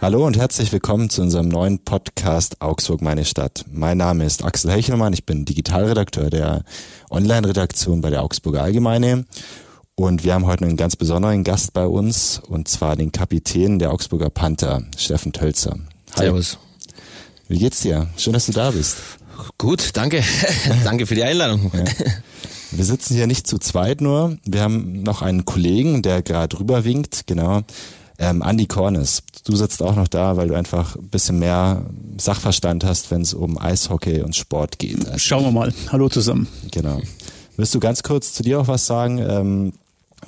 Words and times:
Hallo 0.00 0.24
und 0.24 0.38
herzlich 0.38 0.70
willkommen 0.70 1.10
zu 1.10 1.22
unserem 1.22 1.48
neuen 1.48 1.80
Podcast 1.80 2.62
Augsburg 2.62 3.02
meine 3.02 3.24
Stadt. 3.24 3.64
Mein 3.68 3.98
Name 3.98 4.24
ist 4.24 4.44
Axel 4.44 4.70
Hechelmann, 4.70 5.12
ich 5.12 5.26
bin 5.26 5.44
Digitalredakteur 5.44 6.30
der 6.30 6.62
Online-Redaktion 7.10 8.00
bei 8.00 8.08
der 8.08 8.22
Augsburger 8.22 8.62
Allgemeine 8.62 9.24
und 9.96 10.22
wir 10.22 10.34
haben 10.34 10.46
heute 10.46 10.66
einen 10.66 10.76
ganz 10.76 10.94
besonderen 10.94 11.42
Gast 11.42 11.72
bei 11.72 11.84
uns 11.84 12.40
und 12.46 12.68
zwar 12.68 12.94
den 12.94 13.10
Kapitän 13.10 13.80
der 13.80 13.92
Augsburger 13.92 14.30
Panther, 14.30 14.84
Steffen 14.96 15.32
Tölzer. 15.32 15.80
Hi. 16.14 16.26
Servus. 16.26 16.58
Wie 17.48 17.58
geht's 17.58 17.80
dir? 17.80 18.06
Schön, 18.16 18.34
dass 18.34 18.46
du 18.46 18.52
da 18.52 18.70
bist. 18.70 18.98
Gut, 19.58 19.90
danke. 19.94 20.22
danke 20.84 21.06
für 21.06 21.16
die 21.16 21.24
Einladung. 21.24 21.72
Ja. 21.74 21.84
Wir 22.70 22.84
sitzen 22.84 23.16
hier 23.16 23.26
nicht 23.26 23.48
zu 23.48 23.58
zweit 23.58 24.00
nur. 24.00 24.38
Wir 24.44 24.60
haben 24.60 25.02
noch 25.02 25.22
einen 25.22 25.44
Kollegen, 25.44 26.02
der 26.02 26.22
gerade 26.22 26.60
rüber 26.60 26.84
winkt, 26.84 27.26
genau. 27.26 27.62
Ähm, 28.20 28.42
Andy 28.44 28.66
Cornes, 28.66 29.22
du 29.44 29.54
sitzt 29.54 29.80
auch 29.80 29.94
noch 29.94 30.08
da, 30.08 30.36
weil 30.36 30.48
du 30.48 30.54
einfach 30.54 30.96
ein 30.96 31.08
bisschen 31.08 31.38
mehr 31.38 31.86
Sachverstand 32.18 32.84
hast, 32.84 33.12
wenn 33.12 33.22
es 33.22 33.32
um 33.32 33.58
Eishockey 33.58 34.22
und 34.22 34.34
Sport 34.34 34.80
geht. 34.80 35.06
Also, 35.06 35.18
Schauen 35.18 35.44
wir 35.44 35.52
mal. 35.52 35.72
Hallo 35.92 36.08
zusammen. 36.08 36.48
Genau. 36.72 37.00
Willst 37.56 37.74
du 37.74 37.80
ganz 37.80 38.02
kurz 38.02 38.32
zu 38.32 38.42
dir 38.42 38.60
auch 38.60 38.68
was 38.68 38.86
sagen? 38.86 39.18
Ähm, 39.18 39.72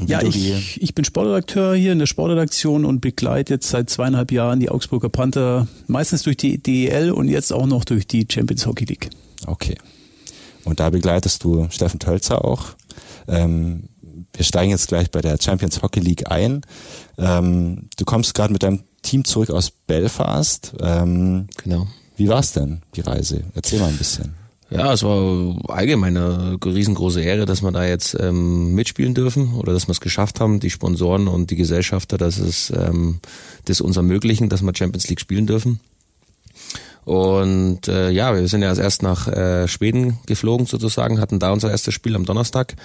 ja, 0.07 0.23
ich, 0.23 0.81
ich 0.81 0.95
bin 0.95 1.05
Sportredakteur 1.05 1.75
hier 1.75 1.93
in 1.93 1.99
der 1.99 2.07
Sportredaktion 2.07 2.85
und 2.85 3.01
begleite 3.01 3.55
jetzt 3.55 3.69
seit 3.69 3.91
zweieinhalb 3.91 4.31
Jahren 4.31 4.61
die 4.61 4.71
Augsburger 4.71 5.09
Panther, 5.09 5.67
meistens 5.89 6.23
durch 6.23 6.37
die 6.37 6.59
DEL 6.59 7.11
und 7.11 7.29
jetzt 7.29 7.53
auch 7.53 7.67
noch 7.67 7.85
durch 7.85 8.07
die 8.07 8.27
Champions 8.31 8.67
Hockey 8.67 8.85
League. 8.85 9.11
Okay. 9.47 9.77
Und 10.65 10.79
da 10.79 10.91
begleitest 10.91 11.43
du 11.43 11.67
Steffen 11.71 11.99
Tölzer 11.99 12.45
auch. 12.45 12.67
Ähm, 13.27 13.90
wir 14.35 14.45
steigen 14.45 14.71
jetzt 14.71 14.89
gleich 14.89 15.11
bei 15.11 15.21
der 15.21 15.39
Champions 15.41 15.83
Hockey 15.83 16.01
League 16.01 16.31
ein. 16.31 16.63
Ähm, 17.19 17.89
du 17.97 18.05
kommst 18.05 18.35
gerade 18.35 18.53
mit 18.53 18.63
deinem 18.63 18.81
Team 19.03 19.25
zurück 19.25 19.51
aus 19.51 19.71
Belfast. 19.71 20.75
Ähm, 20.81 21.49
genau. 21.63 21.87
Wie 22.17 22.29
war 22.29 22.41
es 22.41 22.53
denn, 22.53 22.83
die 22.95 23.01
Reise? 23.01 23.43
Erzähl 23.55 23.81
mal 23.81 23.89
ein 23.89 23.97
bisschen. 23.97 24.35
Ja, 24.71 24.93
es 24.93 25.03
war 25.03 25.57
allgemein 25.69 26.17
eine 26.17 26.57
riesengroße 26.65 27.21
Ehre, 27.21 27.45
dass 27.45 27.63
wir 27.63 27.73
da 27.73 27.85
jetzt 27.85 28.17
ähm, 28.21 28.73
mitspielen 28.75 29.15
dürfen 29.15 29.55
oder 29.55 29.73
dass 29.73 29.89
wir 29.89 29.93
es 29.93 30.01
geschafft 30.01 30.39
haben, 30.39 30.61
die 30.61 30.71
Sponsoren 30.71 31.27
und 31.27 31.51
die 31.51 31.57
Gesellschafter, 31.57 32.19
dass 32.19 32.39
es 32.39 32.71
ähm, 32.71 33.19
das 33.65 33.81
uns 33.81 33.97
ermöglichen, 33.97 34.49
dass 34.49 34.63
wir 34.63 34.73
Champions 34.75 35.09
League 35.09 35.21
spielen 35.21 35.49
dürfen. 35.49 35.81
Und 37.05 37.89
äh, 37.89 38.11
ja, 38.11 38.33
wir 38.35 38.47
sind 38.47 38.63
ja 38.63 38.73
erst 38.73 39.03
nach 39.03 39.27
äh, 39.27 39.67
Schweden 39.67 40.19
geflogen 40.27 40.67
sozusagen, 40.67 41.21
hatten 41.21 41.41
da 41.41 41.51
unser 41.51 41.71
erstes 41.71 41.95
Spiel 41.95 42.15
am 42.15 42.25
Donnerstag. 42.25 42.77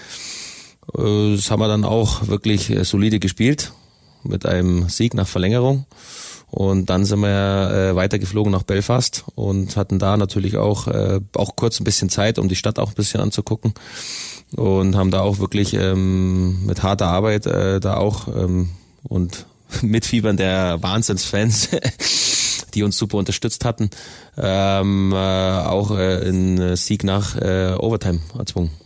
Äh, 0.93 1.35
das 1.35 1.51
haben 1.51 1.59
wir 1.59 1.67
dann 1.67 1.85
auch 1.85 2.27
wirklich 2.27 2.69
äh, 2.69 2.83
solide 2.83 3.19
gespielt 3.19 3.71
mit 4.23 4.45
einem 4.45 4.89
Sieg 4.89 5.13
nach 5.13 5.27
Verlängerung. 5.27 5.85
Und 6.51 6.89
dann 6.89 7.05
sind 7.05 7.19
wir 7.19 7.71
äh, 7.91 7.95
weitergeflogen 7.95 8.51
nach 8.51 8.63
Belfast 8.63 9.25
und 9.35 9.75
hatten 9.75 9.99
da 9.99 10.15
natürlich 10.15 10.57
auch, 10.57 10.87
auch 11.35 11.55
kurz 11.55 11.79
ein 11.79 11.83
bisschen 11.83 12.09
Zeit, 12.09 12.39
um 12.39 12.47
die 12.47 12.55
Stadt 12.55 12.79
auch 12.79 12.89
ein 12.89 12.95
bisschen 12.95 13.19
anzugucken. 13.19 13.73
Und 14.55 14.95
haben 14.95 15.11
da 15.11 15.21
auch 15.21 15.39
wirklich 15.39 15.73
ähm, 15.73 16.65
mit 16.65 16.81
harter 16.81 17.07
Arbeit 17.07 17.45
da 17.45 17.97
auch 17.97 18.27
ähm, 18.27 18.69
und 19.03 19.47
mit 19.81 20.05
Fiebern 20.05 20.37
der 20.37 20.81
Wahnsinnsfans, 20.81 21.69
die 22.73 22.83
uns 22.83 22.95
super 22.95 23.17
unterstützt 23.17 23.65
hatten, 23.65 23.89
ähm, 24.37 25.11
äh, 25.11 25.15
auch 25.15 25.91
in 25.91 26.75
Sieg 26.77 27.03
nach 27.03 27.35
Overtime 27.35 28.19
erzwungen. 28.37 28.84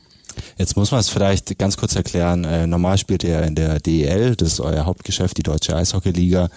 Jetzt 0.58 0.76
muss 0.76 0.92
man 0.92 1.00
es 1.00 1.09
vielleicht 1.09 1.58
ganz 1.58 1.78
kurz 1.78 1.95
erklären. 1.95 2.44
Äh, 2.44 2.68
normal 2.68 2.98
spielt 2.98 3.23
ihr 3.23 3.44
in 3.44 3.56
der 3.56 3.80
DEL, 3.80 4.36
das 4.36 4.54
ist 4.54 4.59
euer 4.59 4.86
Hauptgeschäft, 4.86 5.38
die 5.38 5.44
Deutsche 5.44 5.75
Eishockeyliga. 5.75 6.50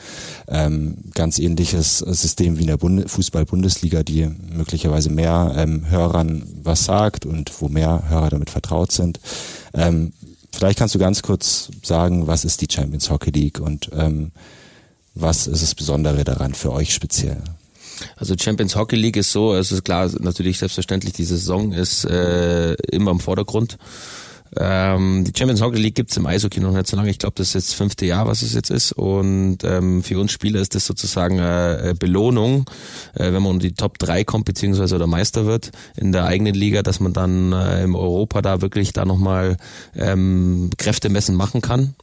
Ähm, 0.49 0.99
ganz 1.15 1.39
ähnliches 1.39 1.99
System 1.99 2.59
wie 2.59 2.63
in 2.63 2.69
der 2.69 2.77
Bund 2.77 3.11
Fußball-Bundesliga, 3.11 4.03
die 4.03 4.27
möglicherweise 4.27 5.11
mehr 5.11 5.55
ähm, 5.57 5.89
Hörern 5.89 6.45
was 6.63 6.85
sagt 6.85 7.27
und 7.27 7.53
wo 7.61 7.69
mehr 7.69 8.05
Hörer 8.09 8.31
damit 8.31 8.51
vertraut 8.51 8.93
sind. 8.93 9.21
Ähm, 9.75 10.13
vielleicht 10.53 10.79
kannst 10.79 10.95
du 10.95 10.99
ganz 10.99 11.23
kurz 11.23 11.69
sagen, 11.83 12.27
was 12.27 12.45
ist 12.45 12.61
die 12.61 12.69
Champions 12.71 13.11
Hockey 13.11 13.31
League 13.31 13.61
und 13.61 13.91
ähm, 13.95 14.33
was 15.15 15.47
ist 15.47 15.63
das 15.63 15.75
Besondere 15.75 16.25
daran 16.25 16.55
für 16.55 16.73
euch 16.73 16.95
speziell? 16.95 17.43
Also 18.17 18.35
Champions 18.39 18.77
Hockey 18.77 18.97
League 18.97 19.17
ist 19.17 19.33
so, 19.33 19.55
es 19.55 19.73
ist 19.73 19.85
klar, 19.85 20.11
natürlich 20.21 20.59
selbstverständlich, 20.59 21.13
die 21.13 21.25
Saison 21.25 21.73
ist 21.73 22.05
äh, 22.05 22.75
immer 22.91 23.11
im 23.11 23.21
Vordergrund. 23.21 23.79
Ähm, 24.55 25.25
die 25.25 25.33
Champions 25.37 25.63
Hockey 25.63 25.79
League 25.79 25.95
gibt's 25.95 26.17
im 26.19 26.27
Eishockey 26.27 26.61
noch 26.61 26.73
nicht 26.73 26.87
so 26.87 26.97
lange. 26.97 27.09
Ich 27.09 27.19
glaube, 27.19 27.35
das 27.37 27.49
ist 27.49 27.55
jetzt 27.55 27.69
das 27.71 27.75
fünfte 27.75 28.05
Jahr, 28.05 28.27
was 28.27 28.43
es 28.43 28.53
jetzt 28.53 28.71
ist. 28.71 28.93
Und 28.93 29.59
ähm, 29.65 30.03
für 30.03 30.19
uns 30.21 30.31
Spieler 30.31 30.61
ist 30.61 30.75
das 30.75 30.85
sozusagen 30.85 31.39
äh, 31.39 31.95
Belohnung, 31.99 32.69
äh, 33.15 33.33
wenn 33.33 33.43
man 33.43 33.53
unter 33.53 33.67
die 33.67 33.75
Top 33.75 33.99
3 33.99 34.25
kommt, 34.25 34.45
beziehungsweise 34.45 34.97
oder 34.97 35.07
Meister 35.07 35.47
wird 35.47 35.71
in 35.97 36.13
der 36.13 36.27
eigenen 36.27 36.55
Liga, 36.55 36.83
dass 36.83 37.01
man 37.01 37.15
dann 37.15 37.53
äh, 37.53 37.83
im 37.83 37.95
Europa 37.95 38.43
da 38.43 38.61
wirklich 38.61 38.93
da 38.93 39.07
nochmal 39.07 39.57
ähm, 39.97 40.69
Kräfte 40.77 41.09
messen 41.09 41.35
machen 41.35 41.63
kann. 41.63 41.95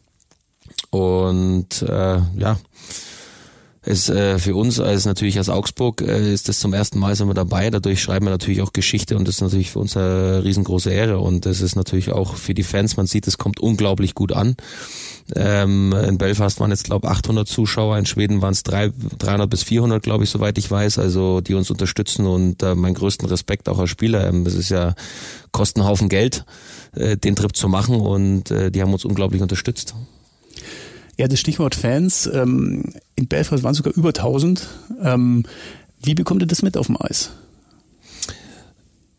Und 0.89 1.83
äh, 1.83 2.19
ja, 2.35 2.57
es 3.89 4.07
äh, 4.07 4.37
für 4.37 4.55
uns 4.55 4.79
als 4.79 5.05
natürlich 5.05 5.39
als 5.39 5.49
Augsburg 5.49 6.01
äh, 6.01 6.31
ist 6.31 6.47
das 6.47 6.59
zum 6.59 6.73
ersten 6.73 6.99
Mal 6.99 7.15
sind 7.15 7.27
wir 7.27 7.33
dabei. 7.33 7.71
Dadurch 7.71 8.01
schreiben 8.01 8.27
wir 8.27 8.29
natürlich 8.29 8.61
auch 8.61 8.71
Geschichte 8.71 9.17
und 9.17 9.27
das 9.27 9.35
ist 9.35 9.41
natürlich 9.41 9.71
für 9.71 9.79
uns 9.79 9.97
eine 9.97 10.43
riesengroße 10.43 10.91
Ehre 10.91 11.17
und 11.17 11.47
das 11.47 11.61
ist 11.61 11.75
natürlich 11.75 12.11
auch 12.11 12.35
für 12.35 12.53
die 12.53 12.61
Fans. 12.61 12.97
Man 12.97 13.07
sieht, 13.07 13.25
es 13.25 13.39
kommt 13.39 13.59
unglaublich 13.59 14.13
gut 14.13 14.31
an. 14.31 14.55
Ähm, 15.35 15.91
in 16.07 16.19
Belfast 16.19 16.59
waren 16.59 16.69
jetzt 16.69 16.83
glaube 16.83 17.09
800 17.09 17.47
Zuschauer, 17.47 17.97
in 17.97 18.05
Schweden 18.05 18.43
waren 18.43 18.53
es 18.53 18.61
300 18.61 19.49
bis 19.49 19.63
400, 19.63 20.03
glaube 20.03 20.23
ich, 20.23 20.29
soweit 20.29 20.59
ich 20.59 20.69
weiß. 20.69 20.99
Also 20.99 21.41
die 21.41 21.55
uns 21.55 21.71
unterstützen 21.71 22.27
und 22.27 22.61
äh, 22.61 22.75
meinen 22.75 22.93
größten 22.93 23.27
Respekt 23.27 23.67
auch 23.69 23.79
als 23.79 23.89
Spieler. 23.89 24.27
Ähm, 24.27 24.45
es 24.45 24.53
ist 24.53 24.69
ja 24.69 24.93
Kostenhaufen 25.51 26.09
Geld, 26.09 26.45
äh, 26.93 27.17
den 27.17 27.35
Trip 27.35 27.55
zu 27.55 27.67
machen 27.67 27.99
und 27.99 28.51
äh, 28.51 28.69
die 28.69 28.83
haben 28.83 28.93
uns 28.93 29.03
unglaublich 29.03 29.41
unterstützt. 29.41 29.95
Ja, 31.19 31.27
das 31.27 31.41
Stichwort 31.41 31.75
Fans. 31.75 32.29
Ähm, 32.33 32.93
in 33.17 33.27
Belfast 33.27 33.61
waren 33.61 33.73
sogar 33.73 33.93
über 33.93 34.09
1000. 34.09 34.65
Ähm, 35.03 35.43
wie 36.01 36.13
bekommt 36.13 36.41
ihr 36.41 36.47
das 36.47 36.61
mit 36.61 36.77
auf 36.77 36.85
dem 36.85 36.95
Eis? 36.97 37.31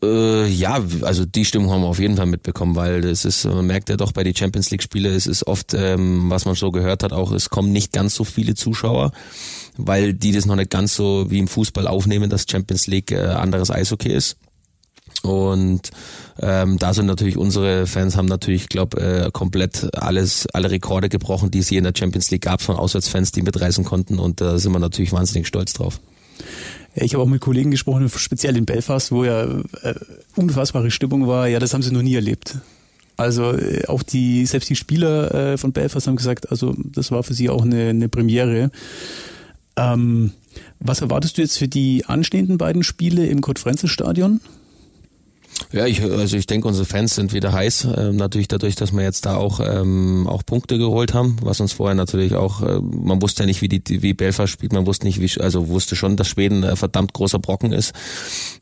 Äh, 0.02 0.46
ja, 0.46 0.82
also 1.02 1.26
die 1.26 1.44
Stimmung 1.44 1.70
haben 1.70 1.82
wir 1.82 1.88
auf 1.88 1.98
jeden 1.98 2.16
Fall 2.16 2.24
mitbekommen, 2.24 2.74
weil 2.74 3.04
es 3.04 3.26
ist, 3.26 3.44
man 3.44 3.66
merkt 3.66 3.90
ja 3.90 3.98
doch 3.98 4.12
bei 4.12 4.24
den 4.24 4.34
Champions 4.34 4.70
League 4.70 4.82
Spiele, 4.82 5.10
es 5.10 5.26
ist 5.26 5.46
oft, 5.46 5.74
ähm, 5.74 6.30
was 6.30 6.46
man 6.46 6.54
so 6.54 6.70
gehört 6.70 7.02
hat, 7.02 7.12
auch 7.12 7.32
es 7.32 7.50
kommen 7.50 7.70
nicht 7.70 7.92
ganz 7.92 8.14
so 8.14 8.24
viele 8.24 8.54
Zuschauer, 8.54 9.12
weil 9.76 10.14
die 10.14 10.32
das 10.32 10.46
noch 10.46 10.56
nicht 10.56 10.70
ganz 10.70 10.96
so 10.96 11.26
wie 11.28 11.38
im 11.38 11.48
Fußball 11.48 11.86
aufnehmen, 11.86 12.30
dass 12.30 12.46
Champions 12.50 12.86
League 12.86 13.12
äh, 13.12 13.26
anderes 13.26 13.70
Eishockey 13.70 14.10
ist. 14.10 14.38
Und 15.22 15.90
ähm, 16.40 16.78
da 16.78 16.94
sind 16.94 17.06
natürlich 17.06 17.36
unsere 17.36 17.86
Fans 17.86 18.16
haben 18.16 18.26
natürlich, 18.26 18.68
glaube 18.68 19.00
äh, 19.00 19.30
komplett 19.30 19.94
alles, 19.94 20.46
alle 20.52 20.70
Rekorde 20.70 21.08
gebrochen, 21.08 21.50
die 21.50 21.58
es 21.58 21.70
je 21.70 21.78
in 21.78 21.84
der 21.84 21.92
Champions 21.96 22.30
League 22.30 22.42
gab 22.42 22.62
von 22.62 22.76
Auswärtsfans, 22.76 23.32
die 23.32 23.42
mitreisen 23.42 23.84
konnten. 23.84 24.18
Und 24.18 24.40
da 24.40 24.58
sind 24.58 24.72
wir 24.72 24.78
natürlich 24.78 25.12
wahnsinnig 25.12 25.46
stolz 25.46 25.74
drauf. 25.74 26.00
Ich 26.94 27.14
habe 27.14 27.22
auch 27.22 27.28
mit 27.28 27.40
Kollegen 27.40 27.70
gesprochen, 27.70 28.08
speziell 28.08 28.56
in 28.56 28.64
Belfast, 28.64 29.12
wo 29.12 29.24
ja 29.24 29.44
äh, 29.82 29.94
unfassbare 30.36 30.90
Stimmung 30.90 31.26
war. 31.26 31.46
Ja, 31.48 31.58
das 31.58 31.74
haben 31.74 31.82
sie 31.82 31.92
noch 31.92 32.02
nie 32.02 32.14
erlebt. 32.14 32.56
Also 33.16 33.52
äh, 33.52 33.84
auch 33.86 34.02
die, 34.02 34.46
selbst 34.46 34.70
die 34.70 34.76
Spieler 34.76 35.34
äh, 35.34 35.58
von 35.58 35.72
Belfast 35.72 36.06
haben 36.06 36.16
gesagt, 36.16 36.50
also 36.50 36.74
das 36.78 37.10
war 37.10 37.22
für 37.22 37.34
sie 37.34 37.50
auch 37.50 37.62
eine, 37.62 37.90
eine 37.90 38.08
Premiere. 38.08 38.70
Ähm, 39.76 40.32
was 40.78 41.00
erwartest 41.00 41.36
du 41.36 41.42
jetzt 41.42 41.58
für 41.58 41.68
die 41.68 42.06
anstehenden 42.06 42.58
beiden 42.58 42.82
Spiele 42.82 43.26
im 43.26 43.40
Kurt-Frenzel-Stadion? 43.40 44.40
Ja, 45.72 45.86
ich, 45.86 46.02
also 46.02 46.36
ich 46.36 46.48
denke, 46.48 46.66
unsere 46.66 46.84
Fans 46.84 47.14
sind 47.14 47.32
wieder 47.32 47.52
heiß. 47.52 47.86
Ähm, 47.96 48.16
natürlich 48.16 48.48
dadurch, 48.48 48.74
dass 48.74 48.92
wir 48.92 49.04
jetzt 49.04 49.24
da 49.24 49.36
auch 49.36 49.60
ähm, 49.60 50.26
auch 50.26 50.44
Punkte 50.44 50.78
geholt 50.78 51.14
haben, 51.14 51.36
was 51.42 51.60
uns 51.60 51.72
vorher 51.72 51.94
natürlich 51.94 52.34
auch, 52.34 52.60
äh, 52.62 52.80
man 52.80 53.22
wusste 53.22 53.44
ja 53.44 53.46
nicht, 53.46 53.62
wie 53.62 53.68
die 53.68 54.02
wie 54.02 54.12
Belfast 54.12 54.52
spielt, 54.52 54.72
man 54.72 54.86
wusste 54.86 55.06
nicht, 55.06 55.20
wie 55.20 55.40
also 55.40 55.68
wusste 55.68 55.94
schon, 55.94 56.16
dass 56.16 56.26
Schweden 56.26 56.64
ein 56.64 56.76
verdammt 56.76 57.12
großer 57.12 57.38
Brocken 57.38 57.72
ist. 57.72 57.94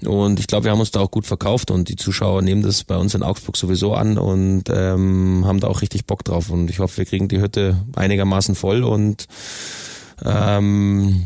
Und 0.05 0.39
ich 0.39 0.49
glaube, 0.49 0.65
wir 0.65 0.71
haben 0.71 0.81
uns 0.81 0.91
da 0.91 1.01
auch 1.01 1.11
gut 1.11 1.25
verkauft 1.25 1.71
und 1.71 1.89
die 1.89 1.97
Zuschauer 1.97 2.43
nehmen 2.43 2.63
das 2.63 2.85
bei 2.85 2.97
uns 2.97 3.15
in 3.15 3.23
Augsburg 3.23 3.57
sowieso 3.57 3.95
an 3.95 4.19
und 4.19 4.65
ähm, 4.69 5.45
haben 5.47 5.61
da 5.61 5.69
auch 5.69 5.81
richtig 5.81 6.05
Bock 6.05 6.25
drauf. 6.25 6.51
Und 6.51 6.69
ich 6.69 6.79
hoffe, 6.79 6.99
wir 6.99 7.05
kriegen 7.07 7.29
die 7.29 7.41
Hütte 7.41 7.87
einigermaßen 7.97 8.55
voll 8.55 8.85
und 8.85 9.29
ähm, 10.27 11.23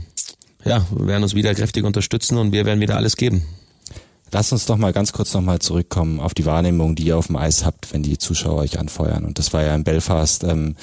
ja, 0.65 0.87
werden 0.97 1.25
uns 1.25 1.35
wieder 1.35 1.53
kräftig 1.57 1.83
unterstützen 1.83 2.39
und 2.39 2.53
wir 2.53 2.67
werden 2.67 2.81
wieder 2.81 2.97
alles 2.97 3.17
geben. 3.17 3.43
Lass 4.35 4.51
uns 4.51 4.65
doch 4.65 4.79
mal 4.79 4.95
ganz 4.95 5.13
kurz 5.13 5.35
nochmal 5.35 5.59
zurückkommen 5.59 6.19
auf 6.19 6.33
die 6.33 6.47
Wahrnehmung, 6.47 6.95
die 6.95 7.05
ihr 7.05 7.19
auf 7.19 7.27
dem 7.27 7.37
Eis 7.37 7.67
habt, 7.67 7.93
wenn 7.93 8.03
die 8.03 8.17
Zuschauer 8.17 8.63
euch 8.63 8.79
anfeuern. 8.79 9.27
Und 9.27 9.39
das 9.39 9.53
war 9.53 9.63
ja 9.63 9.75
in 9.75 9.85
Belfast 9.85 10.43
ähm, 10.45 10.75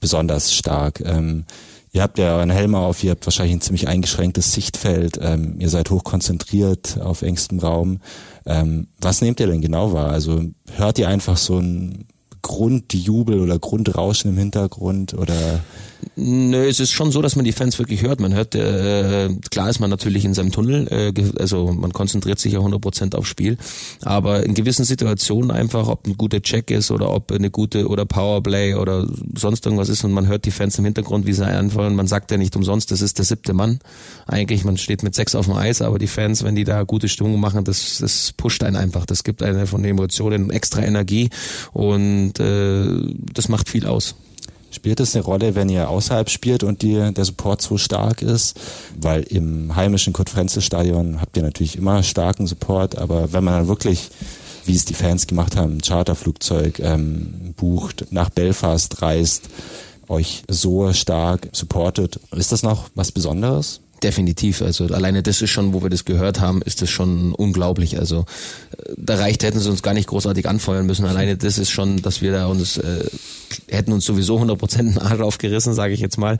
besonders 0.00 0.52
stark. 0.52 1.00
Ähm, 1.04 1.44
ihr 1.92 2.02
habt 2.02 2.18
ja 2.18 2.36
euren 2.36 2.50
Helm 2.50 2.74
auf, 2.74 3.04
ihr 3.04 3.12
habt 3.12 3.24
wahrscheinlich 3.24 3.54
ein 3.54 3.60
ziemlich 3.60 3.86
eingeschränktes 3.86 4.52
Sichtfeld, 4.52 5.20
ähm, 5.22 5.54
ihr 5.60 5.68
seid 5.68 5.90
hoch 5.90 6.02
konzentriert 6.02 6.98
auf 7.00 7.22
engstem 7.22 7.60
Raum. 7.60 8.00
Ähm, 8.44 8.88
was 9.00 9.20
nehmt 9.20 9.38
ihr 9.38 9.46
denn 9.46 9.60
genau 9.60 9.92
wahr? 9.92 10.10
Also 10.10 10.42
hört 10.74 10.98
ihr 10.98 11.08
einfach 11.08 11.36
so 11.36 11.58
ein 11.58 12.06
Grundjubel 12.42 13.40
oder 13.40 13.58
Grundrauschen 13.58 14.30
im 14.30 14.38
Hintergrund 14.38 15.14
oder 15.14 15.60
Nö, 16.18 16.66
es 16.66 16.80
ist 16.80 16.92
schon 16.92 17.10
so, 17.10 17.20
dass 17.20 17.36
man 17.36 17.44
die 17.44 17.52
Fans 17.52 17.78
wirklich 17.78 18.02
hört. 18.02 18.20
Man 18.20 18.32
hört, 18.32 18.54
äh, 18.54 19.28
klar 19.50 19.68
ist 19.68 19.80
man 19.80 19.90
natürlich 19.90 20.24
in 20.24 20.32
seinem 20.32 20.50
Tunnel, 20.50 20.88
äh, 20.88 21.12
also 21.38 21.72
man 21.72 21.92
konzentriert 21.92 22.38
sich 22.38 22.54
ja 22.54 22.60
100% 22.60 23.14
aufs 23.14 23.28
Spiel, 23.28 23.58
aber 24.02 24.44
in 24.44 24.54
gewissen 24.54 24.84
Situationen 24.84 25.50
einfach, 25.50 25.88
ob 25.88 26.06
ein 26.06 26.16
guter 26.16 26.40
Check 26.40 26.70
ist 26.70 26.90
oder 26.90 27.12
ob 27.12 27.32
eine 27.32 27.50
gute 27.50 27.88
oder 27.88 28.06
Powerplay 28.06 28.74
oder 28.74 29.06
sonst 29.34 29.66
irgendwas 29.66 29.88
ist 29.88 30.04
und 30.04 30.12
man 30.12 30.26
hört 30.26 30.46
die 30.46 30.50
Fans 30.50 30.78
im 30.78 30.84
Hintergrund, 30.84 31.26
wie 31.26 31.32
sie 31.32 31.46
anfallen. 31.46 31.94
Man 31.94 32.06
sagt 32.06 32.30
ja 32.30 32.38
nicht 32.38 32.56
umsonst, 32.56 32.90
das 32.92 33.02
ist 33.02 33.18
der 33.18 33.24
siebte 33.24 33.52
Mann. 33.52 33.78
Eigentlich, 34.26 34.64
man 34.64 34.78
steht 34.78 35.02
mit 35.02 35.14
sechs 35.14 35.34
auf 35.34 35.46
dem 35.46 35.54
Eis, 35.54 35.82
aber 35.82 35.98
die 35.98 36.06
Fans, 36.06 36.44
wenn 36.44 36.54
die 36.54 36.64
da 36.64 36.82
gute 36.84 37.08
Stimmung 37.08 37.38
machen, 37.40 37.64
das, 37.64 37.98
das 37.98 38.32
pusht 38.34 38.62
einen 38.62 38.76
einfach. 38.76 39.04
Das 39.06 39.22
gibt 39.22 39.42
eine 39.42 39.66
von 39.66 39.82
den 39.82 39.90
Emotionen 39.90 40.50
extra 40.50 40.82
Energie 40.82 41.28
und 41.72 42.35
äh, 42.40 42.86
das 43.32 43.48
macht 43.48 43.68
viel 43.68 43.86
aus. 43.86 44.14
Spielt 44.70 45.00
es 45.00 45.14
eine 45.14 45.24
Rolle, 45.24 45.54
wenn 45.54 45.68
ihr 45.68 45.88
außerhalb 45.88 46.28
spielt 46.28 46.62
und 46.62 46.82
die, 46.82 47.12
der 47.12 47.24
Support 47.24 47.62
so 47.62 47.78
stark 47.78 48.20
ist? 48.20 48.58
Weil 49.00 49.22
im 49.22 49.74
heimischen 49.74 50.12
Kurt-Frenzel-Stadion 50.12 51.20
habt 51.20 51.36
ihr 51.36 51.42
natürlich 51.42 51.76
immer 51.76 52.02
starken 52.02 52.46
Support, 52.46 52.98
aber 52.98 53.32
wenn 53.32 53.44
man 53.44 53.54
dann 53.54 53.68
wirklich, 53.68 54.10
wie 54.66 54.74
es 54.74 54.84
die 54.84 54.94
Fans 54.94 55.26
gemacht 55.26 55.56
haben, 55.56 55.78
ein 55.78 55.80
Charterflugzeug 55.80 56.80
ähm, 56.80 57.54
bucht, 57.56 58.06
nach 58.10 58.28
Belfast 58.28 59.00
reist, 59.00 59.48
euch 60.08 60.42
so 60.48 60.92
stark 60.92 61.48
supportet, 61.52 62.20
ist 62.32 62.52
das 62.52 62.62
noch 62.62 62.90
was 62.94 63.12
Besonderes? 63.12 63.80
Definitiv. 64.02 64.60
Also 64.60 64.86
alleine 64.86 65.22
das 65.22 65.40
ist 65.40 65.50
schon, 65.50 65.72
wo 65.72 65.82
wir 65.82 65.88
das 65.88 66.04
gehört 66.04 66.40
haben, 66.40 66.60
ist 66.62 66.82
das 66.82 66.90
schon 66.90 67.32
unglaublich. 67.32 67.98
Also 67.98 68.26
äh, 68.76 68.92
da 68.96 69.16
reicht, 69.16 69.42
hätten 69.42 69.58
sie 69.58 69.70
uns 69.70 69.82
gar 69.82 69.94
nicht 69.94 70.08
großartig 70.08 70.48
anfeuern 70.48 70.86
müssen. 70.86 71.06
Alleine 71.06 71.36
das 71.36 71.58
ist 71.58 71.70
schon, 71.70 72.02
dass 72.02 72.20
wir 72.20 72.32
da 72.32 72.46
uns 72.46 72.76
äh, 72.76 73.04
hätten 73.68 73.92
uns 73.92 74.04
sowieso 74.04 74.38
100% 74.38 74.78
einen 74.78 74.98
Arsch 74.98 75.20
aufgerissen, 75.22 75.72
sage 75.72 75.94
ich 75.94 76.00
jetzt 76.00 76.18
mal. 76.18 76.38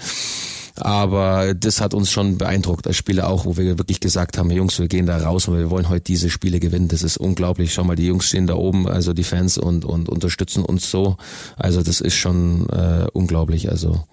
Aber 0.79 1.55
das 1.55 1.81
hat 1.81 1.95
uns 1.95 2.11
schon 2.11 2.37
beeindruckt 2.37 2.87
als 2.87 2.97
Spieler 2.97 3.29
auch, 3.29 3.47
wo 3.47 3.57
wir 3.57 3.79
wirklich 3.79 4.01
gesagt 4.01 4.37
haben, 4.37 4.51
Jungs, 4.51 4.79
wir 4.79 4.89
gehen 4.89 5.07
da 5.07 5.17
raus 5.17 5.49
und 5.49 5.57
wir 5.57 5.71
wollen 5.71 5.89
heute 5.89 6.03
diese 6.03 6.29
Spiele 6.29 6.61
gewinnen. 6.61 6.89
Das 6.89 7.03
ist 7.03 7.17
unglaublich. 7.17 7.73
Schau 7.73 7.85
mal, 7.85 7.97
die 7.97 8.07
Jungs 8.07 8.27
stehen 8.27 8.47
da 8.47 8.57
oben, 8.57 8.87
also 8.87 9.15
die 9.15 9.25
Fans 9.25 9.57
und, 9.57 9.87
und 9.87 10.11
unterstützen 10.11 10.63
uns 10.63 10.91
so. 10.91 11.17
Also 11.57 11.83
das 11.83 12.03
ist 12.03 12.17
schon 12.17 12.69
äh, 12.69 13.07
unglaublich. 13.15 13.71
Also 13.71 14.05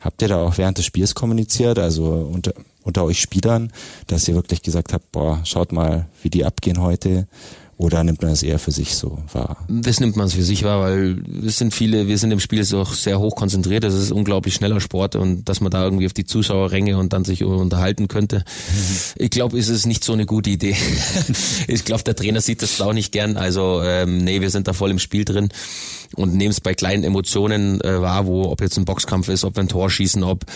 Habt 0.00 0.22
ihr 0.22 0.28
da 0.28 0.42
auch 0.42 0.58
während 0.58 0.78
des 0.78 0.84
Spiels 0.84 1.14
kommuniziert, 1.14 1.78
also 1.78 2.04
unter, 2.32 2.52
unter 2.88 3.04
euch 3.04 3.20
Spielern, 3.20 3.70
dass 4.06 4.26
ihr 4.26 4.34
wirklich 4.34 4.62
gesagt 4.62 4.94
habt, 4.94 5.12
boah, 5.12 5.40
schaut 5.44 5.72
mal, 5.72 6.08
wie 6.22 6.30
die 6.30 6.44
abgehen 6.44 6.80
heute? 6.80 7.28
Oder 7.78 8.02
nimmt 8.02 8.22
man 8.22 8.32
das 8.32 8.42
eher 8.42 8.58
für 8.58 8.72
sich 8.72 8.96
so 8.96 9.18
wahr? 9.32 9.56
Das 9.68 10.00
nimmt 10.00 10.16
man 10.16 10.28
für 10.28 10.42
sich 10.42 10.64
wahr, 10.64 10.80
weil 10.80 11.22
es 11.46 11.58
sind 11.58 11.72
viele, 11.72 12.08
wir 12.08 12.18
sind 12.18 12.32
im 12.32 12.40
Spiel 12.40 12.64
so 12.64 12.82
sehr 12.82 13.20
hoch 13.20 13.36
konzentriert. 13.36 13.84
Das 13.84 13.94
ist 13.94 14.10
unglaublich 14.10 14.56
schneller 14.56 14.80
Sport 14.80 15.14
und 15.14 15.48
dass 15.48 15.60
man 15.60 15.70
da 15.70 15.84
irgendwie 15.84 16.06
auf 16.06 16.12
die 16.12 16.24
Zuschauerränge 16.24 16.98
und 16.98 17.12
dann 17.12 17.24
sich 17.24 17.44
unterhalten 17.44 18.08
könnte. 18.08 18.38
Mhm. 18.38 18.96
Ich 19.18 19.30
glaube, 19.30 19.56
ist 19.56 19.68
es 19.68 19.86
nicht 19.86 20.02
so 20.02 20.12
eine 20.12 20.26
gute 20.26 20.50
Idee. 20.50 20.74
ich 21.68 21.84
glaube, 21.84 22.02
der 22.02 22.16
Trainer 22.16 22.40
sieht 22.40 22.62
das 22.62 22.80
auch 22.80 22.92
nicht 22.92 23.12
gern. 23.12 23.36
Also 23.36 23.80
ähm, 23.84 24.18
nee, 24.18 24.40
wir 24.40 24.50
sind 24.50 24.66
da 24.66 24.72
voll 24.72 24.90
im 24.90 24.98
Spiel 24.98 25.24
drin 25.24 25.50
und 26.16 26.34
nehmen 26.34 26.50
es 26.50 26.60
bei 26.60 26.74
kleinen 26.74 27.04
Emotionen 27.04 27.80
äh, 27.82 28.00
wahr, 28.00 28.26
wo 28.26 28.46
ob 28.46 28.60
jetzt 28.60 28.76
ein 28.76 28.86
Boxkampf 28.86 29.28
ist, 29.28 29.44
ob 29.44 29.56
wir 29.56 29.62
ein 29.62 29.68
Tor 29.68 29.88
schießen, 29.88 30.24
ob 30.24 30.46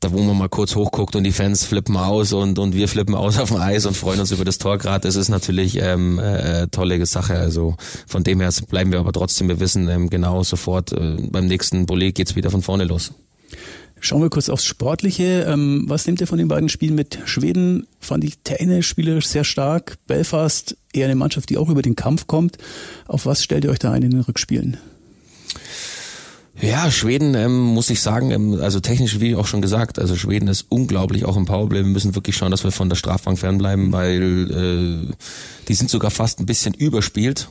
da 0.00 0.10
wo 0.12 0.18
man 0.20 0.38
mal 0.38 0.48
kurz 0.48 0.74
hochguckt 0.74 1.16
und 1.16 1.24
die 1.24 1.32
Fans 1.32 1.64
flippen 1.64 1.96
aus 1.96 2.32
und 2.32 2.58
und 2.58 2.74
wir 2.74 2.88
flippen 2.88 3.14
aus 3.14 3.38
auf 3.38 3.50
dem 3.50 3.60
Eis 3.60 3.84
und 3.84 3.96
freuen 3.96 4.20
uns 4.20 4.30
über 4.30 4.44
das 4.44 4.58
Tor 4.58 4.78
gerade. 4.78 5.06
Das 5.06 5.16
ist 5.16 5.28
natürlich 5.28 5.76
ähm, 5.80 6.18
äh, 6.18 6.61
tolle 6.70 7.04
Sache. 7.06 7.34
Also 7.34 7.76
von 8.06 8.24
dem 8.24 8.40
her 8.40 8.50
bleiben 8.68 8.92
wir 8.92 9.00
aber 9.00 9.12
trotzdem, 9.12 9.48
wir 9.48 9.60
wissen 9.60 9.88
ähm, 9.88 10.10
genau 10.10 10.42
sofort 10.42 10.92
äh, 10.92 11.16
beim 11.30 11.46
nächsten 11.46 11.86
Bulli 11.86 12.12
geht's 12.12 12.36
wieder 12.36 12.50
von 12.50 12.62
vorne 12.62 12.84
los. 12.84 13.12
Schauen 14.04 14.20
wir 14.20 14.30
kurz 14.30 14.48
aufs 14.48 14.64
Sportliche. 14.64 15.46
Ähm, 15.48 15.84
was 15.86 16.06
nehmt 16.06 16.20
ihr 16.20 16.26
von 16.26 16.38
den 16.38 16.48
beiden 16.48 16.68
Spielen 16.68 16.96
mit? 16.96 17.20
Schweden 17.24 17.86
fand 18.00 18.24
ich 18.24 18.38
Tennis 18.42 18.84
spielerisch 18.84 19.28
sehr 19.28 19.44
stark. 19.44 19.96
Belfast 20.08 20.76
eher 20.92 21.04
eine 21.04 21.14
Mannschaft, 21.14 21.50
die 21.50 21.56
auch 21.56 21.68
über 21.68 21.82
den 21.82 21.94
Kampf 21.94 22.26
kommt. 22.26 22.58
Auf 23.06 23.26
was 23.26 23.44
stellt 23.44 23.64
ihr 23.64 23.70
euch 23.70 23.78
da 23.78 23.92
ein 23.92 24.02
in 24.02 24.10
den 24.10 24.20
Rückspielen? 24.20 24.76
Ja, 26.60 26.90
Schweden 26.90 27.34
ähm, 27.34 27.58
muss 27.58 27.88
ich 27.88 28.00
sagen, 28.00 28.30
ähm, 28.30 28.60
also 28.60 28.78
technisch 28.78 29.20
wie 29.20 29.34
auch 29.36 29.46
schon 29.46 29.62
gesagt, 29.62 29.98
also 29.98 30.16
Schweden 30.16 30.48
ist 30.48 30.66
unglaublich 30.68 31.24
auch 31.24 31.36
im 31.36 31.46
Powerplay. 31.46 31.78
Wir 31.78 31.86
müssen 31.86 32.14
wirklich 32.14 32.36
schauen, 32.36 32.50
dass 32.50 32.62
wir 32.62 32.72
von 32.72 32.88
der 32.88 32.96
Strafbank 32.96 33.38
fernbleiben, 33.38 33.90
weil 33.90 35.08
äh, 35.08 35.12
die 35.68 35.74
sind 35.74 35.88
sogar 35.88 36.10
fast 36.10 36.40
ein 36.40 36.46
bisschen 36.46 36.74
überspielt, 36.74 37.48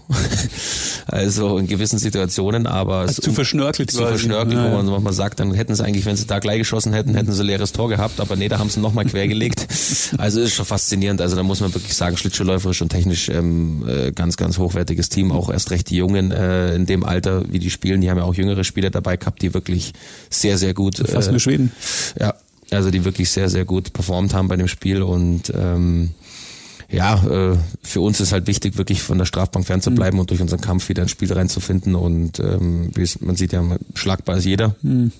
also 1.07 1.57
in 1.57 1.65
gewissen 1.67 1.97
Situationen, 1.97 2.67
aber 2.67 2.97
also 2.97 3.21
zu 3.21 3.33
verschnörkelt, 3.33 3.89
zu 3.89 4.05
verschnörkelt, 4.05 4.57
ja, 4.57 4.71
ja. 4.71 4.85
wo 4.85 4.99
man 4.99 5.13
sagt, 5.13 5.39
dann 5.39 5.53
hätten 5.53 5.73
sie 5.73 5.83
eigentlich, 5.83 6.05
wenn 6.05 6.15
sie 6.15 6.27
da 6.27 6.39
gleich 6.39 6.59
geschossen 6.59 6.93
hätten, 6.93 7.15
hätten 7.15 7.31
sie 7.31 7.43
leeres 7.43 7.71
Tor 7.71 7.89
gehabt, 7.89 8.19
aber 8.19 8.35
nee, 8.35 8.49
da 8.49 8.59
haben 8.59 8.69
sie 8.69 8.79
nochmal 8.79 9.05
quergelegt. 9.05 9.67
Also 10.17 10.41
ist 10.41 10.53
schon 10.53 10.65
faszinierend. 10.65 11.21
Also 11.21 11.35
da 11.35 11.43
muss 11.43 11.61
man 11.61 11.73
wirklich 11.73 11.95
sagen, 11.95 12.17
schlittschuhläuferisch 12.17 12.81
und 12.81 12.89
technisch 12.89 13.29
ähm, 13.29 13.85
äh, 13.87 14.11
ganz, 14.11 14.37
ganz 14.37 14.57
hochwertiges 14.57 15.09
Team. 15.09 15.31
Auch 15.31 15.49
erst 15.49 15.71
recht 15.71 15.89
die 15.89 15.95
Jungen 15.95 16.31
äh, 16.31 16.75
in 16.75 16.85
dem 16.85 17.03
Alter, 17.03 17.43
wie 17.51 17.59
die 17.59 17.69
spielen, 17.69 18.01
die 18.01 18.09
haben 18.09 18.17
ja 18.17 18.23
auch 18.23 18.35
jüngere 18.35 18.63
Spieler 18.63 18.90
dabei 18.91 19.17
gehabt, 19.17 19.41
die 19.41 19.53
wirklich 19.53 19.93
sehr, 20.29 20.57
sehr 20.57 20.73
gut. 20.73 20.97
Fast 20.97 21.27
äh, 21.27 21.31
nur 21.31 21.39
Schweden. 21.39 21.71
Ja, 22.19 22.35
also 22.71 22.91
die 22.91 23.03
wirklich 23.05 23.29
sehr, 23.29 23.49
sehr 23.49 23.65
gut 23.65 23.93
performt 23.93 24.33
haben 24.33 24.47
bei 24.47 24.55
dem 24.57 24.67
Spiel 24.67 25.01
und 25.01 25.51
ähm, 25.55 26.11
ja, 26.91 27.23
äh, 27.25 27.57
für 27.83 28.01
uns 28.01 28.19
ist 28.19 28.33
halt 28.33 28.47
wichtig, 28.47 28.77
wirklich 28.77 29.01
von 29.01 29.17
der 29.17 29.25
Strafbank 29.25 29.65
fernzubleiben 29.65 30.15
mhm. 30.15 30.21
und 30.21 30.29
durch 30.29 30.41
unseren 30.41 30.59
Kampf 30.61 30.89
wieder 30.89 31.01
ins 31.03 31.11
Spiel 31.11 31.31
reinzufinden. 31.31 31.95
Und 31.95 32.39
ähm, 32.39 32.91
man 33.21 33.35
sieht 33.35 33.53
ja, 33.53 33.63
schlagbar 33.95 34.37
ist 34.37 34.45
jeder. 34.45 34.75
Mhm. 34.81 35.11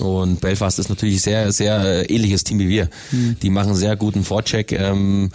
Und 0.00 0.40
Belfast 0.40 0.78
ist 0.78 0.88
natürlich 0.90 1.22
sehr, 1.22 1.52
sehr 1.52 1.78
äh, 1.80 2.02
ähnliches 2.06 2.44
Team 2.44 2.58
wie 2.58 2.68
wir. 2.68 2.90
Mhm. 3.10 3.36
Die 3.40 3.50
machen 3.50 3.74
sehr 3.74 3.96
guten 3.96 4.22
Vorcheck. 4.22 4.72
Ähm, 4.72 5.30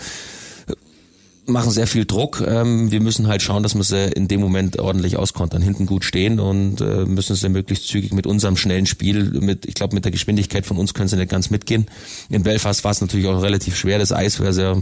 machen 1.50 1.72
sehr 1.72 1.88
viel 1.88 2.06
Druck. 2.06 2.44
Ähm, 2.46 2.92
wir 2.92 3.02
müssen 3.02 3.28
halt 3.28 3.42
schauen, 3.42 3.64
dass 3.64 3.76
wir 3.76 3.84
sie 3.84 4.08
in 4.08 4.28
dem 4.28 4.42
Moment 4.42 4.80
ordentlich 4.80 5.18
auskontern, 5.18 5.62
hinten 5.62 5.86
gut 5.86 6.04
stehen 6.04 6.40
und 6.40 6.82
äh, 6.82 7.06
müssen 7.06 7.36
sie 7.36 7.50
möglichst 7.50 7.88
zügig 7.88 8.14
mit 8.14 8.28
unserem 8.28 8.58
schnellen 8.58 8.86
Spiel, 8.86 9.24
mit, 9.40 9.66
ich 9.66 9.74
glaube, 9.74 9.96
mit 9.96 10.06
der 10.06 10.12
Geschwindigkeit 10.12 10.66
von 10.66 10.78
uns 10.78 10.94
können 10.94 11.10
sie 11.10 11.18
nicht 11.18 11.30
ganz 11.30 11.50
mitgehen. 11.50 11.88
In 12.30 12.44
Belfast 12.44 12.84
war 12.84 12.92
es 12.92 13.02
natürlich 13.02 13.28
auch 13.28 13.42
relativ 13.42 13.76
schwer. 13.76 14.00
Das 14.00 14.12
Eis 14.12 14.40
war 14.40 14.54
sehr, 14.54 14.78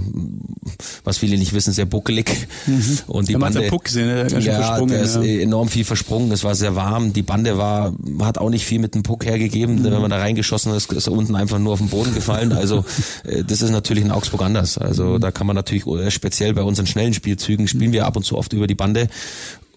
was 1.04 1.18
viele 1.18 1.38
nicht 1.38 1.54
wissen, 1.54 1.74
sehr 1.74 1.86
buckelig. 1.86 2.48
Mhm. 2.66 3.00
Und 3.08 3.28
die 3.28 3.34
ja, 3.34 3.40
Bande, 3.40 3.62
Puck 3.64 3.86
gesehen, 3.86 4.08
ne? 4.08 4.28
Ganz 4.30 4.46
ja, 4.46 4.80
der 4.86 5.02
ist 5.02 5.16
ja. 5.16 5.22
enorm 5.22 5.70
viel 5.70 5.86
versprungen. 5.86 6.32
Es 6.32 6.44
war 6.44 6.56
sehr 6.56 6.76
warm. 6.76 7.14
Die 7.14 7.24
Bande 7.24 7.58
war, 7.58 7.94
hat 8.22 8.38
auch 8.38 8.50
nicht 8.50 8.66
viel 8.66 8.80
mit 8.80 8.96
dem 8.96 9.04
Puck 9.04 9.26
hergegeben. 9.26 9.80
Mhm. 9.80 9.84
Wenn 9.86 10.02
man 10.02 10.12
da 10.12 10.18
reingeschossen 10.18 10.74
ist, 10.74 10.92
ist 10.92 11.08
er 11.08 11.14
unten 11.14 11.36
einfach 11.36 11.60
nur 11.60 11.74
auf 11.74 11.80
den 11.80 11.90
Boden 11.90 12.14
gefallen. 12.14 12.52
Also 12.52 12.86
äh, 13.24 13.44
das 13.44 13.62
ist 13.62 13.72
natürlich 13.72 14.04
in 14.04 14.12
Augsburg 14.12 14.42
anders. 14.42 14.78
Also 14.78 15.06
mhm. 15.06 15.22
da 15.22 15.32
kann 15.32 15.48
man 15.48 15.56
natürlich 15.56 15.86
äh, 15.88 16.12
speziell 16.12 16.56
bei 16.58 16.64
unseren 16.64 16.88
schnellen 16.88 17.14
Spielzügen 17.14 17.68
spielen 17.68 17.94
wir 17.94 18.06
ab 18.06 18.16
und 18.16 18.24
zu 18.24 18.38
oft 18.38 18.52
über 18.52 18.68
die 18.68 18.76
Bande, 18.76 19.08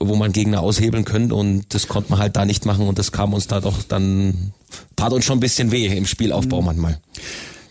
wo 0.00 0.16
man 0.16 0.32
Gegner 0.32 0.60
aushebeln 0.60 1.04
könnte 1.04 1.34
und 1.34 1.66
das 1.74 1.86
konnte 1.88 2.10
man 2.10 2.18
halt 2.18 2.36
da 2.36 2.46
nicht 2.46 2.64
machen 2.64 2.88
und 2.88 2.98
das 2.98 3.12
kam 3.12 3.34
uns 3.34 3.46
da 3.46 3.60
doch 3.60 3.82
dann, 3.82 4.52
tat 4.96 5.12
uns 5.12 5.26
schon 5.26 5.36
ein 5.36 5.40
bisschen 5.40 5.70
weh 5.70 5.86
im 5.86 6.06
Spielaufbau 6.06 6.60
mhm. 6.60 6.66
manchmal. 6.66 7.00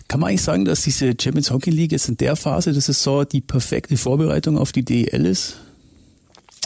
Kann 0.08 0.20
man 0.20 0.30
eigentlich 0.30 0.44
sagen, 0.44 0.66
dass 0.66 0.84
diese 0.84 1.13
Champions 1.20 1.51
Hockey 1.51 1.72
League 1.72 1.92
jetzt 1.92 2.08
in 2.08 2.18
der 2.18 2.36
Phase 2.36 2.72
der 2.72 2.82
Saison 2.82 3.28
die 3.28 3.42
perfekte 3.42 3.98
Vorbereitung 3.98 4.58
auf 4.58 4.72
die 4.72 4.86
DEL 4.86 5.25
ist? 5.25 5.58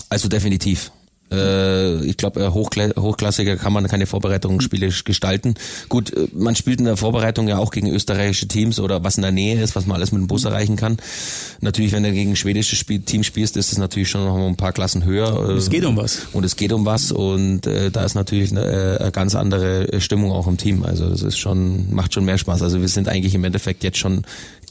Also 0.09 0.27
definitiv. 0.27 0.91
Äh, 1.33 2.05
ich 2.05 2.17
glaube, 2.17 2.41
äh, 2.41 2.49
Hochkla 2.49 2.91
Hochklassiger 2.97 3.57
kann 3.57 3.73
man 3.73 3.87
keine 3.87 4.05
Vorbereitungsspiele 4.05 4.89
gestalten. 5.03 5.55
Gut, 5.89 6.13
äh, 6.13 6.27
man 6.33 6.55
spielt 6.55 6.79
in 6.79 6.85
der 6.85 6.97
Vorbereitung 6.97 7.47
ja 7.47 7.57
auch 7.57 7.71
gegen 7.71 7.89
österreichische 7.89 8.47
Teams 8.47 8.79
oder 8.79 9.03
was 9.03 9.17
in 9.17 9.23
der 9.23 9.31
Nähe 9.31 9.61
ist, 9.61 9.75
was 9.75 9.85
man 9.85 9.97
alles 9.97 10.11
mit 10.11 10.21
dem 10.21 10.27
Bus 10.27 10.45
erreichen 10.45 10.75
kann. 10.75 10.97
Natürlich, 11.61 11.91
wenn 11.91 12.03
du 12.03 12.11
gegen 12.11 12.35
schwedische 12.35 12.75
Spiel 12.75 12.99
Team 12.99 13.23
spielst, 13.23 13.57
ist 13.57 13.71
es 13.71 13.77
natürlich 13.77 14.09
schon 14.09 14.25
noch 14.25 14.35
ein 14.47 14.55
paar 14.55 14.73
Klassen 14.73 15.05
höher. 15.05 15.39
Und 15.39 15.57
es 15.57 15.69
geht 15.69 15.85
um 15.85 15.97
was. 15.97 16.27
Und 16.33 16.43
es 16.43 16.55
geht 16.55 16.71
um 16.71 16.85
was 16.85 17.11
und 17.11 17.67
äh, 17.67 17.91
da 17.91 18.03
ist 18.03 18.15
natürlich 18.15 18.51
eine, 18.51 18.65
äh, 18.65 18.97
eine 19.01 19.11
ganz 19.11 19.35
andere 19.35 19.99
Stimmung 19.99 20.31
auch 20.31 20.47
im 20.47 20.57
Team. 20.57 20.83
Also 20.83 21.09
das 21.09 21.21
ist 21.21 21.37
schon, 21.37 21.93
macht 21.93 22.13
schon 22.13 22.25
mehr 22.25 22.37
Spaß. 22.37 22.61
Also 22.61 22.81
wir 22.81 22.87
sind 22.87 23.07
eigentlich 23.07 23.35
im 23.35 23.43
Endeffekt 23.43 23.83
jetzt 23.83 23.97
schon 23.97 24.23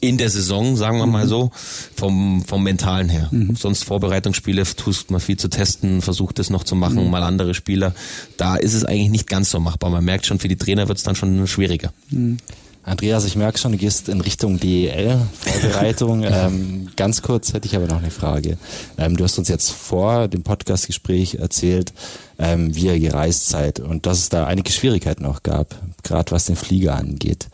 in 0.03 0.19
der 0.19 0.31
Saison, 0.31 0.77
sagen 0.77 0.99
wir 0.99 1.07
mal 1.07 1.25
mhm. 1.25 1.29
so, 1.29 1.51
vom, 1.95 2.45
vom 2.45 2.65
Mentalen 2.65 3.09
her. 3.09 3.29
Mhm. 3.31 3.55
Sonst 3.55 3.85
Vorbereitungsspiele 3.85 4.65
tust 4.65 5.13
man 5.13 5.21
viel 5.21 5.37
zu 5.37 5.49
testen, 5.49 6.03
versucht 6.03 6.41
es 6.41 6.51
noch 6.51 6.65
zu 6.65 6.75
machen, 6.75 7.05
mhm. 7.05 7.11
mal 7.11 7.23
andere 7.23 7.55
Spieler. 7.55 7.95
Da 8.37 8.57
ist 8.57 8.75
es 8.75 8.85
eigentlich 8.85 9.11
nicht 9.11 9.29
ganz 9.29 9.51
so 9.51 9.61
machbar. 9.61 9.91
Man 9.91 10.05
merkt 10.05 10.27
schon, 10.27 10.41
für 10.41 10.49
die 10.49 10.57
Trainer 10.57 10.89
wird 10.89 10.99
es 10.99 11.05
dann 11.05 11.15
schon 11.15 11.47
schwieriger. 11.47 11.93
Mhm. 12.11 12.39
Andreas, 12.83 13.25
ich 13.25 13.37
merke 13.37 13.61
schon, 13.61 13.71
du 13.71 13.79
gehst 13.79 14.09
in 14.09 14.21
Richtung 14.21 14.59
DEL-Vorbereitung. 14.59 16.25
ähm, 16.29 16.89
ganz 16.97 17.23
kurz 17.23 17.53
hätte 17.53 17.69
ich 17.69 17.77
aber 17.77 17.87
noch 17.87 17.99
eine 17.99 18.11
Frage. 18.11 18.59
Ähm, 18.99 19.17
du 19.17 19.23
hast 19.23 19.39
uns 19.39 19.47
jetzt 19.47 19.71
vor 19.71 20.27
dem 20.27 20.43
Podcastgespräch 20.43 21.37
erzählt, 21.37 21.93
ähm, 22.41 22.75
wie 22.75 22.87
ihr 22.87 22.99
gereist 22.99 23.49
seid 23.49 23.79
und 23.79 24.07
dass 24.07 24.19
es 24.19 24.31
da 24.31 24.49
einige 24.49 24.73
Schwierigkeiten 24.73 25.27
auch 25.27 25.45
gab, 25.45 25.77
gerade 26.03 26.33
was 26.33 26.47
den 26.47 26.57
Flieger 26.57 26.97
angeht 26.97 27.47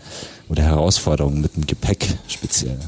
oder 0.49 0.63
Herausforderungen 0.63 1.41
mit 1.41 1.57
dem 1.57 1.67
Gepäck 1.67 2.07
speziell. 2.27 2.79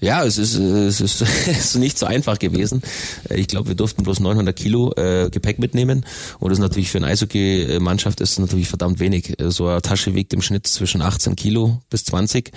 Ja, 0.00 0.24
es 0.24 0.38
ist, 0.38 0.54
es 0.54 1.00
ist, 1.00 1.20
es 1.46 1.48
ist 1.48 1.76
nicht 1.76 1.98
so 1.98 2.06
einfach 2.06 2.38
gewesen. 2.38 2.82
Ich 3.30 3.48
glaube, 3.48 3.68
wir 3.68 3.74
durften 3.74 4.04
bloß 4.04 4.20
900 4.20 4.54
Kilo 4.54 4.92
äh, 4.96 5.28
Gepäck 5.30 5.58
mitnehmen 5.58 6.04
und 6.38 6.50
das 6.50 6.58
ist 6.58 6.62
natürlich 6.62 6.90
für 6.90 6.98
eine 6.98 7.08
Eishockey-Mannschaft 7.08 8.20
ist 8.20 8.38
natürlich 8.38 8.68
verdammt 8.68 9.00
wenig. 9.00 9.34
So 9.48 9.66
eine 9.66 9.82
Tasche 9.82 10.14
wiegt 10.14 10.32
im 10.32 10.42
Schnitt 10.42 10.66
zwischen 10.66 11.02
18 11.02 11.34
Kilo 11.34 11.80
bis 11.90 12.04
20 12.04 12.52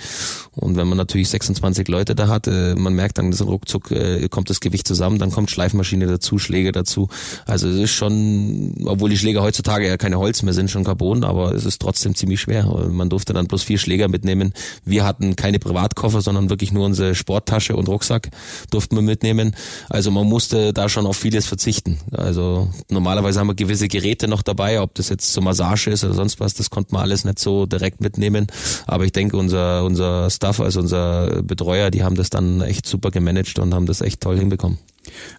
und 0.52 0.76
wenn 0.76 0.86
man 0.86 0.98
natürlich 0.98 1.28
26 1.30 1.88
Leute 1.88 2.14
da 2.14 2.28
hat, 2.28 2.46
äh, 2.46 2.74
man 2.76 2.94
merkt 2.94 3.18
dann, 3.18 3.30
dass 3.30 3.44
ruckzuck 3.44 3.90
äh, 3.90 4.28
kommt 4.28 4.48
das 4.48 4.60
Gewicht 4.60 4.86
zusammen, 4.86 5.18
dann 5.18 5.32
kommt 5.32 5.50
Schleifmaschine 5.50 6.06
dazu, 6.06 6.38
Schläge 6.38 6.70
dazu. 6.70 7.08
Also 7.46 7.68
es 7.68 7.76
ist 7.76 7.90
schon, 7.90 8.74
obwohl 8.84 9.10
die 9.10 9.18
Schläger 9.18 9.42
heutzutage 9.42 9.88
ja 9.88 9.96
keine 9.96 10.18
Holz 10.18 10.42
mehr 10.42 10.54
sind, 10.54 10.70
schon 10.70 10.84
Carbon, 10.84 11.24
aber 11.24 11.52
es 11.52 11.64
ist 11.64 11.80
trotzdem 11.80 12.14
ziemlich 12.14 12.40
schwer. 12.40 12.66
Man 12.90 13.08
durfte 13.08 13.32
dann 13.32 13.46
bloß 13.46 13.64
vier 13.64 13.78
Schläger 13.78 14.08
mitnehmen. 14.08 14.52
Wir 14.84 15.04
hatten 15.04 15.34
keine 15.34 15.58
Privatkoffer, 15.58 16.20
sondern 16.20 16.48
wirklich 16.48 16.72
nur 16.72 16.86
unsere 16.86 17.14
Sport 17.14 17.31
Sporttasche 17.32 17.74
und 17.76 17.88
Rucksack 17.88 18.28
durften 18.70 18.94
wir 18.94 19.02
mitnehmen. 19.02 19.56
Also 19.88 20.10
man 20.10 20.26
musste 20.26 20.74
da 20.74 20.90
schon 20.90 21.06
auf 21.06 21.16
vieles 21.16 21.46
verzichten. 21.46 21.98
Also 22.12 22.68
normalerweise 22.90 23.40
haben 23.40 23.46
wir 23.46 23.54
gewisse 23.54 23.88
Geräte 23.88 24.28
noch 24.28 24.42
dabei, 24.42 24.82
ob 24.82 24.94
das 24.94 25.08
jetzt 25.08 25.32
zur 25.32 25.42
Massage 25.42 25.90
ist 25.90 26.04
oder 26.04 26.12
sonst 26.12 26.40
was, 26.40 26.52
das 26.52 26.68
konnte 26.68 26.92
man 26.92 27.02
alles 27.02 27.24
nicht 27.24 27.38
so 27.38 27.64
direkt 27.64 28.02
mitnehmen. 28.02 28.48
Aber 28.86 29.06
ich 29.06 29.12
denke, 29.12 29.38
unser, 29.38 29.84
unser 29.84 30.28
Staff, 30.28 30.60
also 30.60 30.80
unser 30.80 31.42
Betreuer, 31.42 31.90
die 31.90 32.04
haben 32.04 32.16
das 32.16 32.28
dann 32.28 32.60
echt 32.60 32.86
super 32.86 33.10
gemanagt 33.10 33.58
und 33.58 33.72
haben 33.72 33.86
das 33.86 34.02
echt 34.02 34.20
toll 34.20 34.38
hinbekommen. 34.38 34.78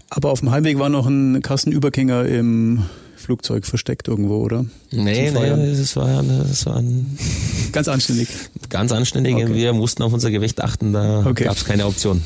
Aber 0.09 0.31
auf 0.31 0.39
dem 0.39 0.49
Heimweg 0.49 0.79
war 0.79 0.89
noch 0.89 1.05
ein 1.05 1.43
Kassenübergänger 1.43 2.25
im 2.25 2.85
Flugzeug 3.23 3.65
versteckt 3.65 4.07
irgendwo, 4.07 4.37
oder? 4.37 4.65
Nee, 4.91 5.31
nee, 5.31 5.75
das 5.75 5.95
war, 5.95 6.23
das 6.23 6.65
war 6.65 6.77
ein 6.77 7.17
ganz 7.71 7.87
anständig. 7.87 8.27
Ganz 8.69 8.91
anständig. 8.91 9.35
Okay. 9.35 9.53
Wir 9.53 9.73
mussten 9.73 10.03
auf 10.03 10.13
unser 10.13 10.31
Gewicht 10.31 10.61
achten, 10.61 10.93
da 10.93 11.25
okay. 11.25 11.45
gab 11.45 11.57
es 11.57 11.65
keine 11.65 11.85
Option. 11.85 12.21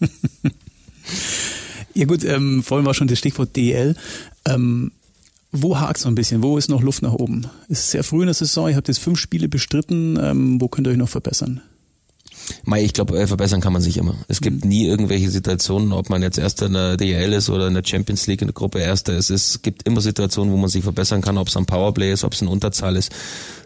ja 1.94 2.06
gut, 2.06 2.24
ähm, 2.24 2.62
vorhin 2.62 2.86
war 2.86 2.94
schon 2.94 3.08
das 3.08 3.18
Stichwort 3.18 3.54
DL. 3.54 3.94
Ähm, 4.46 4.92
wo 5.52 5.78
hakt 5.78 5.98
es 5.98 6.04
noch 6.04 6.12
ein 6.12 6.14
bisschen? 6.14 6.42
Wo 6.42 6.58
ist 6.58 6.68
noch 6.68 6.82
Luft 6.82 7.02
nach 7.02 7.12
oben? 7.12 7.46
Es 7.68 7.80
ist 7.80 7.90
sehr 7.90 8.04
früh 8.04 8.20
in 8.20 8.26
der 8.26 8.34
Saison, 8.34 8.68
ihr 8.68 8.76
habt 8.76 8.88
jetzt 8.88 9.00
fünf 9.00 9.18
Spiele 9.18 9.48
bestritten. 9.48 10.18
Ähm, 10.20 10.60
wo 10.60 10.68
könnt 10.68 10.86
ihr 10.86 10.92
euch 10.92 10.96
noch 10.96 11.08
verbessern? 11.08 11.60
Mei, 12.64 12.82
ich 12.82 12.92
glaube, 12.92 13.18
äh, 13.18 13.26
verbessern 13.26 13.60
kann 13.60 13.72
man 13.72 13.82
sich 13.82 13.96
immer. 13.96 14.14
Es 14.28 14.40
gibt 14.40 14.64
mhm. 14.64 14.68
nie 14.68 14.86
irgendwelche 14.86 15.30
Situationen, 15.30 15.92
ob 15.92 16.10
man 16.10 16.22
jetzt 16.22 16.38
Erster 16.38 16.66
in 16.66 16.72
der 16.74 16.96
DL 16.96 17.32
ist 17.32 17.50
oder 17.50 17.68
in 17.68 17.74
der 17.74 17.84
Champions 17.84 18.26
League 18.26 18.42
in 18.42 18.48
der 18.48 18.54
Gruppe 18.54 18.80
Erster 18.80 19.16
ist. 19.16 19.30
Es 19.30 19.62
gibt 19.62 19.86
immer 19.86 20.00
Situationen, 20.00 20.52
wo 20.52 20.56
man 20.56 20.68
sich 20.68 20.82
verbessern 20.82 21.20
kann, 21.20 21.38
ob 21.38 21.48
es 21.48 21.56
ein 21.56 21.66
Powerplay 21.66 22.12
ist, 22.12 22.24
ob 22.24 22.32
es 22.32 22.42
eine 22.42 22.50
Unterzahl 22.50 22.96
ist. 22.96 23.12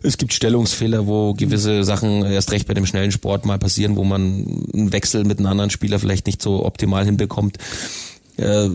Es 0.02 0.18
gibt 0.18 0.32
Stellungsfehler, 0.32 1.06
wo 1.06 1.34
gewisse 1.34 1.84
Sachen 1.84 2.24
erst 2.24 2.52
recht 2.52 2.66
bei 2.68 2.74
dem 2.74 2.86
schnellen 2.86 3.12
Sport 3.12 3.46
mal 3.46 3.58
passieren, 3.58 3.96
wo 3.96 4.04
man 4.04 4.66
einen 4.74 4.92
Wechsel 4.92 5.24
mit 5.24 5.38
einem 5.38 5.48
anderen 5.48 5.70
Spieler 5.70 5.98
vielleicht 5.98 6.26
nicht 6.26 6.42
so 6.42 6.64
optimal 6.64 7.04
hinbekommt. 7.04 7.58
Äh, 8.36 8.70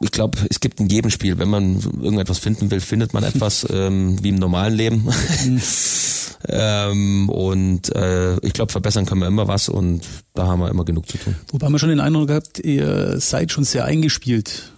ich 0.00 0.10
glaube, 0.12 0.38
es 0.48 0.60
gibt 0.60 0.80
in 0.80 0.88
jedem 0.88 1.10
Spiel, 1.10 1.38
wenn 1.38 1.48
man 1.48 1.80
irgendetwas 2.00 2.38
finden 2.38 2.70
will, 2.70 2.80
findet 2.80 3.12
man 3.12 3.24
etwas 3.24 3.66
ähm, 3.72 4.22
wie 4.22 4.28
im 4.30 4.36
normalen 4.36 4.74
Leben. 4.74 5.08
Mhm. 5.44 5.60
ähm, 6.48 7.28
und 7.28 7.94
äh, 7.94 8.36
ich 8.38 8.52
glaube, 8.52 8.72
verbessern 8.72 9.06
können 9.06 9.20
wir 9.20 9.28
immer 9.28 9.48
was 9.48 9.68
und 9.68 10.02
da 10.34 10.46
haben 10.46 10.60
wir 10.60 10.70
immer 10.70 10.84
genug 10.84 11.08
zu 11.08 11.18
tun. 11.18 11.34
Wobei 11.50 11.68
man 11.68 11.78
schon 11.78 11.88
den 11.88 12.00
Eindruck 12.00 12.28
gehabt, 12.28 12.58
ihr 12.60 13.20
seid 13.20 13.52
schon 13.52 13.64
sehr 13.64 13.84
eingespielt. 13.84 14.72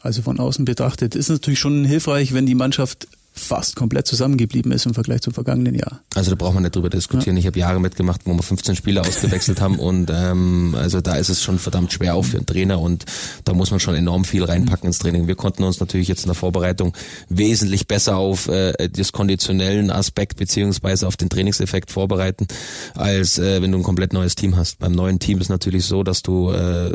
Also 0.00 0.22
von 0.22 0.38
außen 0.38 0.64
betrachtet 0.64 1.14
ist 1.14 1.28
natürlich 1.28 1.58
schon 1.58 1.84
hilfreich, 1.84 2.32
wenn 2.32 2.46
die 2.46 2.54
Mannschaft 2.54 3.08
fast 3.38 3.76
komplett 3.76 4.06
zusammengeblieben 4.06 4.72
ist 4.72 4.86
im 4.86 4.94
Vergleich 4.94 5.22
zum 5.22 5.32
vergangenen 5.32 5.74
Jahr. 5.74 6.00
Also 6.14 6.30
da 6.30 6.36
braucht 6.36 6.54
man 6.54 6.62
nicht 6.62 6.74
drüber 6.74 6.90
diskutieren. 6.90 7.36
Ja. 7.36 7.40
Ich 7.40 7.46
habe 7.46 7.58
Jahre 7.58 7.80
mitgemacht, 7.80 8.22
wo 8.24 8.34
wir 8.34 8.42
15 8.42 8.76
Spieler 8.76 9.02
ausgewechselt 9.02 9.60
haben 9.60 9.78
und 9.78 10.10
ähm, 10.12 10.74
also 10.76 11.00
da 11.00 11.16
ist 11.16 11.28
es 11.28 11.42
schon 11.42 11.58
verdammt 11.58 11.92
schwer 11.92 12.14
auch 12.14 12.24
für 12.24 12.36
einen 12.36 12.46
Trainer 12.46 12.80
und 12.80 13.04
da 13.44 13.54
muss 13.54 13.70
man 13.70 13.80
schon 13.80 13.94
enorm 13.94 14.24
viel 14.24 14.44
reinpacken 14.44 14.86
ins 14.86 14.98
Training. 14.98 15.26
Wir 15.26 15.36
konnten 15.36 15.62
uns 15.64 15.80
natürlich 15.80 16.08
jetzt 16.08 16.22
in 16.22 16.28
der 16.28 16.34
Vorbereitung 16.34 16.92
wesentlich 17.28 17.86
besser 17.86 18.16
auf 18.16 18.48
äh, 18.48 18.88
das 18.88 19.12
konditionellen 19.12 19.90
Aspekt 19.90 20.36
beziehungsweise 20.36 21.06
auf 21.06 21.16
den 21.16 21.28
Trainingseffekt 21.28 21.90
vorbereiten, 21.90 22.46
als 22.94 23.38
äh, 23.38 23.62
wenn 23.62 23.72
du 23.72 23.78
ein 23.78 23.84
komplett 23.84 24.12
neues 24.12 24.34
Team 24.34 24.56
hast. 24.56 24.78
Beim 24.78 24.92
neuen 24.92 25.18
Team 25.18 25.40
ist 25.40 25.48
natürlich 25.48 25.84
so, 25.84 26.02
dass 26.02 26.22
du 26.22 26.50
äh, 26.50 26.90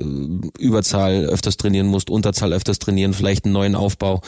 Überzahl 0.59 1.25
öfters 1.25 1.57
trainieren 1.57 1.87
musst, 1.87 2.09
Unterzahl 2.09 2.53
öfters 2.53 2.79
trainieren, 2.79 3.13
vielleicht 3.13 3.45
einen 3.45 3.53
neuen 3.53 3.75
Aufbau 3.75 4.21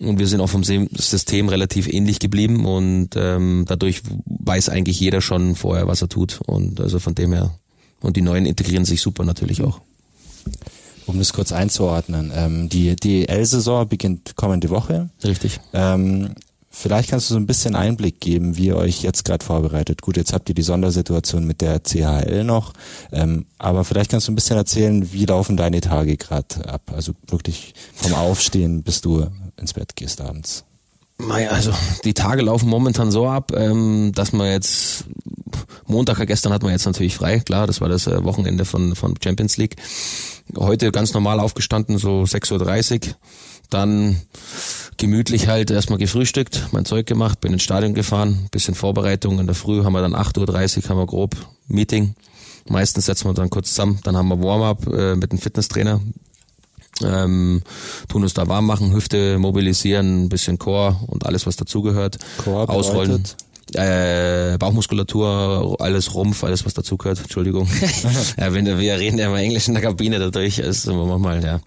und 0.00 0.18
wir 0.18 0.26
sind 0.26 0.40
auch 0.40 0.48
vom 0.48 0.64
System 0.64 1.48
relativ 1.54 1.88
ähnlich 1.88 2.18
geblieben 2.18 2.66
und 2.66 3.10
ähm, 3.16 3.64
dadurch 3.68 4.02
weiß 4.26 4.68
eigentlich 4.68 4.98
jeder 4.98 5.20
schon 5.20 5.54
vorher, 5.54 5.86
was 5.86 6.02
er 6.02 6.08
tut. 6.08 6.40
Und 6.46 6.80
also 6.80 6.98
von 6.98 7.14
dem 7.14 7.32
her. 7.32 7.54
Und 8.00 8.16
die 8.16 8.22
Neuen 8.22 8.44
integrieren 8.44 8.84
sich 8.84 9.00
super 9.00 9.24
natürlich 9.24 9.62
auch. 9.62 9.80
Um 11.06 11.18
das 11.18 11.32
kurz 11.32 11.52
einzuordnen, 11.52 12.32
ähm, 12.34 12.68
die 12.68 12.96
DEL-Saison 12.96 13.88
beginnt 13.88 14.36
kommende 14.36 14.70
Woche. 14.70 15.10
Richtig. 15.22 15.60
Ähm, 15.72 16.34
vielleicht 16.70 17.10
kannst 17.10 17.30
du 17.30 17.34
so 17.34 17.40
ein 17.40 17.46
bisschen 17.46 17.76
Einblick 17.76 18.20
geben, 18.20 18.56
wie 18.56 18.66
ihr 18.66 18.76
euch 18.76 19.02
jetzt 19.02 19.24
gerade 19.24 19.44
vorbereitet. 19.44 20.02
Gut, 20.02 20.16
jetzt 20.16 20.32
habt 20.32 20.48
ihr 20.48 20.54
die 20.54 20.62
Sondersituation 20.62 21.46
mit 21.46 21.60
der 21.60 21.80
CHL 21.80 22.44
noch, 22.44 22.72
ähm, 23.12 23.46
aber 23.58 23.84
vielleicht 23.84 24.10
kannst 24.10 24.28
du 24.28 24.32
ein 24.32 24.34
bisschen 24.34 24.56
erzählen, 24.56 25.12
wie 25.12 25.26
laufen 25.26 25.56
deine 25.56 25.80
Tage 25.80 26.16
gerade 26.16 26.66
ab? 26.66 26.90
Also 26.94 27.12
wirklich 27.28 27.74
vom 27.94 28.14
Aufstehen 28.14 28.82
bis 28.82 29.02
du 29.02 29.26
ins 29.56 29.74
Bett 29.74 29.94
gehst 29.96 30.20
abends. 30.20 30.64
Also 31.30 31.72
die 32.04 32.14
Tage 32.14 32.42
laufen 32.42 32.68
momentan 32.68 33.10
so 33.10 33.28
ab, 33.28 33.52
ähm, 33.54 34.12
dass 34.14 34.32
man 34.32 34.50
jetzt 34.50 35.04
Montag 35.86 36.24
gestern 36.26 36.52
hat 36.52 36.62
man 36.62 36.72
jetzt 36.72 36.86
natürlich 36.86 37.14
frei, 37.16 37.40
klar, 37.40 37.66
das 37.66 37.80
war 37.80 37.88
das 37.88 38.06
äh, 38.06 38.24
Wochenende 38.24 38.64
von 38.64 38.94
von 38.94 39.14
Champions 39.22 39.56
League. 39.56 39.76
Heute 40.56 40.92
ganz 40.92 41.14
normal 41.14 41.40
aufgestanden, 41.40 41.98
so 41.98 42.22
6.30 42.22 43.08
Uhr. 43.08 43.14
Dann 43.70 44.20
gemütlich 44.98 45.48
halt 45.48 45.70
erstmal 45.70 45.98
gefrühstückt, 45.98 46.68
mein 46.72 46.84
Zeug 46.84 47.06
gemacht, 47.06 47.40
bin 47.40 47.52
ins 47.52 47.62
Stadion 47.62 47.94
gefahren, 47.94 48.48
bisschen 48.50 48.74
Vorbereitung. 48.74 49.38
In 49.40 49.46
der 49.46 49.54
Früh 49.54 49.84
haben 49.84 49.94
wir 49.94 50.02
dann 50.02 50.14
8.30 50.14 50.84
Uhr 50.84 50.90
haben 50.90 50.98
wir 50.98 51.06
grob 51.06 51.34
Meeting. 51.66 52.14
Meistens 52.68 53.06
setzen 53.06 53.28
wir 53.28 53.34
dann 53.34 53.50
kurz 53.50 53.70
zusammen, 53.70 54.00
dann 54.04 54.16
haben 54.16 54.28
wir 54.28 54.42
Warm-up 54.42 54.86
äh, 54.86 55.16
mit 55.16 55.32
dem 55.32 55.38
Fitnesstrainer, 55.38 56.00
ähm, 57.02 57.62
tun 58.08 58.22
uns 58.22 58.34
da 58.34 58.46
warm 58.48 58.66
machen, 58.66 58.92
Hüfte 58.92 59.38
mobilisieren, 59.38 60.24
ein 60.24 60.28
bisschen 60.28 60.58
Chor 60.58 61.00
und 61.06 61.26
alles, 61.26 61.46
was 61.46 61.56
dazugehört. 61.56 62.18
Chor 62.44 62.68
Ausrollen. 62.70 63.24
Äh, 63.72 64.56
Bauchmuskulatur, 64.58 65.76
alles 65.80 66.14
Rumpf, 66.14 66.44
alles 66.44 66.64
was 66.64 66.74
dazugehört, 66.74 67.18
Entschuldigung. 67.20 67.66
ja, 68.38 68.52
wenn 68.52 68.66
wir 68.66 68.98
reden 68.98 69.18
ja 69.18 69.30
mal 69.30 69.40
Englisch 69.40 69.66
in 69.66 69.74
der 69.74 69.82
Kabine 69.82 70.18
dadurch, 70.18 70.58
ist 70.58 70.86
immer 70.86 71.06
manchmal, 71.06 71.42
ja. 71.42 71.60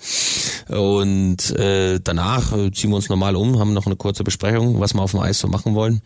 Und 0.77 1.49
äh, 1.57 1.99
danach 2.01 2.51
ziehen 2.71 2.91
wir 2.91 2.97
uns 2.97 3.09
normal 3.09 3.35
um, 3.35 3.59
haben 3.59 3.73
noch 3.73 3.87
eine 3.87 3.95
kurze 3.95 4.23
Besprechung, 4.23 4.79
was 4.79 4.93
wir 4.93 5.01
auf 5.01 5.11
dem 5.11 5.21
Eis 5.21 5.39
so 5.39 5.47
machen 5.47 5.75
wollen. 5.75 6.01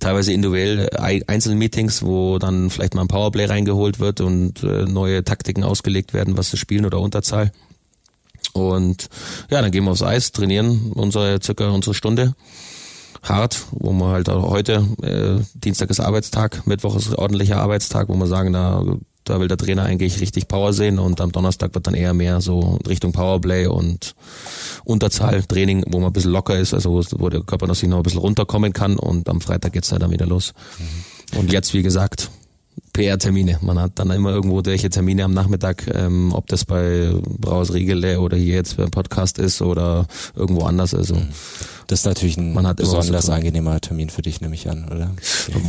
Teilweise 0.00 0.32
individuell 0.32 0.90
äh, 0.92 1.22
Einzelmeetings, 1.26 2.02
wo 2.02 2.38
dann 2.38 2.68
vielleicht 2.68 2.94
mal 2.94 3.02
ein 3.02 3.08
Powerplay 3.08 3.46
reingeholt 3.46 3.98
wird 3.98 4.20
und 4.20 4.62
äh, 4.62 4.84
neue 4.84 5.24
Taktiken 5.24 5.62
ausgelegt 5.62 6.12
werden, 6.12 6.36
was 6.36 6.50
sie 6.50 6.58
spielen 6.58 6.84
oder 6.84 7.00
Unterzahl. 7.00 7.52
Und 8.56 9.08
ja, 9.50 9.62
dann 9.62 9.70
gehen 9.70 9.84
wir 9.84 9.92
aufs 9.92 10.02
Eis, 10.02 10.32
trainieren 10.32 10.92
unsere 10.94 11.38
circa 11.42 11.68
unsere 11.70 11.94
Stunde 11.94 12.34
hart, 13.22 13.64
wo 13.72 13.92
wir 13.92 14.08
halt 14.08 14.28
auch 14.28 14.50
heute, 14.50 14.86
äh, 15.02 15.42
Dienstag 15.54 15.90
ist 15.90 16.00
Arbeitstag, 16.00 16.66
Mittwoch 16.66 16.96
ist 16.96 17.16
ordentlicher 17.16 17.58
Arbeitstag, 17.58 18.08
wo 18.08 18.14
wir 18.14 18.26
sagen, 18.26 18.52
da, 18.52 18.84
da 19.24 19.40
will 19.40 19.48
der 19.48 19.56
Trainer 19.56 19.84
eigentlich 19.84 20.20
richtig 20.20 20.48
Power 20.48 20.72
sehen 20.72 20.98
und 20.98 21.20
am 21.20 21.32
Donnerstag 21.32 21.74
wird 21.74 21.86
dann 21.86 21.94
eher 21.94 22.14
mehr 22.14 22.40
so 22.40 22.78
Richtung 22.86 23.12
Powerplay 23.12 23.66
und 23.66 24.14
Unterzahltraining, 24.84 25.84
wo 25.88 25.98
man 25.98 26.10
ein 26.10 26.12
bisschen 26.12 26.32
locker 26.32 26.56
ist, 26.58 26.74
also 26.74 27.02
wo 27.18 27.28
der 27.28 27.42
Körper 27.42 27.66
noch 27.66 27.74
sich 27.74 27.88
noch 27.88 27.98
ein 27.98 28.02
bisschen 28.02 28.20
runterkommen 28.20 28.72
kann 28.72 28.96
und 28.96 29.28
am 29.28 29.40
Freitag 29.40 29.72
geht's 29.72 29.88
dann 29.88 30.10
wieder 30.10 30.26
los. 30.26 30.54
Mhm. 30.78 31.38
Und 31.38 31.52
jetzt, 31.52 31.74
wie 31.74 31.82
gesagt, 31.82 32.30
PR-Termine. 32.96 33.58
Man 33.60 33.78
hat 33.78 33.92
dann 33.96 34.10
immer 34.10 34.30
irgendwo 34.30 34.64
welche 34.64 34.88
Termine 34.88 35.24
am 35.24 35.34
Nachmittag, 35.34 35.86
ähm, 35.94 36.32
ob 36.32 36.46
das 36.46 36.64
bei 36.64 37.12
Braus 37.22 37.74
Riegele 37.74 38.20
oder 38.20 38.38
hier 38.38 38.54
jetzt 38.54 38.78
beim 38.78 38.90
Podcast 38.90 39.38
ist 39.38 39.60
oder 39.60 40.06
irgendwo 40.34 40.64
anders. 40.64 40.94
Also 40.94 41.14
mhm. 41.16 41.28
das 41.88 42.00
ist 42.00 42.06
natürlich 42.06 42.38
ein 42.38 42.54
man 42.54 42.66
hat 42.66 42.78
besonders 42.78 43.28
angenehmer 43.28 43.80
Termin 43.82 44.08
für 44.08 44.22
dich, 44.22 44.40
nehme 44.40 44.54
ich 44.54 44.70
an, 44.70 44.86
oder? 44.86 45.10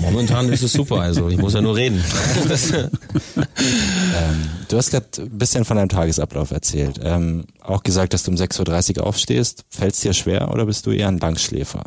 Momentan 0.02 0.48
ist 0.54 0.64
es 0.64 0.72
super, 0.72 1.02
also 1.02 1.28
ich 1.28 1.38
muss 1.38 1.54
ja 1.54 1.62
nur 1.62 1.76
reden. 1.76 2.02
ähm, 3.36 4.50
du 4.70 4.78
hast 4.78 4.92
gerade 4.92 5.08
ein 5.20 5.38
bisschen 5.38 5.66
von 5.66 5.76
deinem 5.76 5.90
Tagesablauf 5.90 6.52
erzählt. 6.52 7.00
Ähm, 7.04 7.44
auch 7.62 7.84
gesagt, 7.84 8.14
dass 8.14 8.24
du 8.24 8.32
um 8.32 8.38
6.30 8.38 9.00
Uhr 9.00 9.06
aufstehst. 9.06 9.66
Fällt 9.70 9.96
es 9.96 10.00
dir 10.00 10.14
schwer 10.14 10.50
oder 10.54 10.66
bist 10.66 10.86
du 10.86 10.92
eher 10.92 11.10
ein 11.10 11.18
Langschläfer? 11.18 11.84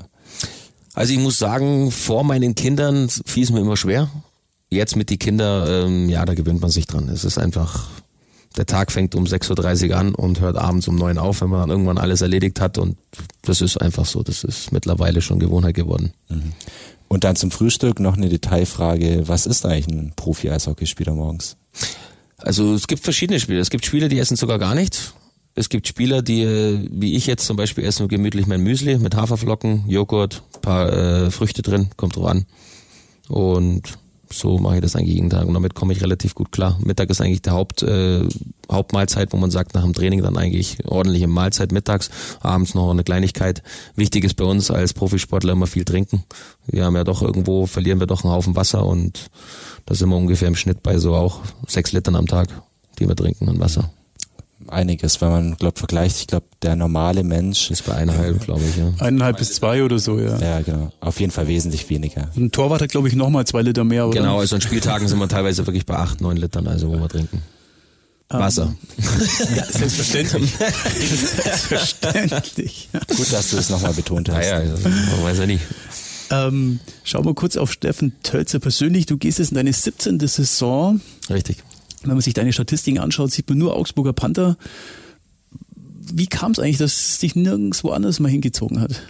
Also 0.92 1.14
ich 1.14 1.18
muss 1.18 1.38
sagen, 1.38 1.90
vor 1.90 2.24
meinen 2.24 2.54
Kindern 2.54 3.08
fiel 3.08 3.44
es 3.44 3.50
mir 3.50 3.60
immer 3.60 3.78
schwer 3.78 4.10
jetzt 4.70 4.96
mit 4.96 5.10
die 5.10 5.18
Kinder, 5.18 5.84
ähm, 5.84 6.08
ja, 6.08 6.24
da 6.24 6.34
gewöhnt 6.34 6.60
man 6.60 6.70
sich 6.70 6.86
dran. 6.86 7.08
Es 7.08 7.24
ist 7.24 7.38
einfach, 7.38 7.88
der 8.56 8.66
Tag 8.66 8.92
fängt 8.92 9.14
um 9.14 9.24
6.30 9.24 9.90
Uhr 9.90 9.96
an 9.96 10.14
und 10.14 10.40
hört 10.40 10.56
abends 10.56 10.88
um 10.88 10.96
9 10.96 11.18
auf, 11.18 11.40
wenn 11.40 11.50
man 11.50 11.60
dann 11.60 11.70
irgendwann 11.70 11.98
alles 11.98 12.20
erledigt 12.20 12.60
hat 12.60 12.78
und 12.78 12.96
das 13.42 13.60
ist 13.60 13.76
einfach 13.76 14.06
so, 14.06 14.22
das 14.22 14.44
ist 14.44 14.72
mittlerweile 14.72 15.20
schon 15.20 15.38
Gewohnheit 15.38 15.74
geworden. 15.74 16.12
Mhm. 16.28 16.52
Und 17.08 17.24
dann 17.24 17.34
zum 17.34 17.50
Frühstück 17.50 17.98
noch 17.98 18.16
eine 18.16 18.28
Detailfrage, 18.28 19.24
was 19.26 19.46
ist 19.46 19.66
eigentlich 19.66 19.88
ein 19.88 20.12
Profi-Eishockeyspieler 20.14 21.12
morgens? 21.12 21.56
Also 22.38 22.72
es 22.74 22.86
gibt 22.86 23.02
verschiedene 23.02 23.40
Spieler. 23.40 23.60
Es 23.60 23.70
gibt 23.70 23.84
Spieler, 23.84 24.08
die 24.08 24.18
essen 24.18 24.36
sogar 24.36 24.58
gar 24.58 24.76
nichts. 24.76 25.14
Es 25.54 25.68
gibt 25.68 25.88
Spieler, 25.88 26.22
die, 26.22 26.88
wie 26.92 27.16
ich 27.16 27.26
jetzt 27.26 27.44
zum 27.46 27.56
Beispiel, 27.56 27.84
essen 27.84 28.06
gemütlich 28.06 28.46
mein 28.46 28.62
Müsli 28.62 28.96
mit 28.98 29.16
Haferflocken, 29.16 29.88
Joghurt, 29.88 30.42
paar 30.62 30.92
äh, 30.92 31.30
Früchte 31.32 31.62
drin, 31.62 31.90
kommt 31.96 32.14
drauf 32.14 32.26
an. 32.26 32.46
Und 33.28 33.98
so 34.32 34.58
mache 34.58 34.76
ich 34.76 34.80
das 34.80 34.96
eigentlich 34.96 35.14
jeden 35.14 35.30
Tag 35.30 35.46
und 35.46 35.54
damit 35.54 35.74
komme 35.74 35.92
ich 35.92 36.02
relativ 36.02 36.34
gut 36.34 36.52
klar. 36.52 36.78
Mittag 36.80 37.10
ist 37.10 37.20
eigentlich 37.20 37.42
der 37.42 37.52
Haupt, 37.52 37.82
äh, 37.82 38.26
Hauptmahlzeit, 38.70 39.32
wo 39.32 39.36
man 39.36 39.50
sagt, 39.50 39.74
nach 39.74 39.82
dem 39.82 39.92
Training 39.92 40.22
dann 40.22 40.36
eigentlich 40.36 40.78
ordentliche 40.86 41.26
Mahlzeit 41.26 41.72
mittags, 41.72 42.10
abends 42.40 42.74
noch 42.74 42.90
eine 42.90 43.04
Kleinigkeit. 43.04 43.62
Wichtig 43.96 44.24
ist 44.24 44.34
bei 44.34 44.44
uns 44.44 44.70
als 44.70 44.94
Profisportler 44.94 45.52
immer 45.52 45.66
viel 45.66 45.84
trinken. 45.84 46.24
Wir 46.66 46.84
haben 46.84 46.96
ja 46.96 47.04
doch 47.04 47.22
irgendwo, 47.22 47.66
verlieren 47.66 48.00
wir 48.00 48.06
doch 48.06 48.24
einen 48.24 48.32
Haufen 48.32 48.56
Wasser 48.56 48.86
und 48.86 49.30
da 49.86 49.94
sind 49.94 50.08
wir 50.08 50.16
ungefähr 50.16 50.48
im 50.48 50.56
Schnitt 50.56 50.82
bei 50.82 50.98
so 50.98 51.14
auch 51.14 51.40
sechs 51.66 51.92
Litern 51.92 52.16
am 52.16 52.26
Tag, 52.26 52.48
die 52.98 53.08
wir 53.08 53.16
trinken 53.16 53.48
an 53.48 53.58
Wasser 53.58 53.90
einiges, 54.68 55.20
wenn 55.20 55.30
man 55.30 55.56
glaub 55.56 55.78
vergleicht. 55.78 56.18
Ich 56.20 56.26
glaube, 56.26 56.46
der 56.62 56.76
normale 56.76 57.24
Mensch 57.24 57.70
ist 57.70 57.86
bei 57.86 57.94
eineinhalb, 57.94 58.44
glaube 58.44 58.62
ich. 58.68 58.76
Ja. 58.76 58.92
Eineinhalb 58.98 59.38
bis 59.38 59.54
zwei 59.54 59.82
oder 59.82 59.98
so, 59.98 60.18
ja. 60.18 60.38
Ja, 60.38 60.60
genau. 60.60 60.92
Auf 61.00 61.20
jeden 61.20 61.32
Fall 61.32 61.48
wesentlich 61.48 61.88
weniger. 61.90 62.28
Ein 62.36 62.50
Torwart 62.52 62.82
hat, 62.82 62.90
glaube 62.90 63.08
ich, 63.08 63.14
nochmal 63.14 63.46
zwei 63.46 63.62
Liter 63.62 63.84
mehr, 63.84 64.06
oder? 64.06 64.20
Genau, 64.20 64.38
also 64.38 64.56
an 64.56 64.60
Spieltagen 64.60 65.08
sind 65.08 65.18
wir 65.18 65.28
teilweise 65.28 65.66
wirklich 65.66 65.86
bei 65.86 65.96
acht, 65.96 66.20
neun 66.20 66.36
Litern, 66.36 66.66
also 66.68 66.88
wo 66.88 66.98
wir 66.98 67.08
trinken. 67.08 67.42
Ah. 68.28 68.38
Wasser. 68.38 68.74
Ja, 69.56 69.64
selbstverständlich. 69.64 70.52
selbstverständlich. 71.42 72.88
Gut, 73.08 73.32
dass 73.32 73.50
du 73.50 73.56
das 73.56 73.70
nochmal 73.70 73.92
betont 73.92 74.28
hast. 74.28 74.46
Ja, 74.46 74.62
ja, 74.62 74.72
man 74.72 75.24
weiß 75.24 75.38
ja 75.38 75.46
nicht. 75.46 75.62
Ähm, 76.30 76.78
schau 77.02 77.22
mal 77.22 77.34
kurz 77.34 77.56
auf 77.56 77.72
Steffen 77.72 78.12
Tölzer 78.22 78.60
persönlich. 78.60 79.06
Du 79.06 79.16
gehst 79.16 79.40
jetzt 79.40 79.50
in 79.50 79.56
deine 79.56 79.72
17. 79.72 80.20
Saison. 80.28 81.00
Richtig. 81.28 81.64
Wenn 82.02 82.14
man 82.14 82.20
sich 82.20 82.34
deine 82.34 82.52
Statistiken 82.52 82.98
anschaut, 82.98 83.30
sieht 83.30 83.48
man 83.48 83.58
nur 83.58 83.76
Augsburger 83.76 84.12
Panther. 84.12 84.56
Wie 86.12 86.26
kam 86.26 86.52
es 86.52 86.58
eigentlich, 86.58 86.78
dass 86.78 87.10
es 87.10 87.18
dich 87.18 87.36
nirgendwo 87.36 87.90
anders 87.90 88.20
mal 88.20 88.30
hingezogen 88.30 88.80
hat? 88.80 89.02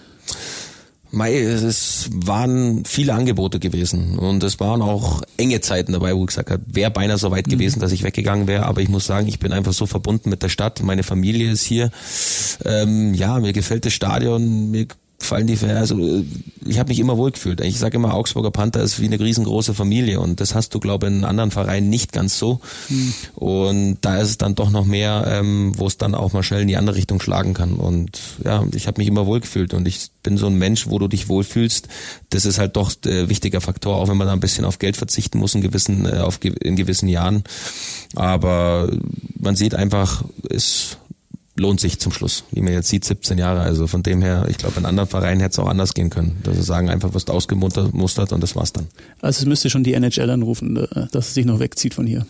Mei, 1.12 1.36
es 1.36 2.08
waren 2.12 2.84
viele 2.84 3.14
Angebote 3.14 3.58
gewesen 3.58 4.16
und 4.16 4.44
es 4.44 4.60
waren 4.60 4.80
auch 4.80 5.22
enge 5.38 5.60
Zeiten 5.60 5.92
dabei, 5.92 6.14
wo 6.14 6.20
ich 6.22 6.28
gesagt 6.28 6.50
habe, 6.50 6.62
wäre 6.68 6.92
beinahe 6.92 7.18
so 7.18 7.32
weit 7.32 7.48
mhm. 7.48 7.52
gewesen, 7.52 7.80
dass 7.80 7.90
ich 7.90 8.04
weggegangen 8.04 8.46
wäre, 8.46 8.66
aber 8.66 8.80
ich 8.80 8.88
muss 8.88 9.06
sagen, 9.06 9.26
ich 9.26 9.40
bin 9.40 9.52
einfach 9.52 9.72
so 9.72 9.86
verbunden 9.86 10.30
mit 10.30 10.42
der 10.44 10.48
Stadt, 10.48 10.82
meine 10.84 11.02
Familie 11.02 11.50
ist 11.50 11.64
hier, 11.64 11.90
ähm, 12.64 13.12
ja, 13.14 13.40
mir 13.40 13.52
gefällt 13.52 13.86
das 13.86 13.92
Stadion, 13.92 14.70
mir 14.70 14.86
fallen 15.20 15.46
die 15.46 15.58
also 15.66 16.24
ich 16.66 16.78
habe 16.78 16.88
mich 16.88 16.98
immer 16.98 17.16
wohl 17.16 17.30
gefühlt. 17.30 17.60
Ich 17.60 17.78
sage 17.78 17.96
immer, 17.96 18.14
Augsburger 18.14 18.50
Panther 18.50 18.82
ist 18.82 19.00
wie 19.00 19.06
eine 19.06 19.18
riesengroße 19.18 19.74
Familie 19.74 20.20
und 20.20 20.40
das 20.40 20.54
hast 20.54 20.74
du, 20.74 20.80
glaube 20.80 21.06
ich, 21.06 21.12
in 21.12 21.24
anderen 21.24 21.50
Vereinen 21.50 21.88
nicht 21.88 22.12
ganz 22.12 22.38
so. 22.38 22.60
Hm. 22.88 23.14
Und 23.34 23.98
da 24.02 24.18
ist 24.18 24.28
es 24.28 24.38
dann 24.38 24.54
doch 24.54 24.70
noch 24.70 24.84
mehr, 24.84 25.24
ähm, 25.26 25.72
wo 25.76 25.86
es 25.86 25.96
dann 25.96 26.14
auch 26.14 26.32
mal 26.32 26.42
schnell 26.42 26.62
in 26.62 26.68
die 26.68 26.76
andere 26.76 26.96
Richtung 26.96 27.20
schlagen 27.20 27.54
kann. 27.54 27.74
Und 27.74 28.18
ja, 28.44 28.64
ich 28.74 28.86
habe 28.86 29.00
mich 29.00 29.08
immer 29.08 29.26
wohl 29.26 29.40
gefühlt 29.40 29.74
und 29.74 29.86
ich 29.88 30.10
bin 30.22 30.36
so 30.36 30.46
ein 30.46 30.58
Mensch, 30.58 30.86
wo 30.86 30.98
du 30.98 31.08
dich 31.08 31.28
wohlfühlst. 31.28 31.88
Das 32.30 32.44
ist 32.44 32.58
halt 32.58 32.76
doch 32.76 32.92
ein 33.06 33.28
wichtiger 33.28 33.60
Faktor, 33.60 33.96
auch 33.96 34.08
wenn 34.08 34.16
man 34.16 34.26
da 34.26 34.32
ein 34.32 34.40
bisschen 34.40 34.64
auf 34.64 34.78
Geld 34.78 34.96
verzichten 34.96 35.38
muss 35.38 35.54
in 35.54 35.62
gewissen, 35.62 36.06
äh, 36.06 36.18
auf, 36.18 36.38
in 36.44 36.76
gewissen 36.76 37.08
Jahren. 37.08 37.44
Aber 38.14 38.90
man 39.38 39.56
sieht 39.56 39.74
einfach, 39.74 40.24
es 40.48 40.98
lohnt 41.60 41.78
sich 41.78 42.00
zum 42.00 42.10
Schluss. 42.10 42.44
Wie 42.50 42.62
man 42.62 42.72
jetzt 42.72 42.88
sieht, 42.88 43.04
17 43.04 43.38
Jahre. 43.38 43.60
Also 43.60 43.86
von 43.86 44.02
dem 44.02 44.22
her, 44.22 44.46
ich 44.48 44.56
glaube, 44.56 44.80
in 44.80 44.86
anderen 44.86 45.08
Vereinen 45.08 45.40
hätte 45.40 45.52
es 45.52 45.58
auch 45.58 45.68
anders 45.68 45.94
gehen 45.94 46.10
können. 46.10 46.38
Dass 46.42 46.56
sie 46.56 46.62
sagen, 46.62 46.88
einfach 46.88 47.14
wirst 47.14 47.30
ausgemustert 47.30 48.32
und 48.32 48.42
das 48.42 48.56
war's 48.56 48.72
dann. 48.72 48.88
Also 49.20 49.42
es 49.42 49.46
müsste 49.46 49.70
schon 49.70 49.84
die 49.84 49.92
NHL 49.92 50.30
anrufen, 50.30 50.76
äh, 50.76 51.06
dass 51.12 51.28
es 51.28 51.34
sich 51.34 51.44
noch 51.44 51.60
wegzieht 51.60 51.94
von 51.94 52.06
hier. 52.06 52.26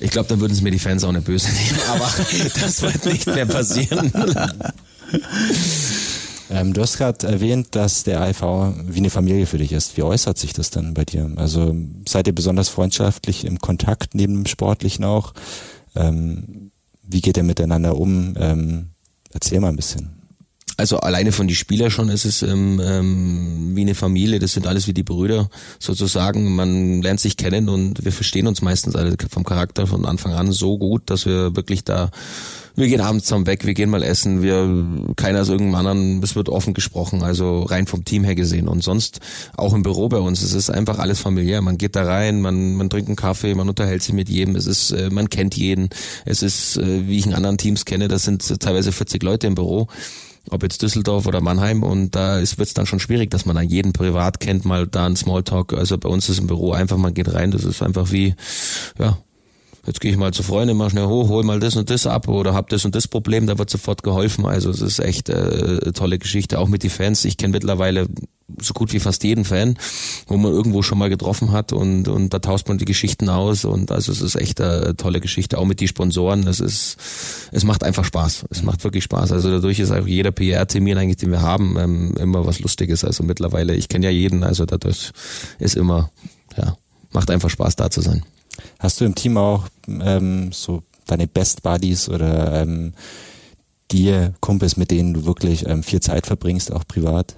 Ich 0.00 0.10
glaube, 0.10 0.28
dann 0.28 0.40
würden 0.40 0.52
es 0.52 0.60
mir 0.60 0.72
die 0.72 0.78
Fans 0.78 1.04
auch 1.04 1.12
nicht 1.12 1.24
böse 1.24 1.48
nehmen, 1.48 1.80
aber 1.88 2.10
das 2.60 2.82
wird 2.82 3.06
nicht 3.06 3.26
mehr 3.26 3.46
passieren. 3.46 4.12
Ähm, 6.48 6.74
du 6.74 6.80
hast 6.80 6.96
gerade 6.96 7.26
erwähnt, 7.26 7.68
dass 7.72 8.04
der 8.04 8.24
IV 8.28 8.40
wie 8.86 8.98
eine 8.98 9.10
Familie 9.10 9.46
für 9.46 9.58
dich 9.58 9.72
ist. 9.72 9.96
Wie 9.96 10.04
äußert 10.04 10.38
sich 10.38 10.52
das 10.52 10.70
dann 10.70 10.94
bei 10.94 11.04
dir? 11.04 11.28
Also 11.34 11.74
seid 12.06 12.28
ihr 12.28 12.34
besonders 12.36 12.68
freundschaftlich 12.68 13.44
im 13.44 13.58
Kontakt 13.58 14.14
neben 14.14 14.34
dem 14.34 14.46
Sportlichen 14.46 15.04
auch? 15.04 15.34
Ähm, 15.96 16.70
wie 17.08 17.20
geht 17.20 17.36
er 17.36 17.42
miteinander 17.42 17.96
um? 17.96 18.34
Ähm, 18.38 18.90
erzähl 19.32 19.60
mal 19.60 19.68
ein 19.68 19.76
bisschen. 19.76 20.16
Also 20.78 20.98
alleine 20.98 21.32
von 21.32 21.48
die 21.48 21.54
Spieler 21.54 21.90
schon 21.90 22.10
ist 22.10 22.26
es 22.26 22.42
ähm, 22.42 22.80
ähm, 22.84 23.72
wie 23.74 23.80
eine 23.80 23.94
Familie, 23.94 24.38
das 24.38 24.52
sind 24.52 24.66
alles 24.66 24.86
wie 24.86 24.92
die 24.92 25.02
Brüder 25.02 25.48
sozusagen. 25.78 26.54
Man 26.54 27.00
lernt 27.00 27.20
sich 27.20 27.38
kennen 27.38 27.70
und 27.70 28.04
wir 28.04 28.12
verstehen 28.12 28.46
uns 28.46 28.60
meistens 28.60 28.94
alle 28.94 29.16
vom 29.30 29.44
Charakter 29.44 29.86
von 29.86 30.04
Anfang 30.04 30.34
an 30.34 30.52
so 30.52 30.76
gut, 30.76 31.08
dass 31.08 31.24
wir 31.24 31.56
wirklich 31.56 31.84
da 31.84 32.10
wir 32.76 32.88
gehen 32.88 33.00
abends 33.00 33.24
zusammen 33.24 33.46
weg, 33.46 33.64
wir 33.64 33.74
gehen 33.74 33.90
mal 33.90 34.02
essen, 34.02 34.42
wir, 34.42 35.14
keiner 35.16 35.40
ist 35.40 35.48
irgendeinem 35.48 35.86
anderen, 35.86 36.22
es 36.22 36.36
wird 36.36 36.48
offen 36.48 36.74
gesprochen, 36.74 37.22
also 37.22 37.62
rein 37.62 37.86
vom 37.86 38.04
Team 38.04 38.22
her 38.22 38.34
gesehen. 38.34 38.68
Und 38.68 38.82
sonst 38.82 39.20
auch 39.56 39.72
im 39.72 39.82
Büro 39.82 40.08
bei 40.08 40.18
uns, 40.18 40.42
es 40.42 40.52
ist 40.52 40.70
einfach 40.70 40.98
alles 40.98 41.18
familiär. 41.18 41.62
Man 41.62 41.78
geht 41.78 41.96
da 41.96 42.04
rein, 42.04 42.40
man, 42.42 42.74
man 42.74 42.90
trinkt 42.90 43.08
einen 43.08 43.16
Kaffee, 43.16 43.54
man 43.54 43.68
unterhält 43.68 44.02
sich 44.02 44.14
mit 44.14 44.28
jedem, 44.28 44.56
es 44.56 44.66
ist, 44.66 44.90
äh, 44.90 45.08
man 45.10 45.30
kennt 45.30 45.56
jeden. 45.56 45.88
Es 46.26 46.42
ist, 46.42 46.76
äh, 46.76 47.08
wie 47.08 47.18
ich 47.18 47.26
in 47.26 47.34
anderen 47.34 47.58
Teams 47.58 47.86
kenne, 47.86 48.08
das 48.08 48.24
sind 48.24 48.60
teilweise 48.60 48.92
40 48.92 49.22
Leute 49.22 49.46
im 49.46 49.54
Büro 49.54 49.88
ob 50.50 50.62
jetzt 50.62 50.82
Düsseldorf 50.82 51.26
oder 51.26 51.40
Mannheim 51.40 51.82
und 51.82 52.14
da 52.14 52.38
wird 52.38 52.60
es 52.60 52.74
dann 52.74 52.86
schon 52.86 53.00
schwierig, 53.00 53.30
dass 53.30 53.46
man 53.46 53.56
dann 53.56 53.68
jeden 53.68 53.92
privat 53.92 54.38
kennt, 54.38 54.64
mal 54.64 54.86
da 54.86 55.06
ein 55.06 55.16
Smalltalk. 55.16 55.72
Also 55.72 55.98
bei 55.98 56.08
uns 56.08 56.28
ist 56.28 56.38
im 56.38 56.46
Büro 56.46 56.72
einfach, 56.72 56.96
man 56.96 57.14
geht 57.14 57.32
rein, 57.32 57.50
das 57.50 57.64
ist 57.64 57.82
einfach 57.82 58.12
wie, 58.12 58.34
ja, 58.98 59.18
jetzt 59.86 60.00
gehe 60.00 60.10
ich 60.10 60.16
mal 60.16 60.32
zu 60.32 60.42
Freunden, 60.42 60.76
mach 60.76 60.90
schnell 60.90 61.06
hoch, 61.06 61.28
hol 61.28 61.44
mal 61.44 61.60
das 61.60 61.76
und 61.76 61.90
das 61.90 62.06
ab 62.06 62.28
oder 62.28 62.54
hab 62.54 62.68
das 62.68 62.84
und 62.84 62.94
das 62.94 63.08
Problem, 63.08 63.46
da 63.46 63.58
wird 63.58 63.70
sofort 63.70 64.02
geholfen. 64.02 64.46
Also 64.46 64.70
es 64.70 64.80
ist 64.80 64.98
echt 64.98 65.28
äh, 65.28 65.92
tolle 65.92 66.18
Geschichte, 66.18 66.58
auch 66.58 66.68
mit 66.68 66.82
den 66.82 66.90
Fans. 66.90 67.24
Ich 67.24 67.36
kenne 67.36 67.52
mittlerweile 67.52 68.06
so 68.60 68.74
gut 68.74 68.92
wie 68.92 69.00
fast 69.00 69.24
jeden 69.24 69.44
Fan, 69.44 69.76
wo 70.26 70.36
man 70.36 70.52
irgendwo 70.52 70.82
schon 70.82 70.98
mal 70.98 71.08
getroffen 71.08 71.50
hat 71.50 71.72
und, 71.72 72.08
und 72.08 72.32
da 72.32 72.38
tauscht 72.38 72.68
man 72.68 72.78
die 72.78 72.84
Geschichten 72.84 73.28
aus 73.28 73.64
und 73.64 73.90
also 73.90 74.12
es 74.12 74.20
ist 74.20 74.36
echt 74.36 74.60
eine 74.60 74.96
tolle 74.96 75.20
Geschichte, 75.20 75.58
auch 75.58 75.64
mit 75.64 75.80
den 75.80 75.88
Sponsoren. 75.88 76.44
Das 76.44 76.60
ist, 76.60 76.96
es 77.52 77.64
macht 77.64 77.82
einfach 77.82 78.04
Spaß. 78.04 78.46
Es 78.50 78.62
macht 78.62 78.84
wirklich 78.84 79.04
Spaß. 79.04 79.32
Also 79.32 79.50
dadurch 79.50 79.80
ist 79.80 79.90
auch 79.90 80.06
jeder 80.06 80.30
PR-Termin 80.30 80.96
eigentlich, 80.96 81.16
den 81.16 81.32
wir 81.32 81.42
haben, 81.42 81.76
ähm, 81.78 82.14
immer 82.18 82.46
was 82.46 82.60
Lustiges. 82.60 83.04
Also 83.04 83.24
mittlerweile, 83.24 83.74
ich 83.74 83.88
kenne 83.88 84.06
ja 84.06 84.12
jeden, 84.12 84.44
also 84.44 84.64
dadurch 84.64 85.12
ist 85.58 85.76
immer, 85.76 86.10
ja, 86.56 86.76
macht 87.10 87.30
einfach 87.30 87.50
Spaß 87.50 87.76
da 87.76 87.90
zu 87.90 88.00
sein. 88.00 88.22
Hast 88.78 89.00
du 89.00 89.04
im 89.04 89.14
Team 89.14 89.36
auch 89.36 89.68
ähm, 89.88 90.52
so 90.52 90.82
deine 91.06 91.26
Best 91.26 91.62
Buddies 91.62 92.08
oder 92.08 92.62
ähm, 92.62 92.94
die 93.92 94.30
Kumpels, 94.40 94.76
mit 94.76 94.90
denen 94.90 95.14
du 95.14 95.24
wirklich 95.24 95.66
ähm, 95.66 95.82
viel 95.82 96.00
Zeit 96.00 96.26
verbringst, 96.26 96.72
auch 96.72 96.86
privat? 96.86 97.36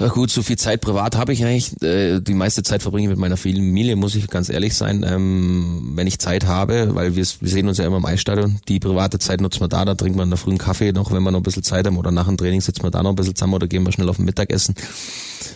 Ja 0.00 0.06
gut, 0.06 0.30
so 0.30 0.42
viel 0.42 0.56
Zeit 0.56 0.80
privat 0.80 1.16
habe 1.16 1.32
ich 1.32 1.44
eigentlich. 1.44 1.82
Äh, 1.82 2.20
die 2.20 2.34
meiste 2.34 2.62
Zeit 2.62 2.82
verbringe 2.82 3.06
ich 3.06 3.10
mit 3.10 3.18
meiner 3.18 3.36
Familie, 3.36 3.96
muss 3.96 4.14
ich 4.14 4.28
ganz 4.28 4.48
ehrlich 4.48 4.74
sein. 4.74 5.04
Ähm, 5.04 5.92
wenn 5.94 6.06
ich 6.06 6.20
Zeit 6.20 6.46
habe, 6.46 6.94
weil 6.94 7.16
wir, 7.16 7.26
wir 7.40 7.48
sehen 7.48 7.66
uns 7.66 7.78
ja 7.78 7.86
immer 7.86 7.96
im 7.96 8.04
Eisstadion, 8.04 8.60
die 8.68 8.78
private 8.78 9.18
Zeit 9.18 9.40
nutzen 9.40 9.60
wir 9.60 9.66
da, 9.66 9.84
da 9.84 9.96
trinkt 9.96 10.16
man 10.16 10.24
in 10.24 10.30
der 10.30 10.38
frühen 10.38 10.58
Kaffee 10.58 10.92
noch, 10.92 11.10
wenn 11.10 11.24
wir 11.24 11.32
noch 11.32 11.40
ein 11.40 11.42
bisschen 11.42 11.64
Zeit 11.64 11.84
haben 11.86 11.98
oder 11.98 12.12
nach 12.12 12.28
dem 12.28 12.36
Training 12.36 12.60
sitzen 12.60 12.84
wir 12.84 12.92
da 12.92 13.02
noch 13.02 13.10
ein 13.10 13.16
bisschen 13.16 13.34
zusammen 13.34 13.54
oder 13.54 13.66
gehen 13.66 13.84
wir 13.84 13.90
schnell 13.90 14.08
auf 14.08 14.20
ein 14.20 14.24
Mittagessen. 14.24 14.76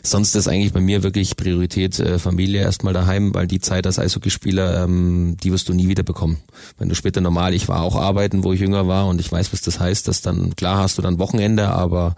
Sonst 0.02 0.34
ist 0.34 0.48
eigentlich 0.48 0.72
bei 0.72 0.80
mir 0.80 1.04
wirklich 1.04 1.36
Priorität 1.36 2.00
äh, 2.00 2.18
Familie 2.18 2.62
erstmal 2.62 2.94
daheim, 2.94 3.32
weil 3.34 3.46
die 3.46 3.60
Zeit 3.60 3.86
als 3.86 4.00
Eishockeyspieler, 4.00 4.82
ähm, 4.82 5.36
die 5.40 5.52
wirst 5.52 5.68
du 5.68 5.72
nie 5.72 5.86
wieder 5.86 6.02
bekommen. 6.02 6.38
Wenn 6.78 6.88
du 6.88 6.96
später 6.96 7.20
normal, 7.20 7.54
ich 7.54 7.68
war 7.68 7.82
auch 7.82 7.94
arbeiten, 7.94 8.42
wo 8.42 8.52
ich 8.52 8.60
jünger 8.60 8.88
war 8.88 9.06
und 9.06 9.20
ich 9.20 9.30
weiß, 9.30 9.52
was 9.52 9.60
das 9.60 9.78
heißt, 9.78 10.08
dass 10.08 10.20
dann, 10.20 10.56
klar 10.56 10.78
hast 10.78 10.98
du 10.98 11.02
dann 11.02 11.20
Wochenende, 11.20 11.68
aber 11.68 12.16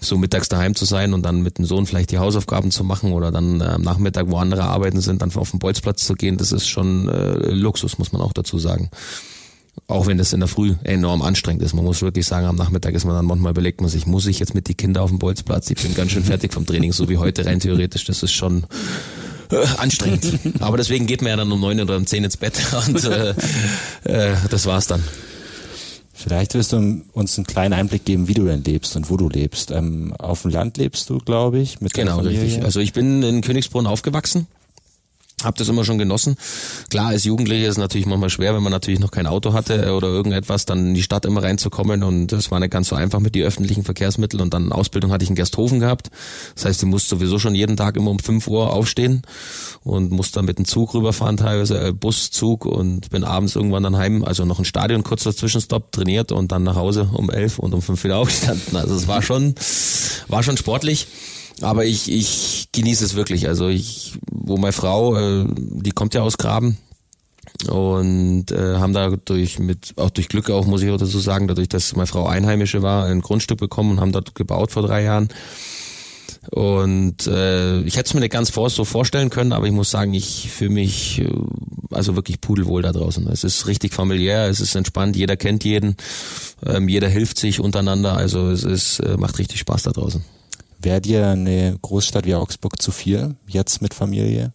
so 0.00 0.18
mittags 0.18 0.48
daheim 0.48 0.74
zu 0.74 0.84
sein 0.84 1.14
und 1.14 1.22
dann 1.24 1.42
mit 1.42 1.58
dem 1.58 1.64
Sohn 1.64 1.86
vielleicht 1.86 2.10
die 2.10 2.18
Hausaufgaben 2.18 2.70
zu 2.70 2.84
machen 2.84 3.12
oder 3.12 3.32
dann 3.32 3.60
äh, 3.60 3.64
am 3.64 3.82
Nachmittag, 3.82 4.26
wo 4.28 4.36
andere 4.36 4.64
arbeiten 4.64 5.00
sind, 5.00 5.22
dann 5.22 5.34
auf 5.34 5.50
den 5.50 5.58
Bolzplatz 5.58 6.06
zu 6.06 6.14
gehen, 6.14 6.36
das 6.36 6.52
ist 6.52 6.68
schon 6.68 7.08
äh, 7.08 7.50
Luxus, 7.50 7.98
muss 7.98 8.12
man 8.12 8.22
auch 8.22 8.32
dazu 8.32 8.58
sagen. 8.58 8.90
Auch 9.88 10.06
wenn 10.06 10.18
das 10.18 10.32
in 10.32 10.40
der 10.40 10.48
Früh 10.48 10.74
enorm 10.84 11.22
anstrengend 11.22 11.62
ist. 11.62 11.74
Man 11.74 11.84
muss 11.84 12.00
wirklich 12.00 12.26
sagen, 12.26 12.46
am 12.46 12.56
Nachmittag 12.56 12.94
ist 12.94 13.04
man 13.04 13.14
dann 13.14 13.26
manchmal 13.26 13.50
überlegt 13.50 13.80
man 13.80 13.90
sich, 13.90 14.06
muss 14.06 14.26
ich 14.26 14.38
jetzt 14.38 14.54
mit 14.54 14.68
die 14.68 14.74
Kinder 14.74 15.02
auf 15.02 15.10
den 15.10 15.18
Bolzplatz? 15.18 15.70
Ich 15.70 15.82
bin 15.82 15.94
ganz 15.94 16.12
schön 16.12 16.24
fertig 16.24 16.52
vom 16.52 16.66
Training, 16.66 16.92
so 16.92 17.08
wie 17.08 17.18
heute 17.18 17.44
rein 17.44 17.60
theoretisch. 17.60 18.04
Das 18.04 18.22
ist 18.22 18.32
schon 18.32 18.64
äh, 19.50 19.64
anstrengend. 19.76 20.38
Aber 20.60 20.76
deswegen 20.76 21.06
geht 21.06 21.22
man 21.22 21.30
ja 21.30 21.36
dann 21.36 21.52
um 21.52 21.60
neun 21.60 21.80
oder 21.80 21.96
um 21.96 22.06
zehn 22.06 22.24
ins 22.24 22.36
Bett 22.36 22.58
und 22.88 23.04
äh, 23.04 23.34
äh, 24.04 24.34
das 24.50 24.66
war's 24.66 24.86
dann. 24.86 25.02
Vielleicht 26.18 26.54
wirst 26.54 26.72
du 26.72 27.02
uns 27.12 27.36
einen 27.36 27.46
kleinen 27.46 27.74
Einblick 27.74 28.06
geben, 28.06 28.26
wie 28.26 28.32
du 28.32 28.46
denn 28.46 28.64
lebst 28.64 28.96
und 28.96 29.10
wo 29.10 29.18
du 29.18 29.28
lebst. 29.28 29.70
Ähm, 29.70 30.14
auf 30.18 30.42
dem 30.42 30.50
Land 30.50 30.78
lebst 30.78 31.10
du, 31.10 31.18
glaube 31.18 31.58
ich, 31.58 31.82
mit 31.82 31.92
Genau, 31.92 32.20
richtig. 32.20 32.64
Also 32.64 32.80
ich 32.80 32.94
bin 32.94 33.22
in 33.22 33.42
Königsbrunn 33.42 33.86
aufgewachsen. 33.86 34.46
Hab 35.44 35.56
das 35.56 35.68
immer 35.68 35.84
schon 35.84 35.98
genossen. 35.98 36.36
Klar, 36.88 37.08
als 37.08 37.24
Jugendlicher 37.24 37.66
ist 37.66 37.72
es 37.72 37.78
natürlich 37.78 38.06
manchmal 38.06 38.30
schwer, 38.30 38.54
wenn 38.54 38.62
man 38.62 38.72
natürlich 38.72 39.00
noch 39.00 39.10
kein 39.10 39.26
Auto 39.26 39.52
hatte 39.52 39.94
oder 39.94 40.08
irgendetwas, 40.08 40.64
dann 40.64 40.78
in 40.78 40.94
die 40.94 41.02
Stadt 41.02 41.26
immer 41.26 41.42
reinzukommen 41.42 42.02
und 42.04 42.28
das 42.28 42.50
war 42.50 42.58
nicht 42.58 42.70
ganz 42.70 42.88
so 42.88 42.96
einfach 42.96 43.20
mit 43.20 43.34
den 43.34 43.44
öffentlichen 43.44 43.84
Verkehrsmitteln 43.84 44.40
und 44.40 44.54
dann 44.54 44.72
Ausbildung 44.72 45.12
hatte 45.12 45.24
ich 45.24 45.28
in 45.28 45.36
Gersthofen 45.36 45.78
gehabt. 45.78 46.10
Das 46.54 46.64
heißt, 46.64 46.82
ich 46.82 46.88
musste 46.88 47.10
sowieso 47.10 47.38
schon 47.38 47.54
jeden 47.54 47.76
Tag 47.76 47.98
immer 47.98 48.12
um 48.12 48.18
5 48.18 48.48
Uhr 48.48 48.72
aufstehen 48.72 49.20
und 49.84 50.10
musste 50.10 50.36
dann 50.36 50.46
mit 50.46 50.56
dem 50.56 50.64
Zug 50.64 50.94
rüberfahren, 50.94 51.36
teilweise 51.36 51.88
äh, 51.88 51.92
Bus, 51.92 52.30
und 52.42 53.10
bin 53.10 53.22
abends 53.22 53.56
irgendwann 53.56 53.82
dann 53.82 53.96
heim, 53.96 54.24
also 54.24 54.46
noch 54.46 54.58
ein 54.58 54.64
Stadion, 54.64 55.02
kurzer 55.02 55.36
Zwischenstopp, 55.36 55.92
trainiert 55.92 56.32
und 56.32 56.50
dann 56.50 56.62
nach 56.62 56.76
Hause 56.76 57.10
um 57.12 57.28
11 57.28 57.58
und 57.58 57.74
um 57.74 57.82
5 57.82 58.04
wieder 58.04 58.16
aufgestanden. 58.20 58.74
Also 58.74 58.94
es 58.94 59.06
war 59.06 59.20
schon, 59.20 59.54
war 60.28 60.42
schon 60.42 60.56
sportlich. 60.56 61.06
Aber 61.62 61.84
ich, 61.84 62.10
ich 62.10 62.68
genieße 62.72 63.04
es 63.04 63.14
wirklich. 63.14 63.48
Also 63.48 63.68
ich, 63.68 64.18
wo 64.30 64.56
meine 64.56 64.72
Frau, 64.72 65.16
äh, 65.16 65.46
die 65.56 65.92
kommt 65.92 66.14
ja 66.14 66.22
aus 66.22 66.36
Graben 66.38 66.78
und 67.68 68.50
äh, 68.50 68.76
haben 68.76 68.92
da 68.92 69.10
durch 69.16 69.58
mit 69.58 69.94
auch 69.96 70.10
durch 70.10 70.28
Glück 70.28 70.50
auch 70.50 70.66
muss 70.66 70.82
ich 70.82 70.90
dazu 70.90 71.18
sagen, 71.18 71.48
dadurch, 71.48 71.68
dass 71.68 71.96
meine 71.96 72.06
Frau 72.06 72.26
Einheimische 72.26 72.82
war, 72.82 73.06
ein 73.06 73.22
Grundstück 73.22 73.58
bekommen 73.58 73.92
und 73.92 74.00
haben 74.00 74.12
dort 74.12 74.34
gebaut 74.34 74.72
vor 74.72 74.82
drei 74.82 75.02
Jahren. 75.02 75.28
Und 76.50 77.26
äh, 77.26 77.80
ich 77.80 77.96
hätte 77.96 78.08
es 78.08 78.14
mir 78.14 78.20
nicht 78.20 78.32
ganz 78.32 78.50
vor, 78.50 78.70
so 78.70 78.84
vorstellen 78.84 79.30
können, 79.30 79.52
aber 79.52 79.66
ich 79.66 79.72
muss 79.72 79.90
sagen, 79.90 80.14
ich 80.14 80.48
fühle 80.50 80.70
mich 80.70 81.20
äh, 81.20 81.28
also 81.90 82.14
wirklich 82.14 82.40
pudelwohl 82.40 82.82
da 82.82 82.92
draußen. 82.92 83.26
Es 83.28 83.42
ist 83.42 83.66
richtig 83.66 83.94
familiär, 83.94 84.46
es 84.48 84.60
ist 84.60 84.74
entspannt, 84.74 85.16
jeder 85.16 85.36
kennt 85.36 85.64
jeden, 85.64 85.96
ähm, 86.64 86.88
jeder 86.88 87.08
hilft 87.08 87.38
sich 87.38 87.58
untereinander, 87.58 88.16
also 88.16 88.50
es 88.50 88.62
ist, 88.62 89.00
äh, 89.00 89.16
macht 89.16 89.38
richtig 89.38 89.58
Spaß 89.60 89.84
da 89.84 89.90
draußen. 89.90 90.24
Wäre 90.80 91.00
dir 91.00 91.28
eine 91.28 91.78
Großstadt 91.80 92.26
wie 92.26 92.34
Augsburg 92.34 92.80
zu 92.80 92.92
viel, 92.92 93.36
jetzt 93.48 93.82
mit 93.82 93.94
Familie? 93.94 94.52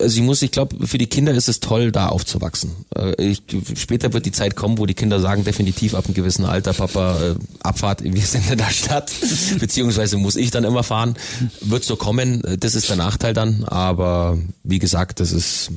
also 0.00 0.16
ich 0.18 0.22
muss, 0.22 0.42
ich 0.42 0.50
glaube, 0.50 0.86
für 0.86 0.98
die 0.98 1.06
Kinder 1.06 1.32
ist 1.32 1.48
es 1.48 1.60
toll, 1.60 1.90
da 1.90 2.08
aufzuwachsen. 2.08 2.72
Äh, 2.94 3.14
ich, 3.22 3.42
später 3.76 4.12
wird 4.12 4.26
die 4.26 4.32
Zeit 4.32 4.56
kommen, 4.56 4.78
wo 4.78 4.86
die 4.86 4.94
Kinder 4.94 5.20
sagen, 5.20 5.44
definitiv 5.44 5.94
ab 5.94 6.04
einem 6.04 6.14
gewissen 6.14 6.44
Alter, 6.44 6.72
Papa, 6.72 7.18
äh, 7.22 7.34
Abfahrt, 7.62 8.02
wir 8.04 8.22
sind 8.22 8.50
in 8.50 8.58
der 8.58 8.70
Stadt, 8.70 9.12
beziehungsweise 9.58 10.18
muss 10.18 10.36
ich 10.36 10.50
dann 10.50 10.64
immer 10.64 10.82
fahren. 10.82 11.14
Wird 11.60 11.84
so 11.84 11.96
kommen, 11.96 12.42
das 12.58 12.74
ist 12.74 12.88
der 12.88 12.96
Nachteil 12.96 13.32
dann, 13.32 13.64
aber 13.64 14.38
wie 14.62 14.78
gesagt, 14.78 15.20
das 15.20 15.32
ist 15.32 15.70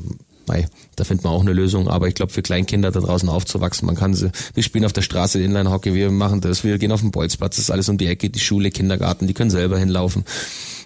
Mei, 0.47 0.67
da 0.95 1.03
findet 1.03 1.23
man 1.23 1.33
auch 1.33 1.41
eine 1.41 1.53
Lösung. 1.53 1.87
Aber 1.87 2.07
ich 2.07 2.15
glaube, 2.15 2.31
für 2.31 2.41
Kleinkinder 2.41 2.91
da 2.91 2.99
draußen 2.99 3.29
aufzuwachsen, 3.29 3.85
man 3.85 3.95
kann 3.95 4.13
sie, 4.13 4.31
wir 4.53 4.63
spielen 4.63 4.85
auf 4.85 4.93
der 4.93 5.01
Straße 5.01 5.41
Inline-Hockey, 5.41 5.93
wir 5.93 6.11
machen 6.11 6.41
das, 6.41 6.63
wir 6.63 6.77
gehen 6.77 6.91
auf 6.91 7.01
den 7.01 7.11
Bolzplatz, 7.11 7.55
das 7.57 7.65
ist 7.65 7.71
alles 7.71 7.89
um 7.89 7.97
die 7.97 8.07
Ecke, 8.07 8.29
die 8.29 8.39
Schule, 8.39 8.71
Kindergarten, 8.71 9.27
die 9.27 9.33
können 9.33 9.49
selber 9.49 9.77
hinlaufen. 9.77 10.23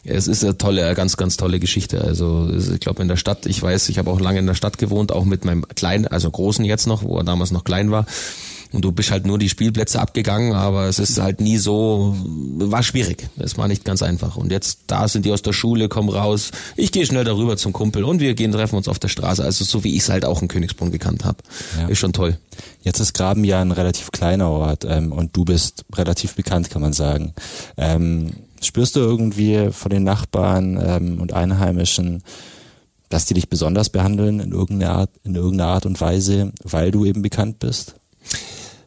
Es 0.04 0.28
ist 0.28 0.44
eine 0.44 0.58
tolle, 0.58 0.86
eine 0.86 0.96
ganz, 0.96 1.16
ganz 1.16 1.38
tolle 1.38 1.60
Geschichte. 1.60 2.02
Also 2.02 2.50
ich 2.52 2.80
glaube 2.80 3.04
in 3.04 3.08
der 3.08 3.18
Stadt, 3.18 3.46
ich 3.46 3.62
weiß, 3.62 3.90
ich 3.90 4.00
habe 4.00 4.10
auch 4.10 4.20
lange 4.20 4.40
in 4.40 4.48
der 4.48 4.56
Stadt 4.56 4.78
gewohnt, 4.80 5.12
auch 5.12 5.26
mit 5.26 5.46
meinem 5.46 5.66
kleinen, 5.76 6.08
also 6.08 6.32
großen 6.32 6.66
jetzt 6.66 6.88
noch, 6.88 7.04
wo 7.04 7.18
er 7.18 7.24
damals 7.24 7.52
noch 7.52 7.64
klein 7.64 7.92
war 7.92 8.06
und 8.72 8.86
du 8.86 8.92
bist 8.92 9.12
halt 9.12 9.26
nur 9.26 9.38
die 9.38 9.50
Spielplätze 9.50 10.00
abgegangen, 10.00 10.54
aber 10.54 10.88
es 10.88 10.98
ist 10.98 11.20
halt 11.20 11.42
nie 11.42 11.58
so, 11.58 12.16
war 12.18 12.84
schwierig. 12.84 13.28
Es 13.38 13.58
war 13.58 13.68
nicht 13.68 13.84
ganz 13.84 14.02
einfach. 14.02 14.38
Und 14.38 14.52
jetzt, 14.52 14.82
da 14.88 15.08
sind 15.08 15.26
die 15.26 15.32
aus 15.32 15.42
der 15.42 15.52
Schule, 15.52 15.90
kommen 15.90 16.10
raus, 16.10 16.52
ich 16.78 16.92
gehe 16.92 17.06
schnell 17.06 17.26
darüber 17.26 17.58
zum 17.58 17.74
Kumpel 17.74 18.04
und 18.04 18.22
wir 18.22 18.34
gehen, 18.34 18.52
treffen 18.52 18.78
uns 18.78 18.88
auf 18.88 19.00
der 19.00 19.10
Straße. 19.10 19.44
Also 19.44 19.66
so 19.66 19.84
wie 19.84 19.96
ich 19.96 20.04
es 20.04 20.10
halt 20.10 20.24
auch 20.24 20.42
in 20.42 20.48
Königsbrunn 20.48 20.92
gekannt 20.92 21.26
habe. 21.26 21.40
Ja. 21.78 21.88
Ist 21.88 22.00
schon 22.00 22.14
toll. 22.14 22.38
Jetzt 22.82 23.00
ist 23.00 23.14
Graben 23.14 23.44
ja 23.44 23.62
ein 23.62 23.72
relativ 23.72 24.12
kleiner 24.12 24.50
Ort 24.50 24.86
ähm, 24.88 25.12
und 25.12 25.36
du 25.36 25.44
bist 25.44 25.86
relativ 25.94 26.36
bekannt, 26.36 26.70
kann 26.70 26.82
man 26.82 26.94
sagen. 26.94 27.34
Ähm, 27.78 28.32
spürst 28.62 28.96
du 28.96 29.02
irgendwie 29.02 29.70
von 29.72 29.90
den 29.90 30.04
Nachbarn 30.04 30.80
ähm, 30.82 31.20
und 31.20 31.34
Einheimischen, 31.34 32.24
dass 33.10 33.26
die 33.26 33.34
dich 33.34 33.50
besonders 33.50 33.90
behandeln 33.90 34.40
in 34.40 34.54
irgendeiner 34.54 34.94
Art, 34.94 35.10
in 35.24 35.36
irgendeiner 35.36 35.72
Art 35.72 35.86
und 35.86 36.00
Weise, 36.00 36.54
weil 36.64 36.92
du 36.92 37.06
eben 37.06 37.22
bekannt 37.22 37.60
bist? 37.60 37.96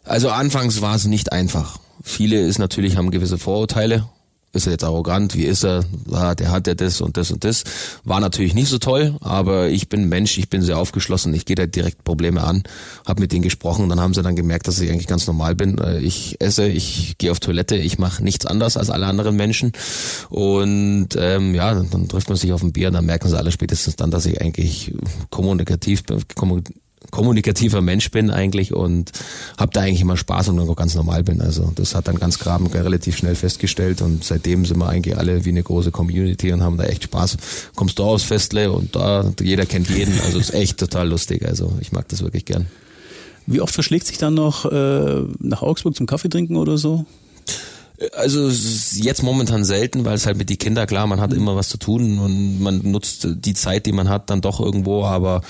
Also 0.04 0.30
anfangs 0.30 0.80
war 0.80 0.94
es 0.94 1.06
nicht 1.06 1.32
einfach. 1.32 1.78
Viele 2.02 2.40
ist 2.40 2.58
natürlich 2.58 2.96
haben 2.96 3.10
gewisse 3.10 3.38
Vorurteile. 3.38 4.06
Ist 4.54 4.66
er 4.66 4.72
jetzt 4.72 4.84
arrogant? 4.84 5.34
Wie 5.34 5.46
ist 5.46 5.64
er? 5.64 5.84
Ah, 6.12 6.36
der 6.36 6.52
hat 6.52 6.68
ja 6.68 6.74
das 6.74 7.00
und 7.00 7.16
das 7.16 7.32
und 7.32 7.42
das. 7.42 7.64
War 8.04 8.20
natürlich 8.20 8.54
nicht 8.54 8.68
so 8.68 8.78
toll, 8.78 9.16
aber 9.20 9.68
ich 9.68 9.88
bin 9.88 10.08
Mensch, 10.08 10.38
ich 10.38 10.48
bin 10.48 10.62
sehr 10.62 10.78
aufgeschlossen. 10.78 11.34
Ich 11.34 11.44
gehe 11.44 11.56
da 11.56 11.66
direkt 11.66 12.04
Probleme 12.04 12.44
an, 12.44 12.62
habe 13.04 13.20
mit 13.20 13.32
denen 13.32 13.42
gesprochen 13.42 13.88
dann 13.88 13.98
haben 13.98 14.14
sie 14.14 14.22
dann 14.22 14.36
gemerkt, 14.36 14.68
dass 14.68 14.78
ich 14.78 14.90
eigentlich 14.90 15.08
ganz 15.08 15.26
normal 15.26 15.56
bin. 15.56 15.78
Äh, 15.78 15.98
ich 15.98 16.40
esse, 16.40 16.68
ich 16.68 17.18
gehe 17.18 17.32
auf 17.32 17.40
Toilette, 17.40 17.74
ich 17.74 17.98
mache 17.98 18.22
nichts 18.22 18.46
anders 18.46 18.76
als 18.76 18.90
alle 18.90 19.06
anderen 19.06 19.34
Menschen. 19.34 19.72
Und 20.30 21.08
ähm, 21.16 21.52
ja, 21.56 21.74
dann 21.74 22.06
trifft 22.08 22.28
man 22.28 22.38
sich 22.38 22.52
auf 22.52 22.62
ein 22.62 22.72
Bier 22.72 22.88
und 22.88 22.94
dann 22.94 23.06
merken 23.06 23.28
sie 23.28 23.36
alle 23.36 23.50
spätestens 23.50 23.96
dann, 23.96 24.12
dass 24.12 24.24
ich 24.24 24.40
eigentlich 24.40 24.94
kommunikativ, 25.30 26.04
kommunikativer 27.14 27.80
Mensch 27.80 28.10
bin 28.10 28.28
eigentlich 28.28 28.74
und 28.74 29.12
habe 29.56 29.70
da 29.72 29.82
eigentlich 29.82 30.00
immer 30.00 30.16
Spaß 30.16 30.48
und 30.48 30.56
dann 30.56 30.74
ganz 30.74 30.96
normal 30.96 31.22
bin. 31.22 31.40
Also 31.40 31.70
das 31.76 31.94
hat 31.94 32.08
dann 32.08 32.16
ganz 32.16 32.40
Graben 32.40 32.66
relativ 32.66 33.16
schnell 33.16 33.36
festgestellt 33.36 34.02
und 34.02 34.24
seitdem 34.24 34.64
sind 34.64 34.78
wir 34.78 34.88
eigentlich 34.88 35.16
alle 35.16 35.44
wie 35.44 35.50
eine 35.50 35.62
große 35.62 35.92
Community 35.92 36.52
und 36.52 36.64
haben 36.64 36.76
da 36.76 36.84
echt 36.84 37.04
Spaß. 37.04 37.36
Kommst 37.76 38.00
du 38.00 38.02
aus 38.02 38.24
Festle 38.24 38.72
und 38.72 38.96
da 38.96 39.32
jeder 39.40 39.64
kennt 39.64 39.88
jeden, 39.90 40.20
also 40.22 40.40
ist 40.40 40.52
echt 40.52 40.78
total 40.78 41.08
lustig. 41.08 41.46
Also 41.46 41.72
ich 41.80 41.92
mag 41.92 42.08
das 42.08 42.20
wirklich 42.20 42.46
gern. 42.46 42.66
Wie 43.46 43.60
oft 43.60 43.72
verschlägt 43.72 44.08
sich 44.08 44.18
dann 44.18 44.34
noch 44.34 44.64
äh, 44.64 45.22
nach 45.38 45.62
Augsburg 45.62 45.94
zum 45.94 46.06
Kaffee 46.06 46.28
trinken 46.28 46.56
oder 46.56 46.78
so? 46.78 47.06
Also 48.16 48.48
jetzt 49.00 49.22
momentan 49.22 49.64
selten, 49.64 50.04
weil 50.04 50.14
es 50.14 50.26
halt 50.26 50.36
mit 50.36 50.50
die 50.50 50.56
Kinder 50.56 50.84
klar, 50.88 51.06
man 51.06 51.20
hat 51.20 51.32
immer 51.32 51.54
was 51.54 51.68
zu 51.68 51.78
tun 51.78 52.18
und 52.18 52.60
man 52.60 52.78
nutzt 52.82 53.28
die 53.30 53.54
Zeit, 53.54 53.86
die 53.86 53.92
man 53.92 54.08
hat, 54.08 54.30
dann 54.30 54.40
doch 54.40 54.58
irgendwo, 54.58 55.04
aber 55.04 55.42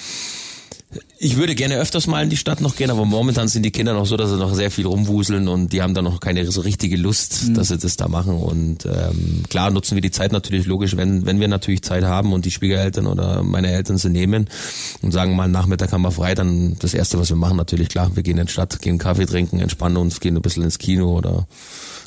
ich 1.18 1.36
würde 1.36 1.54
gerne 1.54 1.76
öfters 1.76 2.06
mal 2.06 2.22
in 2.22 2.30
die 2.30 2.36
Stadt 2.36 2.60
noch 2.60 2.76
gehen, 2.76 2.90
aber 2.90 3.04
momentan 3.04 3.48
sind 3.48 3.62
die 3.62 3.70
Kinder 3.70 3.94
noch 3.94 4.04
so, 4.04 4.16
dass 4.16 4.30
sie 4.30 4.36
noch 4.36 4.52
sehr 4.54 4.70
viel 4.70 4.86
rumwuseln 4.86 5.48
und 5.48 5.72
die 5.72 5.80
haben 5.80 5.94
da 5.94 6.02
noch 6.02 6.20
keine 6.20 6.50
so 6.50 6.60
richtige 6.60 6.96
Lust, 6.96 7.48
mhm. 7.48 7.54
dass 7.54 7.68
sie 7.68 7.78
das 7.78 7.96
da 7.96 8.08
machen. 8.08 8.34
Und 8.36 8.84
ähm, 8.84 9.44
klar 9.48 9.70
nutzen 9.70 9.94
wir 9.94 10.02
die 10.02 10.10
Zeit 10.10 10.32
natürlich 10.32 10.66
logisch, 10.66 10.96
wenn, 10.96 11.24
wenn 11.24 11.40
wir 11.40 11.48
natürlich 11.48 11.82
Zeit 11.82 12.04
haben 12.04 12.32
und 12.32 12.44
die 12.44 12.50
Schwiegereltern 12.50 13.06
oder 13.06 13.42
meine 13.42 13.70
Eltern 13.70 13.96
sie 13.96 14.10
nehmen 14.10 14.48
und 15.02 15.12
sagen 15.12 15.36
mal, 15.36 15.48
Nachmittag 15.48 15.92
haben 15.92 16.02
wir 16.02 16.10
frei, 16.10 16.34
dann 16.34 16.76
das 16.78 16.94
Erste, 16.94 17.18
was 17.18 17.30
wir 17.30 17.36
machen, 17.36 17.56
natürlich 17.56 17.88
klar, 17.88 18.10
wir 18.14 18.22
gehen 18.22 18.38
in 18.38 18.46
die 18.46 18.52
Stadt, 18.52 18.82
gehen 18.82 18.98
Kaffee 18.98 19.26
trinken, 19.26 19.60
entspannen 19.60 19.96
uns, 19.96 20.20
gehen 20.20 20.36
ein 20.36 20.42
bisschen 20.42 20.62
ins 20.62 20.78
Kino 20.78 21.16
oder 21.16 21.46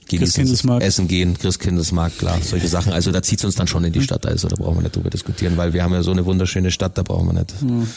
genießen, 0.10 0.69
essen 0.80 1.08
gehen, 1.08 1.38
Christkindlesmarkt, 1.38 2.19
klar, 2.19 2.38
solche 2.41 2.67
Sachen. 2.67 2.93
Also 2.93 3.12
da 3.12 3.21
zieht 3.21 3.39
es 3.39 3.45
uns 3.45 3.56
dann 3.56 3.67
schon 3.67 3.84
in 3.84 3.93
die 3.93 4.02
Stadt, 4.02 4.26
also 4.26 4.47
da 4.47 4.56
brauchen 4.56 4.78
wir 4.78 4.84
nicht 4.84 4.95
drüber 4.95 5.10
diskutieren, 5.10 5.58
weil 5.58 5.73
wir 5.73 5.84
haben 5.84 5.93
ja 5.93 6.04
so 6.04 6.12
eine 6.12 6.26
wunderschöne 6.26 6.71
Stadt, 6.71 6.97
da 6.97 7.04
brauchen 7.04 7.28
wir 7.28 7.34
nicht. 7.34 7.62
Mhm 7.62 7.88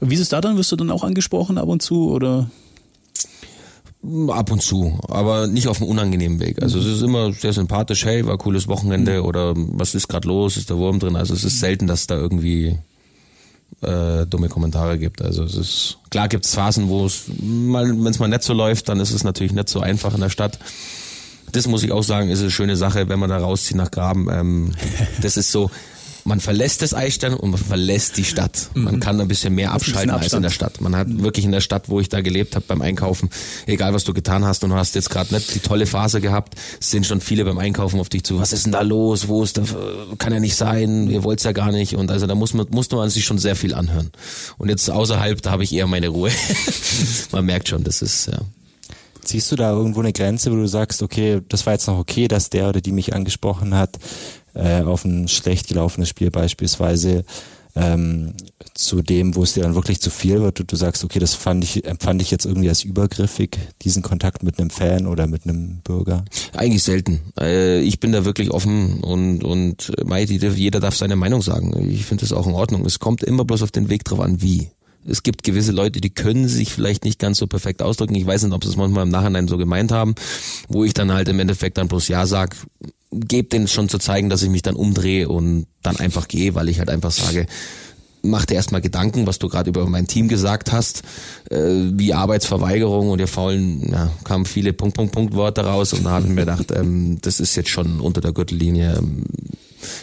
wie 0.00 0.14
ist 0.14 0.20
es 0.20 0.28
da 0.28 0.40
dann? 0.40 0.56
Wirst 0.56 0.72
du 0.72 0.76
dann 0.76 0.90
auch 0.90 1.04
angesprochen 1.04 1.58
ab 1.58 1.68
und 1.68 1.82
zu 1.82 2.10
oder? 2.10 2.50
Ab 4.28 4.50
und 4.50 4.60
zu, 4.60 4.98
aber 5.08 5.46
nicht 5.46 5.68
auf 5.68 5.80
einem 5.80 5.90
unangenehmen 5.90 6.40
Weg. 6.40 6.60
Also 6.60 6.80
es 6.80 6.86
ist 6.86 7.02
immer 7.02 7.32
sehr 7.32 7.52
sympathisch, 7.52 8.04
hey, 8.04 8.26
war 8.26 8.36
cooles 8.36 8.66
Wochenende 8.66 9.20
mhm. 9.20 9.26
oder 9.26 9.54
was 9.54 9.94
ist 9.94 10.08
gerade 10.08 10.26
los, 10.26 10.56
ist 10.56 10.70
der 10.70 10.76
Wurm 10.76 10.98
drin. 10.98 11.14
Also 11.14 11.34
es 11.34 11.44
ist 11.44 11.60
selten, 11.60 11.86
dass 11.86 12.08
da 12.08 12.16
irgendwie 12.16 12.76
äh, 13.80 14.26
dumme 14.26 14.48
Kommentare 14.48 14.98
gibt. 14.98 15.22
Also 15.22 15.44
es 15.44 15.54
ist 15.54 15.98
klar 16.10 16.28
gibt 16.28 16.44
es 16.44 16.54
Phasen, 16.54 16.88
wo 16.88 17.06
es 17.06 17.24
mal, 17.40 17.88
wenn 17.88 18.06
es 18.06 18.18
mal 18.18 18.28
nicht 18.28 18.42
so 18.42 18.54
läuft, 18.54 18.88
dann 18.88 18.98
ist 18.98 19.12
es 19.12 19.22
natürlich 19.22 19.52
nicht 19.52 19.68
so 19.68 19.80
einfach 19.80 20.14
in 20.14 20.20
der 20.20 20.30
Stadt. 20.30 20.58
Das 21.52 21.68
muss 21.68 21.82
ich 21.82 21.92
auch 21.92 22.02
sagen, 22.02 22.30
ist 22.30 22.40
eine 22.40 22.50
schöne 22.50 22.76
Sache, 22.76 23.08
wenn 23.08 23.18
man 23.18 23.30
da 23.30 23.38
rauszieht 23.38 23.76
nach 23.76 23.90
Graben. 23.90 24.28
Ähm, 24.30 24.72
das 25.22 25.36
ist 25.36 25.52
so, 25.52 25.70
man 26.24 26.40
verlässt 26.40 26.82
das 26.82 26.94
Eisstern 26.94 27.34
und 27.34 27.50
man 27.50 27.60
verlässt 27.60 28.16
die 28.16 28.24
Stadt. 28.24 28.70
Man 28.74 28.96
mhm. 28.96 29.00
kann 29.00 29.20
ein 29.20 29.28
bisschen 29.28 29.54
mehr 29.54 29.72
abschalten 29.72 30.10
bisschen 30.10 30.24
als 30.24 30.32
in 30.32 30.42
der 30.42 30.50
Stadt. 30.50 30.80
Man 30.80 30.96
hat 30.96 31.08
mhm. 31.08 31.22
wirklich 31.22 31.44
in 31.44 31.52
der 31.52 31.60
Stadt, 31.60 31.88
wo 31.88 32.00
ich 32.00 32.08
da 32.08 32.20
gelebt 32.20 32.54
habe 32.54 32.64
beim 32.66 32.80
Einkaufen, 32.82 33.30
egal 33.66 33.92
was 33.94 34.04
du 34.04 34.14
getan 34.14 34.44
hast 34.44 34.62
und 34.64 34.70
du 34.70 34.76
hast 34.76 34.94
jetzt 34.94 35.10
gerade 35.10 35.34
nicht 35.34 35.54
die 35.54 35.58
tolle 35.58 35.86
Phase 35.86 36.20
gehabt, 36.20 36.54
sind 36.80 37.06
schon 37.06 37.20
viele 37.20 37.44
beim 37.44 37.58
Einkaufen 37.58 37.98
auf 37.98 38.08
dich 38.08 38.24
zu. 38.24 38.38
Was 38.38 38.52
ist 38.52 38.64
denn 38.66 38.72
da 38.72 38.82
los? 38.82 39.28
Wo 39.28 39.42
ist 39.42 39.58
da, 39.58 39.62
kann 40.18 40.32
ja 40.32 40.40
nicht 40.40 40.56
sein, 40.56 41.10
ihr 41.10 41.24
wollt's 41.24 41.44
ja 41.44 41.52
gar 41.52 41.72
nicht. 41.72 41.96
Und 41.96 42.10
also 42.10 42.26
da 42.26 42.34
muss 42.34 42.54
man, 42.54 42.66
musste 42.70 42.96
man 42.96 43.10
sich 43.10 43.24
schon 43.24 43.38
sehr 43.38 43.56
viel 43.56 43.74
anhören. 43.74 44.10
Und 44.58 44.68
jetzt 44.68 44.90
außerhalb, 44.90 45.42
da 45.42 45.50
habe 45.50 45.64
ich 45.64 45.72
eher 45.72 45.86
meine 45.86 46.08
Ruhe. 46.08 46.30
man 47.32 47.44
merkt 47.44 47.68
schon, 47.68 47.84
das 47.84 48.02
ist, 48.02 48.26
ja. 48.26 48.38
Siehst 49.24 49.52
du 49.52 49.56
da 49.56 49.70
irgendwo 49.70 50.00
eine 50.00 50.12
Grenze, 50.12 50.50
wo 50.50 50.56
du 50.56 50.66
sagst, 50.66 51.00
okay, 51.00 51.40
das 51.48 51.64
war 51.64 51.74
jetzt 51.74 51.86
noch 51.86 51.98
okay, 51.98 52.26
dass 52.26 52.50
der 52.50 52.68
oder 52.68 52.80
die 52.80 52.90
mich 52.90 53.14
angesprochen 53.14 53.74
hat, 53.74 53.98
äh, 54.54 54.82
auf 54.82 55.04
ein 55.04 55.28
schlecht 55.28 55.68
gelaufenes 55.68 56.08
Spiel 56.08 56.30
beispielsweise 56.30 57.24
ähm, 57.74 58.34
zu 58.74 59.02
dem, 59.02 59.34
wo 59.34 59.42
es 59.42 59.54
dir 59.54 59.62
dann 59.62 59.74
wirklich 59.74 60.00
zu 60.00 60.10
viel 60.10 60.40
wird 60.40 60.60
und 60.60 60.70
du 60.70 60.76
sagst, 60.76 61.04
okay, 61.04 61.18
das 61.18 61.34
fand 61.34 61.64
ich, 61.64 61.84
empfand 61.84 62.20
ich 62.20 62.30
jetzt 62.30 62.44
irgendwie 62.44 62.68
als 62.68 62.84
übergriffig, 62.84 63.58
diesen 63.82 64.02
Kontakt 64.02 64.42
mit 64.42 64.58
einem 64.58 64.70
Fan 64.70 65.06
oder 65.06 65.26
mit 65.26 65.44
einem 65.44 65.80
Bürger? 65.82 66.24
Eigentlich 66.54 66.82
selten. 66.82 67.20
Äh, 67.40 67.80
ich 67.80 68.00
bin 68.00 68.12
da 68.12 68.24
wirklich 68.24 68.50
offen 68.50 69.00
und, 69.02 69.44
und 69.44 69.92
jeder 70.56 70.80
darf 70.80 70.96
seine 70.96 71.16
Meinung 71.16 71.42
sagen. 71.42 71.90
Ich 71.90 72.04
finde 72.04 72.22
das 72.22 72.32
auch 72.32 72.46
in 72.46 72.54
Ordnung. 72.54 72.84
Es 72.84 72.98
kommt 72.98 73.22
immer 73.22 73.44
bloß 73.44 73.62
auf 73.62 73.70
den 73.70 73.88
Weg 73.88 74.04
drauf 74.04 74.20
an, 74.20 74.42
wie. 74.42 74.70
Es 75.04 75.24
gibt 75.24 75.42
gewisse 75.42 75.72
Leute, 75.72 76.00
die 76.00 76.10
können 76.10 76.46
sich 76.46 76.72
vielleicht 76.72 77.04
nicht 77.04 77.18
ganz 77.18 77.38
so 77.38 77.48
perfekt 77.48 77.82
ausdrücken. 77.82 78.14
Ich 78.14 78.26
weiß 78.26 78.44
nicht, 78.44 78.52
ob 78.52 78.62
sie 78.62 78.70
es 78.70 78.76
manchmal 78.76 79.04
im 79.04 79.10
Nachhinein 79.10 79.48
so 79.48 79.56
gemeint 79.56 79.90
haben, 79.90 80.14
wo 80.68 80.84
ich 80.84 80.94
dann 80.94 81.12
halt 81.12 81.28
im 81.28 81.40
Endeffekt 81.40 81.76
dann 81.78 81.88
bloß 81.88 82.06
Ja 82.06 82.24
sag, 82.24 82.56
gebe 83.12 83.48
denen 83.48 83.68
schon 83.68 83.88
zu 83.88 83.98
zeigen, 83.98 84.28
dass 84.28 84.42
ich 84.42 84.50
mich 84.50 84.62
dann 84.62 84.74
umdrehe 84.74 85.28
und 85.28 85.66
dann 85.82 85.96
einfach 85.96 86.28
gehe, 86.28 86.54
weil 86.54 86.68
ich 86.68 86.78
halt 86.78 86.90
einfach 86.90 87.10
sage, 87.10 87.46
mach 88.22 88.46
dir 88.46 88.54
erstmal 88.54 88.80
Gedanken, 88.80 89.26
was 89.26 89.38
du 89.38 89.48
gerade 89.48 89.70
über 89.70 89.86
mein 89.86 90.06
Team 90.06 90.28
gesagt 90.28 90.72
hast, 90.72 91.02
äh, 91.50 91.58
wie 91.92 92.14
Arbeitsverweigerung 92.14 93.10
und 93.10 93.18
ihr 93.18 93.28
faulen, 93.28 93.90
ja, 93.90 94.10
kamen 94.24 94.46
viele 94.46 94.72
Punkt, 94.72 94.96
Punkt, 94.96 95.12
Punkt 95.12 95.34
Worte 95.34 95.64
raus 95.64 95.92
und 95.92 96.04
da 96.04 96.10
habe 96.10 96.26
ich 96.26 96.30
mir 96.30 96.42
gedacht, 96.42 96.70
ähm, 96.70 97.18
das 97.20 97.40
ist 97.40 97.56
jetzt 97.56 97.70
schon 97.70 98.00
unter 98.00 98.20
der 98.20 98.32
Gürtellinie. 98.32 98.96
Ähm, 98.98 99.24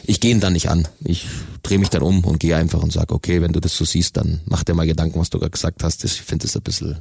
ich 0.05 0.19
gehe 0.19 0.31
ihn 0.31 0.41
dann 0.41 0.53
nicht 0.53 0.69
an. 0.69 0.87
Ich 1.05 1.27
drehe 1.63 1.79
mich 1.79 1.89
dann 1.89 2.01
um 2.01 2.25
und 2.25 2.39
gehe 2.39 2.57
einfach 2.57 2.83
und 2.83 2.91
sage, 2.91 3.13
okay, 3.13 3.41
wenn 3.41 3.53
du 3.53 3.61
das 3.61 3.77
so 3.77 3.85
siehst, 3.85 4.17
dann 4.17 4.41
mach 4.45 4.63
dir 4.63 4.73
mal 4.73 4.85
Gedanken, 4.85 5.19
was 5.19 5.29
du 5.29 5.39
gerade 5.39 5.51
gesagt 5.51 5.83
hast. 5.83 6.03
Ich 6.03 6.21
finde 6.21 6.47
es 6.47 6.57
ein 6.57 6.63
bisschen 6.63 6.97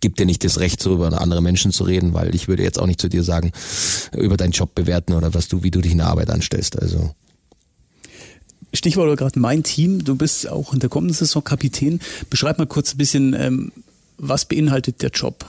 gibt 0.00 0.18
dir 0.18 0.26
nicht 0.26 0.44
das 0.44 0.58
Recht, 0.58 0.82
so 0.82 0.94
über 0.94 1.20
andere 1.20 1.42
Menschen 1.42 1.72
zu 1.72 1.84
reden, 1.84 2.14
weil 2.14 2.34
ich 2.34 2.48
würde 2.48 2.62
jetzt 2.62 2.78
auch 2.78 2.86
nicht 2.86 3.00
zu 3.00 3.08
dir 3.08 3.22
sagen, 3.22 3.52
über 4.16 4.36
deinen 4.36 4.52
Job 4.52 4.74
bewerten 4.74 5.12
oder 5.12 5.34
was 5.34 5.48
du, 5.48 5.62
wie 5.62 5.70
du 5.70 5.80
dich 5.80 5.92
in 5.92 5.98
der 5.98 6.08
Arbeit 6.08 6.30
anstellst. 6.30 6.80
Also 6.80 7.14
Stichwort 8.74 9.18
gerade 9.18 9.38
mein 9.38 9.62
Team. 9.62 10.04
Du 10.04 10.16
bist 10.16 10.48
auch 10.48 10.72
in 10.72 10.80
der 10.80 10.88
kommenden 10.88 11.14
Saison 11.14 11.44
Kapitän. 11.44 12.00
Beschreib 12.30 12.58
mal 12.58 12.66
kurz 12.66 12.94
ein 12.94 12.98
bisschen, 12.98 13.34
ähm, 13.34 13.72
was 14.18 14.46
beinhaltet 14.46 15.02
der 15.02 15.10
Job? 15.10 15.44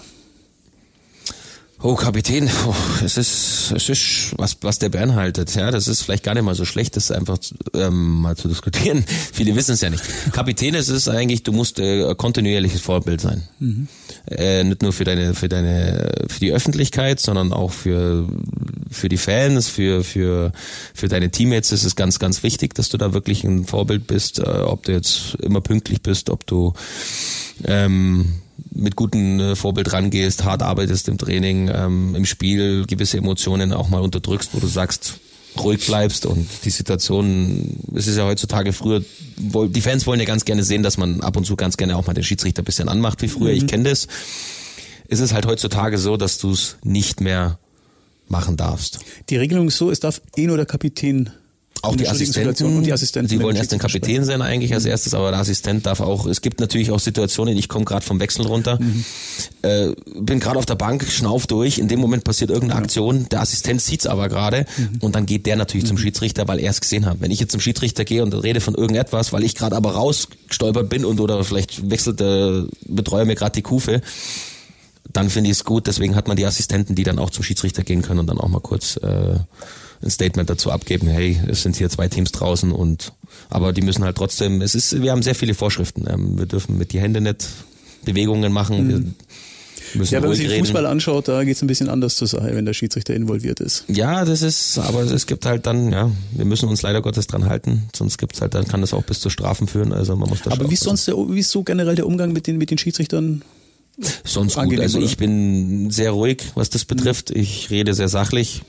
Oh, 1.86 1.96
Kapitän, 1.96 2.50
oh, 2.66 2.74
es 3.04 3.18
ist, 3.18 3.74
es 3.76 3.90
ist 3.90 4.34
was, 4.38 4.56
was 4.62 4.80
der 4.80 4.88
beinhaltet. 4.88 5.54
Ja, 5.54 5.70
das 5.70 5.90
ist 5.90 6.04
vielleicht 6.04 6.24
gar 6.24 6.34
nicht 6.34 6.44
mal 6.44 6.56
so 6.56 6.64
schlecht, 6.64 6.96
das 6.96 7.12
einfach 7.12 7.38
ähm, 7.74 8.22
mal 8.22 8.38
zu 8.38 8.48
diskutieren. 8.48 9.04
Viele 9.34 9.54
wissen 9.58 9.74
es 9.74 9.82
ja 9.82 9.90
nicht. 9.90 10.02
Kapitän 10.32 10.76
ist 10.76 10.88
es 10.88 11.10
eigentlich, 11.10 11.44
du 11.44 11.52
musst 11.52 11.80
äh, 11.80 12.16
kontinuierliches 12.16 12.80
Vorbild 12.80 13.20
sein. 13.20 13.44
Mhm. 13.60 13.90
Äh, 14.32 14.64
nicht 14.64 14.82
nur 14.82 14.94
für 14.94 15.04
deine, 15.04 15.34
für 15.34 15.50
deine, 15.50 16.28
für 16.30 16.40
die 16.40 16.54
Öffentlichkeit, 16.54 17.20
sondern 17.20 17.52
auch 17.52 17.74
für 17.74 18.30
für 18.90 19.10
die 19.10 19.18
Fans, 19.18 19.68
für 19.68 20.06
für 20.06 20.54
für 20.94 21.10
deine 21.10 21.32
Teammates 21.32 21.74
ist 21.74 21.84
es 21.84 21.98
ganz, 21.98 22.18
ganz 22.18 22.44
wichtig, 22.44 22.76
dass 22.76 22.88
du 22.88 22.98
da 22.98 23.14
wirklich 23.14 23.44
ein 23.44 23.66
Vorbild 23.66 24.08
bist. 24.08 24.40
Äh, 24.40 24.44
ob 24.44 24.86
du 24.86 24.94
jetzt 24.94 25.36
immer 25.42 25.60
pünktlich 25.60 26.02
bist, 26.02 26.30
ob 26.30 26.48
du 26.48 26.72
ähm, 27.66 28.36
mit 28.76 28.96
gutem 28.96 29.40
äh, 29.40 29.56
Vorbild 29.56 29.94
rangehst, 29.94 30.44
hart 30.44 30.62
arbeitest 30.62 31.08
im 31.08 31.18
Training, 31.18 31.70
ähm, 31.74 32.16
im 32.16 32.26
Spiel 32.26 32.86
gewisse 32.86 33.18
Emotionen 33.18 33.74
auch 33.74 33.90
mal 33.90 34.02
unterdrückst, 34.02 34.54
wo 34.54 34.60
du 34.60 34.68
sagst, 34.68 35.20
ruhig 35.58 35.86
bleibst 35.86 36.26
und 36.26 36.48
die 36.66 36.70
Situation, 36.70 37.78
es 37.94 38.08
ist 38.08 38.18
ja 38.18 38.26
heutzutage 38.26 38.74
früher, 38.74 39.04
die 39.38 39.82
Fans 39.82 40.08
wollen 40.08 40.20
ja 40.20 40.26
ganz 40.26 40.46
gerne 40.46 40.64
sehen, 40.64 40.84
dass 40.84 40.98
man 40.98 41.22
ab 41.22 41.38
und 41.38 41.46
zu 41.46 41.56
ganz 41.56 41.78
gerne 41.78 41.96
auch 41.96 42.08
mal 42.08 42.14
den 42.14 42.24
Schiedsrichter 42.24 42.62
ein 42.62 42.66
bisschen 42.66 42.90
anmacht 42.90 43.22
wie 43.22 43.28
früher, 43.28 43.52
mhm. 43.52 43.58
ich 43.58 43.68
kenne 43.68 43.90
das. 43.90 44.08
Es 45.08 45.20
ist 45.20 45.34
halt 45.34 45.46
heutzutage 45.46 45.98
so, 45.98 46.18
dass 46.18 46.40
du 46.40 46.52
es 46.52 46.78
nicht 46.84 47.22
mehr 47.22 47.60
machen 48.28 48.58
darfst. 48.58 49.00
Die 49.30 49.38
Regelung 49.38 49.68
ist 49.68 49.78
so, 49.78 49.92
es 49.92 50.00
darf 50.00 50.22
eh 50.36 50.48
nur 50.48 50.58
der 50.58 50.66
Kapitän 50.66 51.30
auch 51.84 51.98
die 51.98 52.08
Assistenten, 52.08 52.78
und 52.78 52.84
die 52.84 52.94
Assistenten. 52.94 53.28
Sie 53.30 53.42
wollen 53.42 53.58
erst 53.58 53.74
den 53.74 53.80
Kapitän 53.80 54.24
sein 54.24 54.42
eigentlich 54.42 54.74
als 54.74 54.86
mhm. 54.86 54.92
erstes, 54.92 55.14
aber 55.14 55.32
der 55.32 55.42
Assistent 55.42 55.86
darf 55.86 56.00
auch, 56.00 56.26
es 56.26 56.42
gibt 56.42 56.62
natürlich 56.62 56.92
auch 56.92 57.00
Situationen, 57.00 57.58
ich 57.58 57.68
komme 57.68 57.84
gerade 57.84 58.06
vom 58.06 58.22
Wechsel 58.22 58.46
runter, 58.46 58.80
mhm. 58.80 59.04
äh, 59.64 59.90
bin 60.18 60.40
gerade 60.40 60.58
auf 60.58 60.66
der 60.66 60.76
Bank, 60.76 61.06
schnauf 61.10 61.46
durch, 61.46 61.80
in 61.80 61.90
dem 61.90 62.00
Moment 62.00 62.24
passiert 62.24 62.52
irgendeine 62.52 62.80
ja. 62.80 62.84
Aktion, 62.86 63.28
der 63.30 63.42
Assistent 63.42 63.82
sieht's 63.82 64.08
aber 64.08 64.30
gerade 64.30 64.66
mhm. 64.78 65.00
und 65.02 65.16
dann 65.16 65.26
geht 65.26 65.46
der 65.46 65.58
natürlich 65.58 65.84
mhm. 65.84 65.90
zum 65.90 65.98
Schiedsrichter, 65.98 66.48
weil 66.48 66.60
er 66.60 66.72
es 66.72 66.80
gesehen 66.80 67.06
hat. 67.06 67.18
Wenn 67.20 67.32
ich 67.32 67.42
jetzt 67.42 67.52
zum 67.52 67.60
Schiedsrichter 67.60 68.06
gehe 68.06 68.24
und 68.24 68.34
rede 68.34 68.62
von 68.62 68.76
irgendetwas, 68.76 69.34
weil 69.34 69.44
ich 69.44 69.54
gerade 69.54 69.76
aber 69.76 69.92
rausgestolpert 69.92 70.88
bin 70.88 71.04
und 71.04 71.20
oder 71.20 71.44
vielleicht 71.44 71.90
wechselt 71.92 72.22
der 72.22 72.66
Betreuer 72.86 73.26
mir 73.26 73.36
gerade 73.36 73.56
die 73.56 73.62
Kufe, 73.62 74.02
dann 75.12 75.30
finde 75.30 75.50
ich 75.50 75.58
es 75.58 75.66
gut, 75.66 75.88
deswegen 75.88 76.16
hat 76.16 76.30
man 76.30 76.38
die 76.38 76.46
Assistenten, 76.46 76.96
die 76.96 77.04
dann 77.04 77.20
auch 77.20 77.30
zum 77.30 77.44
Schiedsrichter 77.44 77.84
gehen 77.84 78.02
können 78.02 78.22
und 78.22 78.28
dann 78.28 78.40
auch 78.40 78.48
mal 78.48 78.62
kurz 78.62 78.96
äh, 78.98 79.36
ein 80.04 80.10
Statement 80.10 80.50
dazu 80.50 80.72
abgeben, 80.72 81.08
hey, 81.08 81.40
es 81.48 81.64
sind 81.64 81.76
hier 81.76 81.90
zwei 81.90 82.08
Teams 82.08 82.32
draußen 82.32 82.72
und 82.72 83.14
aber 83.50 83.74
die 83.74 83.82
müssen 83.82 84.04
halt 84.04 84.18
trotzdem, 84.18 84.62
es 84.62 84.76
ist, 84.76 85.02
wir 85.02 85.12
haben 85.12 85.22
sehr 85.22 85.36
viele 85.36 85.54
Vorschriften. 85.54 86.06
Ähm, 86.08 86.38
wir 86.38 86.46
dürfen 86.46 86.78
mit 86.78 86.94
die 86.94 87.00
Hände 87.00 87.22
nicht 87.22 87.48
Bewegungen 88.06 88.52
machen. 88.52 88.88
Mhm. 88.88 90.04
ja, 90.06 90.22
wenn 90.22 90.30
man 90.30 90.36
sich 90.36 90.50
reden. 90.50 90.66
Fußball 90.66 90.86
anschaut, 90.86 91.28
da 91.28 91.44
geht 91.44 91.56
es 91.56 91.62
ein 91.62 91.68
bisschen 91.68 91.90
anders 91.90 92.16
zur 92.16 92.28
Sache, 92.28 92.54
wenn 92.54 92.66
der 92.66 92.74
Schiedsrichter 92.74 93.14
involviert 93.14 93.60
ist. 93.60 93.86
Ja, 93.88 94.26
das 94.26 94.42
ist, 94.42 94.78
aber 94.78 95.02
es 95.04 95.26
gibt 95.26 95.46
halt 95.46 95.66
dann, 95.66 95.92
ja, 95.92 96.12
wir 96.32 96.46
müssen 96.46 96.68
uns 96.70 96.82
leider 96.82 97.02
Gottes 97.02 97.28
dran 97.28 97.46
halten, 97.46 97.84
sonst 97.96 98.18
gibt's 98.18 98.42
halt, 98.42 98.54
dann 98.54 98.68
kann 98.68 98.82
das 98.82 98.94
auch 98.94 99.04
bis 99.04 99.20
zu 99.20 99.30
Strafen 99.30 99.68
führen. 99.68 99.94
Also 99.94 100.16
man 100.16 100.30
muss 100.30 100.42
das 100.42 100.54
Aber 100.54 100.70
wie 100.70 100.74
ist 100.74 100.84
sonst 100.84 101.08
der, 101.08 101.16
wie 101.16 101.40
ist 101.40 101.52
so 101.52 101.64
generell 101.64 101.96
der 101.96 102.08
Umgang 102.08 102.34
mit 102.34 102.48
den, 102.48 102.58
mit 102.58 102.72
den 102.72 102.78
Schiedsrichtern? 102.78 103.44
Sonst 104.24 104.56
gut. 104.56 104.80
Also 104.80 105.00
ich 105.00 105.18
bin 105.18 105.92
sehr 105.92 106.12
ruhig, 106.12 106.44
was 106.56 106.72
das 106.72 106.84
betrifft. 106.84 107.30
Ich 107.30 107.70
rede 107.70 107.94
sehr 107.94 108.10
sachlich. 108.10 108.64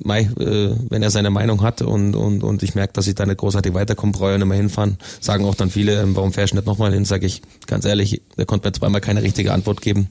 Mai, 0.00 0.22
äh, 0.38 0.74
wenn 0.88 1.02
er 1.02 1.10
seine 1.10 1.30
Meinung 1.30 1.62
hat 1.62 1.82
und, 1.82 2.14
und, 2.14 2.42
und 2.42 2.62
ich 2.62 2.74
merke, 2.74 2.92
dass 2.92 3.06
ich 3.06 3.14
da 3.14 3.26
nicht 3.26 3.38
großartig 3.38 3.74
weiterkomme, 3.74 4.12
brauche 4.12 4.32
ich 4.32 4.38
nicht 4.38 4.46
mehr 4.46 4.56
hinfahren. 4.56 4.98
Sagen 5.20 5.44
auch 5.44 5.54
dann 5.54 5.70
viele, 5.70 6.00
ähm, 6.00 6.14
warum 6.14 6.32
fährst 6.32 6.52
du 6.52 6.56
nicht 6.56 6.66
nochmal 6.66 6.92
hin? 6.92 7.04
Sage 7.04 7.26
ich, 7.26 7.42
ganz 7.66 7.84
ehrlich, 7.84 8.22
der 8.36 8.46
konnte 8.46 8.68
mir 8.68 8.72
zweimal 8.72 9.00
keine 9.00 9.22
richtige 9.22 9.52
Antwort 9.52 9.80
geben. 9.80 10.08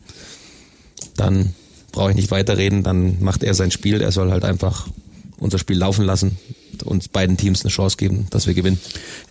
Dann 1.15 1.53
brauche 1.91 2.11
ich 2.11 2.15
nicht 2.15 2.31
weiterreden, 2.31 2.83
dann 2.83 3.23
macht 3.23 3.43
er 3.43 3.53
sein 3.53 3.71
Spiel. 3.71 4.01
Er 4.01 4.11
soll 4.11 4.31
halt 4.31 4.45
einfach 4.45 4.87
unser 5.39 5.59
Spiel 5.59 5.77
laufen 5.77 6.05
lassen, 6.05 6.37
uns 6.83 7.07
beiden 7.07 7.37
Teams 7.37 7.63
eine 7.63 7.71
Chance 7.71 7.97
geben, 7.97 8.27
dass 8.29 8.47
wir 8.47 8.53
gewinnen. 8.53 8.79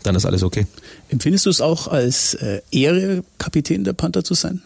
Dann 0.03 0.15
ist 0.15 0.25
alles 0.25 0.43
okay. 0.43 0.67
Empfindest 1.09 1.47
du 1.47 1.51
es 1.51 1.61
auch 1.61 1.89
als 1.89 2.35
äh, 2.35 2.63
Ehre, 2.71 3.25
Kapitän 3.39 3.85
der 3.85 3.93
Panther 3.93 4.25
zu 4.25 4.35
sein? 4.35 4.63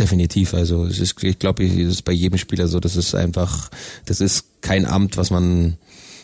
Definitiv. 0.00 0.54
Also 0.54 0.86
es 0.86 0.98
ist, 0.98 1.22
ich 1.22 1.38
glaube, 1.38 1.64
es 1.64 1.74
ist 1.74 2.02
bei 2.02 2.12
jedem 2.12 2.38
Spieler 2.38 2.68
so. 2.68 2.80
Das 2.80 2.96
ist 2.96 3.14
einfach, 3.14 3.70
das 4.06 4.20
ist 4.20 4.62
kein 4.62 4.86
Amt, 4.86 5.18
was 5.18 5.30
man 5.30 5.76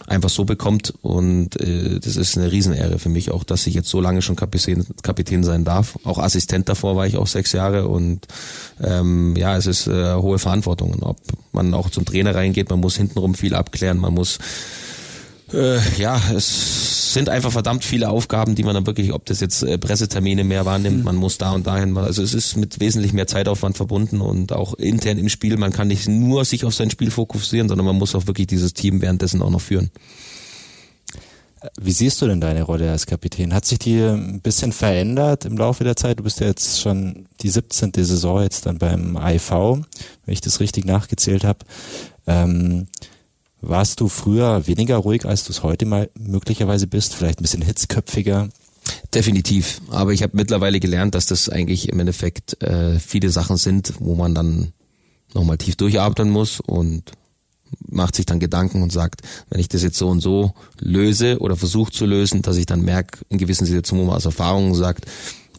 einfach 0.07 0.31
so 0.31 0.45
bekommt 0.45 0.95
und 1.03 1.61
äh, 1.61 1.99
das 1.99 2.17
ist 2.17 2.39
eine 2.39 2.53
Riesenehre 2.53 2.99
für 2.99 3.09
mich 3.09 3.33
auch, 3.33 3.43
dass 3.45 3.67
ich 3.67 3.75
jetzt 3.75 3.89
so 3.89 4.01
lange 4.01 4.23
schon 4.23 4.37
Kapitän, 4.37 4.87
Kapitän 5.03 5.43
sein 5.43 5.65
darf. 5.65 5.99
Auch 6.05 6.19
Assistent 6.19 6.69
davor 6.69 6.97
war 6.97 7.07
ich 7.07 7.17
auch 7.17 7.27
sechs 7.27 7.53
Jahre 7.53 7.89
und 7.89 8.27
ähm, 8.81 9.35
ja, 9.37 9.57
es 9.57 9.67
ist 9.67 9.89
äh, 9.89 10.15
hohe 10.15 10.39
Verantwortung. 10.39 11.03
Ob 11.03 11.19
man 11.53 11.75
auch 11.75 11.91
zum 11.91 12.05
Trainer 12.05 12.35
reingeht, 12.35 12.71
man 12.71 12.81
muss 12.81 12.97
hintenrum 12.97 13.35
viel 13.35 13.55
abklären, 13.55 13.99
man 13.99 14.15
muss 14.15 14.39
äh, 15.52 15.78
ja, 15.98 16.20
es 16.35 17.12
sind 17.12 17.28
einfach 17.28 17.52
verdammt 17.52 17.85
viele 17.85 18.09
Aufgaben, 18.09 18.54
die 18.54 18.62
man 18.62 18.74
dann 18.74 18.87
wirklich, 18.87 19.12
ob 19.12 19.24
das 19.26 19.40
jetzt 19.40 19.62
äh, 19.62 19.78
Pressetermine 19.78 20.44
mehr 20.44 20.64
wahrnimmt, 20.64 20.98
mhm. 20.98 21.04
man 21.04 21.16
muss 21.16 21.38
da 21.38 21.52
und 21.52 21.66
dahin, 21.66 21.96
also 21.96 22.22
es 22.22 22.35
ist 22.35 22.56
mit 22.56 22.80
wesentlich 22.80 23.12
mehr 23.12 23.26
Zeitaufwand 23.26 23.76
verbunden 23.76 24.20
und 24.20 24.52
auch 24.52 24.74
intern 24.74 25.18
im 25.18 25.28
Spiel, 25.28 25.56
man 25.56 25.72
kann 25.72 25.88
nicht 25.88 26.09
nur 26.09 26.44
sich 26.44 26.64
auf 26.64 26.74
sein 26.74 26.90
Spiel 26.90 27.11
fokussieren, 27.11 27.68
sondern 27.68 27.87
man 27.87 27.96
muss 27.96 28.14
auch 28.14 28.26
wirklich 28.26 28.48
dieses 28.48 28.74
Team 28.74 29.00
währenddessen 29.00 29.40
auch 29.42 29.50
noch 29.50 29.61
führen. 29.61 29.90
Wie 31.80 31.92
siehst 31.92 32.20
du 32.20 32.26
denn 32.26 32.40
deine 32.40 32.62
Rolle 32.62 32.90
als 32.90 33.06
Kapitän? 33.06 33.54
Hat 33.54 33.64
sich 33.64 33.78
die 33.78 33.98
ein 33.98 34.40
bisschen 34.40 34.72
verändert 34.72 35.44
im 35.44 35.56
Laufe 35.56 35.85
der 35.85 35.96
Zeit? 35.96 36.18
Du 36.18 36.22
bist 36.22 36.40
ja 36.40 36.46
jetzt 36.46 36.80
schon 36.80 37.26
die 37.40 37.48
17. 37.48 37.92
Saison 37.94 38.42
jetzt 38.42 38.66
dann 38.66 38.78
beim 38.78 39.16
IV, 39.16 39.50
wenn 39.50 39.85
ich 40.26 40.40
das 40.40 40.61
richtig 40.61 40.85
nachgezählt 40.85 41.44
habe. 41.44 41.61
Ähm, 42.26 42.88
warst 43.68 44.00
du 44.00 44.09
früher 44.09 44.66
weniger 44.66 44.96
ruhig, 44.96 45.24
als 45.24 45.44
du 45.44 45.52
es 45.52 45.62
heute 45.62 45.87
mal 45.87 46.11
möglicherweise 46.18 46.87
bist? 46.87 47.14
Vielleicht 47.14 47.40
ein 47.40 47.42
bisschen 47.42 47.62
hitzköpfiger? 47.62 48.48
Definitiv. 49.14 49.81
Aber 49.90 50.12
ich 50.12 50.22
habe 50.22 50.37
mittlerweile 50.37 50.81
gelernt, 50.81 51.14
dass 51.14 51.26
das 51.26 51.48
eigentlich 51.48 51.88
im 51.88 52.00
Endeffekt 52.00 52.62
äh, 52.62 52.98
viele 52.98 53.31
Sachen 53.31 53.57
sind, 53.57 53.94
wo 53.98 54.14
man 54.14 54.35
dann 54.35 54.72
nochmal 55.35 55.59
tief 55.59 55.76
durchatmen 55.76 56.31
muss 56.31 56.61
und 56.61 57.12
macht 57.88 58.16
sich 58.16 58.26
dann 58.26 58.40
Gedanken 58.40 58.83
und 58.83 58.92
sagt, 58.92 59.22
wenn 59.50 59.61
ich 59.61 59.68
das 59.68 59.83
jetzt 59.83 59.98
so 59.98 60.09
und 60.09 60.20
so 60.20 60.55
löse 60.79 61.38
oder 61.40 61.57
versuche 61.57 61.90
zu 61.90 62.07
lösen, 62.07 62.42
dass 62.42 62.57
ich 62.57 62.66
dann 62.66 62.83
merke, 62.83 63.18
in 63.29 63.38
gewissen 63.38 63.66
Situationen, 63.66 64.05
wo 64.05 64.09
man 64.09 64.16
aus 64.16 64.24
Erfahrung 64.24 64.74
sagt, 64.74 65.07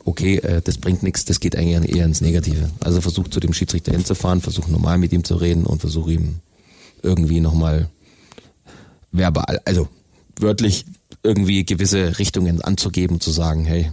okay, 0.06 0.38
äh, 0.38 0.62
das 0.62 0.78
bringt 0.78 1.04
nichts, 1.04 1.26
das 1.26 1.39
geht 1.39 1.56
eigentlich 1.56 1.96
eher 1.96 2.06
ins 2.06 2.22
Negative. 2.22 2.70
Also 2.80 3.02
versuche 3.02 3.30
zu 3.30 3.39
dem 3.39 3.54
Schiedsrichter 3.54 3.91
hinzufahren, 3.91 4.41
versuche 4.41 4.72
normal 4.72 4.98
mit 4.98 5.12
ihm 5.12 5.24
zu 5.24 5.36
reden 5.36 5.65
und 5.65 5.82
versuche 5.82 6.13
ihm 6.13 6.36
irgendwie 7.04 7.41
nochmal 7.41 7.89
verbal, 9.12 9.62
also 9.65 9.88
wörtlich 10.39 10.86
irgendwie 11.24 11.65
gewisse 11.65 12.20
Richtungen 12.20 12.62
anzugeben, 12.62 13.20
zu 13.20 13.32
sagen, 13.32 13.65
hey, 13.65 13.91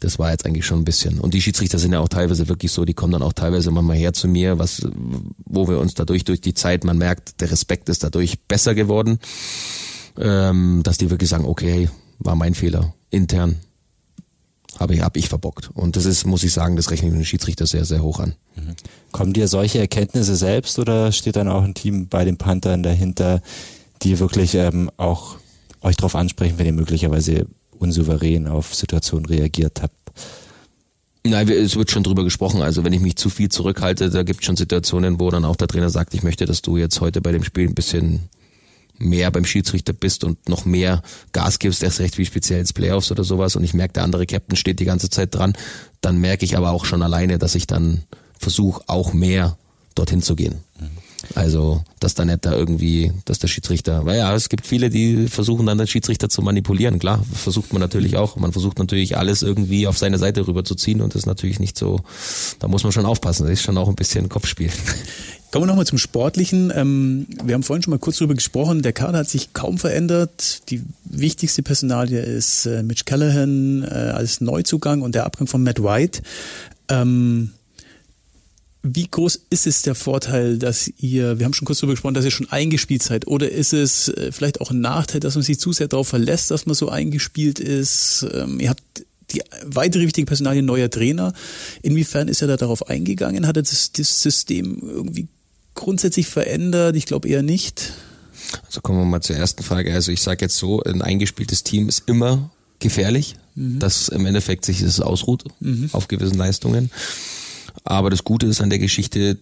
das 0.00 0.18
war 0.18 0.30
jetzt 0.30 0.44
eigentlich 0.44 0.66
schon 0.66 0.80
ein 0.80 0.84
bisschen. 0.84 1.20
Und 1.20 1.32
die 1.34 1.40
Schiedsrichter 1.40 1.78
sind 1.78 1.92
ja 1.92 2.00
auch 2.00 2.08
teilweise 2.08 2.48
wirklich 2.48 2.72
so, 2.72 2.84
die 2.84 2.94
kommen 2.94 3.12
dann 3.12 3.22
auch 3.22 3.32
teilweise 3.32 3.70
manchmal 3.70 3.96
her 3.96 4.12
zu 4.12 4.28
mir, 4.28 4.58
was, 4.58 4.86
wo 5.44 5.68
wir 5.68 5.78
uns 5.78 5.94
dadurch 5.94 6.24
durch 6.24 6.40
die 6.40 6.54
Zeit, 6.54 6.84
man 6.84 6.98
merkt, 6.98 7.40
der 7.40 7.50
Respekt 7.50 7.88
ist 7.88 8.04
dadurch 8.04 8.40
besser 8.40 8.74
geworden, 8.74 9.18
ähm, 10.18 10.82
dass 10.82 10.98
die 10.98 11.10
wirklich 11.10 11.30
sagen, 11.30 11.46
okay, 11.46 11.88
war 12.18 12.36
mein 12.36 12.54
Fehler, 12.54 12.94
intern, 13.10 13.56
habe 14.78 14.94
ich, 14.94 15.00
hab 15.00 15.16
ich 15.16 15.28
verbockt. 15.28 15.70
Und 15.72 15.96
das 15.96 16.04
ist, 16.04 16.26
muss 16.26 16.44
ich 16.44 16.52
sagen, 16.52 16.76
das 16.76 16.90
rechne 16.90 17.08
ich 17.08 17.12
mit 17.14 17.22
dem 17.22 17.26
Schiedsrichter 17.26 17.66
sehr, 17.66 17.84
sehr 17.86 18.02
hoch 18.02 18.20
an. 18.20 18.34
Mhm. 18.56 18.74
Kommen 19.12 19.32
dir 19.32 19.48
solche 19.48 19.78
Erkenntnisse 19.78 20.36
selbst 20.36 20.78
oder 20.78 21.12
steht 21.12 21.36
dann 21.36 21.48
auch 21.48 21.62
ein 21.62 21.74
Team 21.74 22.08
bei 22.08 22.24
den 22.24 22.36
Panthern 22.36 22.82
dahinter, 22.82 23.40
die 24.02 24.18
wirklich 24.18 24.54
ähm, 24.54 24.90
auch 24.96 25.36
euch 25.80 25.96
darauf 25.96 26.16
ansprechen, 26.16 26.58
wenn 26.58 26.66
ihr 26.66 26.72
möglicherweise 26.72 27.46
unsouverän 27.78 28.46
auf 28.46 28.74
Situationen 28.74 29.26
reagiert 29.26 29.82
habt? 29.82 29.94
Nein, 31.24 31.48
es 31.48 31.76
wird 31.76 31.90
schon 31.90 32.04
drüber 32.04 32.24
gesprochen. 32.24 32.62
Also 32.62 32.84
wenn 32.84 32.92
ich 32.92 33.00
mich 33.00 33.16
zu 33.16 33.30
viel 33.30 33.48
zurückhalte, 33.48 34.10
da 34.10 34.22
gibt 34.22 34.40
es 34.40 34.46
schon 34.46 34.56
Situationen, 34.56 35.18
wo 35.18 35.30
dann 35.30 35.44
auch 35.44 35.56
der 35.56 35.68
Trainer 35.68 35.90
sagt, 35.90 36.14
ich 36.14 36.22
möchte, 36.22 36.46
dass 36.46 36.62
du 36.62 36.76
jetzt 36.76 37.00
heute 37.00 37.20
bei 37.20 37.32
dem 37.32 37.42
Spiel 37.42 37.68
ein 37.68 37.74
bisschen 37.74 38.28
mehr 38.98 39.30
beim 39.30 39.44
Schiedsrichter 39.44 39.92
bist 39.92 40.24
und 40.24 40.48
noch 40.48 40.64
mehr 40.64 41.02
Gas 41.32 41.58
gibst, 41.58 41.82
erst 41.82 42.00
recht 42.00 42.16
wie 42.18 42.24
speziell 42.24 42.60
ins 42.60 42.72
Playoffs 42.72 43.10
oder 43.10 43.24
sowas 43.24 43.56
und 43.56 43.64
ich 43.64 43.74
merke, 43.74 43.94
der 43.94 44.04
andere 44.04 44.24
Captain 44.24 44.56
steht 44.56 44.80
die 44.80 44.86
ganze 44.86 45.10
Zeit 45.10 45.34
dran, 45.34 45.52
dann 46.00 46.18
merke 46.18 46.44
ich 46.44 46.56
aber 46.56 46.70
auch 46.70 46.86
schon 46.86 47.02
alleine, 47.02 47.38
dass 47.38 47.54
ich 47.54 47.66
dann 47.66 48.04
versuche, 48.38 48.82
auch 48.86 49.12
mehr 49.12 49.58
dorthin 49.94 50.22
zu 50.22 50.34
gehen. 50.34 50.60
Also, 51.34 51.82
dass 52.00 52.14
da 52.14 52.24
nicht 52.24 52.44
da 52.44 52.52
irgendwie, 52.52 53.12
dass 53.24 53.38
der 53.38 53.48
Schiedsrichter, 53.48 54.06
weil 54.06 54.18
ja, 54.18 54.34
es 54.34 54.48
gibt 54.48 54.66
viele, 54.66 54.90
die 54.90 55.28
versuchen 55.28 55.66
dann 55.66 55.78
den 55.78 55.86
Schiedsrichter 55.86 56.28
zu 56.28 56.42
manipulieren. 56.42 56.98
Klar, 56.98 57.24
versucht 57.32 57.72
man 57.72 57.80
natürlich 57.80 58.16
auch. 58.16 58.36
Man 58.36 58.52
versucht 58.52 58.78
natürlich 58.78 59.16
alles 59.16 59.42
irgendwie 59.42 59.86
auf 59.86 59.98
seine 59.98 60.18
Seite 60.18 60.46
rüberzuziehen 60.46 61.00
und 61.00 61.14
das 61.14 61.22
ist 61.22 61.26
natürlich 61.26 61.60
nicht 61.60 61.78
so, 61.78 62.00
da 62.58 62.68
muss 62.68 62.82
man 62.82 62.92
schon 62.92 63.06
aufpassen. 63.06 63.44
Das 63.44 63.52
ist 63.52 63.62
schon 63.62 63.78
auch 63.78 63.88
ein 63.88 63.94
bisschen 63.94 64.28
Kopfspiel. 64.28 64.70
Kommen 65.52 65.62
wir 65.62 65.68
nochmal 65.68 65.86
zum 65.86 65.98
Sportlichen. 65.98 66.72
Ähm, 66.74 67.26
wir 67.42 67.54
haben 67.54 67.62
vorhin 67.62 67.82
schon 67.82 67.92
mal 67.92 67.98
kurz 67.98 68.18
darüber 68.18 68.34
gesprochen. 68.34 68.82
Der 68.82 68.92
Kader 68.92 69.20
hat 69.20 69.28
sich 69.28 69.52
kaum 69.52 69.78
verändert. 69.78 70.68
Die 70.70 70.82
wichtigste 71.04 71.62
Personalie 71.62 72.20
ist 72.20 72.66
äh, 72.66 72.82
Mitch 72.82 73.04
Callahan 73.04 73.82
äh, 73.84 73.86
als 73.86 74.40
Neuzugang 74.40 75.02
und 75.02 75.14
der 75.14 75.24
Abgang 75.24 75.46
von 75.46 75.62
Matt 75.62 75.82
White. 75.82 76.22
Ähm, 76.88 77.52
wie 78.94 79.08
groß 79.08 79.46
ist 79.50 79.66
es 79.66 79.82
der 79.82 79.94
Vorteil, 79.94 80.58
dass 80.58 80.90
ihr, 80.98 81.38
wir 81.38 81.46
haben 81.46 81.54
schon 81.54 81.66
kurz 81.66 81.78
darüber 81.78 81.94
gesprochen, 81.94 82.14
dass 82.14 82.24
ihr 82.24 82.30
schon 82.30 82.50
eingespielt 82.50 83.02
seid, 83.02 83.26
oder 83.26 83.50
ist 83.50 83.72
es 83.72 84.08
äh, 84.08 84.30
vielleicht 84.32 84.60
auch 84.60 84.70
ein 84.70 84.80
Nachteil, 84.80 85.20
dass 85.20 85.34
man 85.34 85.42
sich 85.42 85.58
zu 85.58 85.72
sehr 85.72 85.88
darauf 85.88 86.08
verlässt, 86.08 86.50
dass 86.50 86.66
man 86.66 86.74
so 86.74 86.88
eingespielt 86.88 87.58
ist? 87.58 88.26
Ähm, 88.32 88.60
ihr 88.60 88.70
habt 88.70 88.82
die 89.32 89.42
weitere 89.64 90.04
wichtige 90.04 90.26
Personalie 90.26 90.62
neuer 90.62 90.90
Trainer. 90.90 91.32
Inwiefern 91.82 92.28
ist 92.28 92.42
er 92.42 92.48
da 92.48 92.56
darauf 92.56 92.88
eingegangen? 92.88 93.46
Hat 93.46 93.56
er 93.56 93.62
das, 93.62 93.92
das 93.92 94.22
System 94.22 94.80
irgendwie 94.82 95.28
grundsätzlich 95.74 96.28
verändert? 96.28 96.94
Ich 96.96 97.06
glaube 97.06 97.28
eher 97.28 97.42
nicht. 97.42 97.92
Also 98.66 98.80
kommen 98.80 99.00
wir 99.00 99.04
mal 99.04 99.20
zur 99.22 99.36
ersten 99.36 99.62
Frage. 99.62 99.92
Also 99.92 100.12
ich 100.12 100.22
sage 100.22 100.44
jetzt 100.44 100.56
so, 100.56 100.82
ein 100.82 101.02
eingespieltes 101.02 101.64
Team 101.64 101.88
ist 101.88 102.04
immer 102.06 102.50
gefährlich, 102.78 103.36
mhm. 103.54 103.78
dass 103.78 104.08
im 104.08 104.26
Endeffekt 104.26 104.64
sich 104.64 104.80
das 104.80 105.00
ausruht 105.00 105.44
mhm. 105.60 105.90
auf 105.92 106.08
gewissen 106.08 106.36
Leistungen. 106.36 106.90
Aber 107.84 108.10
das 108.10 108.24
Gute 108.24 108.46
ist 108.46 108.60
an 108.60 108.70
der 108.70 108.78
Geschichte, 108.78 109.38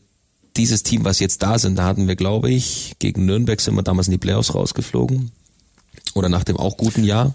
dieses 0.56 0.82
Team, 0.82 1.04
was 1.04 1.20
jetzt 1.20 1.42
da 1.42 1.58
sind, 1.58 1.76
da 1.76 1.84
hatten 1.84 2.06
wir, 2.06 2.16
glaube 2.16 2.50
ich, 2.50 2.94
gegen 2.98 3.26
Nürnberg 3.26 3.60
sind 3.60 3.74
wir 3.74 3.82
damals 3.82 4.06
in 4.06 4.12
die 4.12 4.18
Playoffs 4.18 4.54
rausgeflogen. 4.54 5.32
Oder 6.14 6.28
nach 6.28 6.44
dem 6.44 6.56
auch 6.56 6.76
guten 6.76 7.02
Jahr 7.02 7.34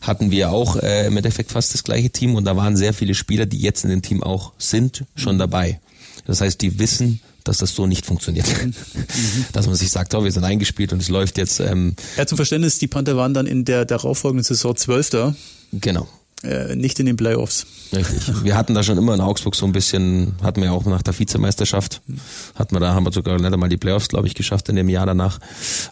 hatten 0.00 0.30
wir 0.30 0.50
auch 0.50 0.76
äh, 0.76 1.06
im 1.06 1.16
Endeffekt 1.16 1.52
fast 1.52 1.74
das 1.74 1.84
gleiche 1.84 2.08
Team 2.08 2.34
und 2.34 2.44
da 2.44 2.56
waren 2.56 2.76
sehr 2.76 2.94
viele 2.94 3.14
Spieler, 3.14 3.44
die 3.44 3.58
jetzt 3.58 3.84
in 3.84 3.90
dem 3.90 4.00
Team 4.00 4.22
auch 4.22 4.52
sind, 4.58 5.04
schon 5.16 5.38
dabei. 5.38 5.80
Das 6.24 6.40
heißt, 6.40 6.60
die 6.62 6.78
wissen, 6.78 7.20
dass 7.44 7.58
das 7.58 7.74
so 7.74 7.86
nicht 7.86 8.06
funktioniert. 8.06 8.46
Mhm. 8.64 8.74
dass 9.52 9.66
man 9.66 9.76
sich 9.76 9.90
sagt, 9.90 10.14
oh, 10.14 10.24
wir 10.24 10.32
sind 10.32 10.44
eingespielt 10.44 10.92
und 10.94 11.02
es 11.02 11.08
läuft 11.08 11.36
jetzt. 11.36 11.60
Ähm, 11.60 11.94
ja, 12.16 12.26
zum 12.26 12.36
Verständnis, 12.36 12.78
die 12.78 12.88
Panther 12.88 13.16
waren 13.16 13.34
dann 13.34 13.46
in 13.46 13.64
der 13.64 13.84
darauffolgenden 13.84 14.44
Saison 14.44 14.74
Zwölfter. 14.74 15.36
Genau 15.72 16.08
äh, 16.42 16.76
nicht 16.76 17.00
in 17.00 17.06
den 17.06 17.16
Playoffs. 17.16 17.66
Wir 18.42 18.56
hatten 18.56 18.74
da 18.74 18.82
schon 18.82 18.98
immer 18.98 19.14
in 19.14 19.20
Augsburg 19.20 19.54
so 19.54 19.64
ein 19.64 19.72
bisschen, 19.72 20.34
hatten 20.42 20.60
wir 20.60 20.72
auch 20.72 20.84
nach 20.84 21.02
der 21.02 21.18
Vizemeisterschaft, 21.18 22.02
hatten 22.54 22.74
wir 22.74 22.80
da, 22.80 22.94
haben 22.94 23.06
wir 23.06 23.12
sogar 23.12 23.38
nicht 23.38 23.52
einmal 23.52 23.68
die 23.68 23.76
Playoffs, 23.76 24.08
glaube 24.08 24.26
ich, 24.26 24.34
geschafft 24.34 24.68
in 24.68 24.76
dem 24.76 24.88
Jahr 24.88 25.06
danach. 25.06 25.38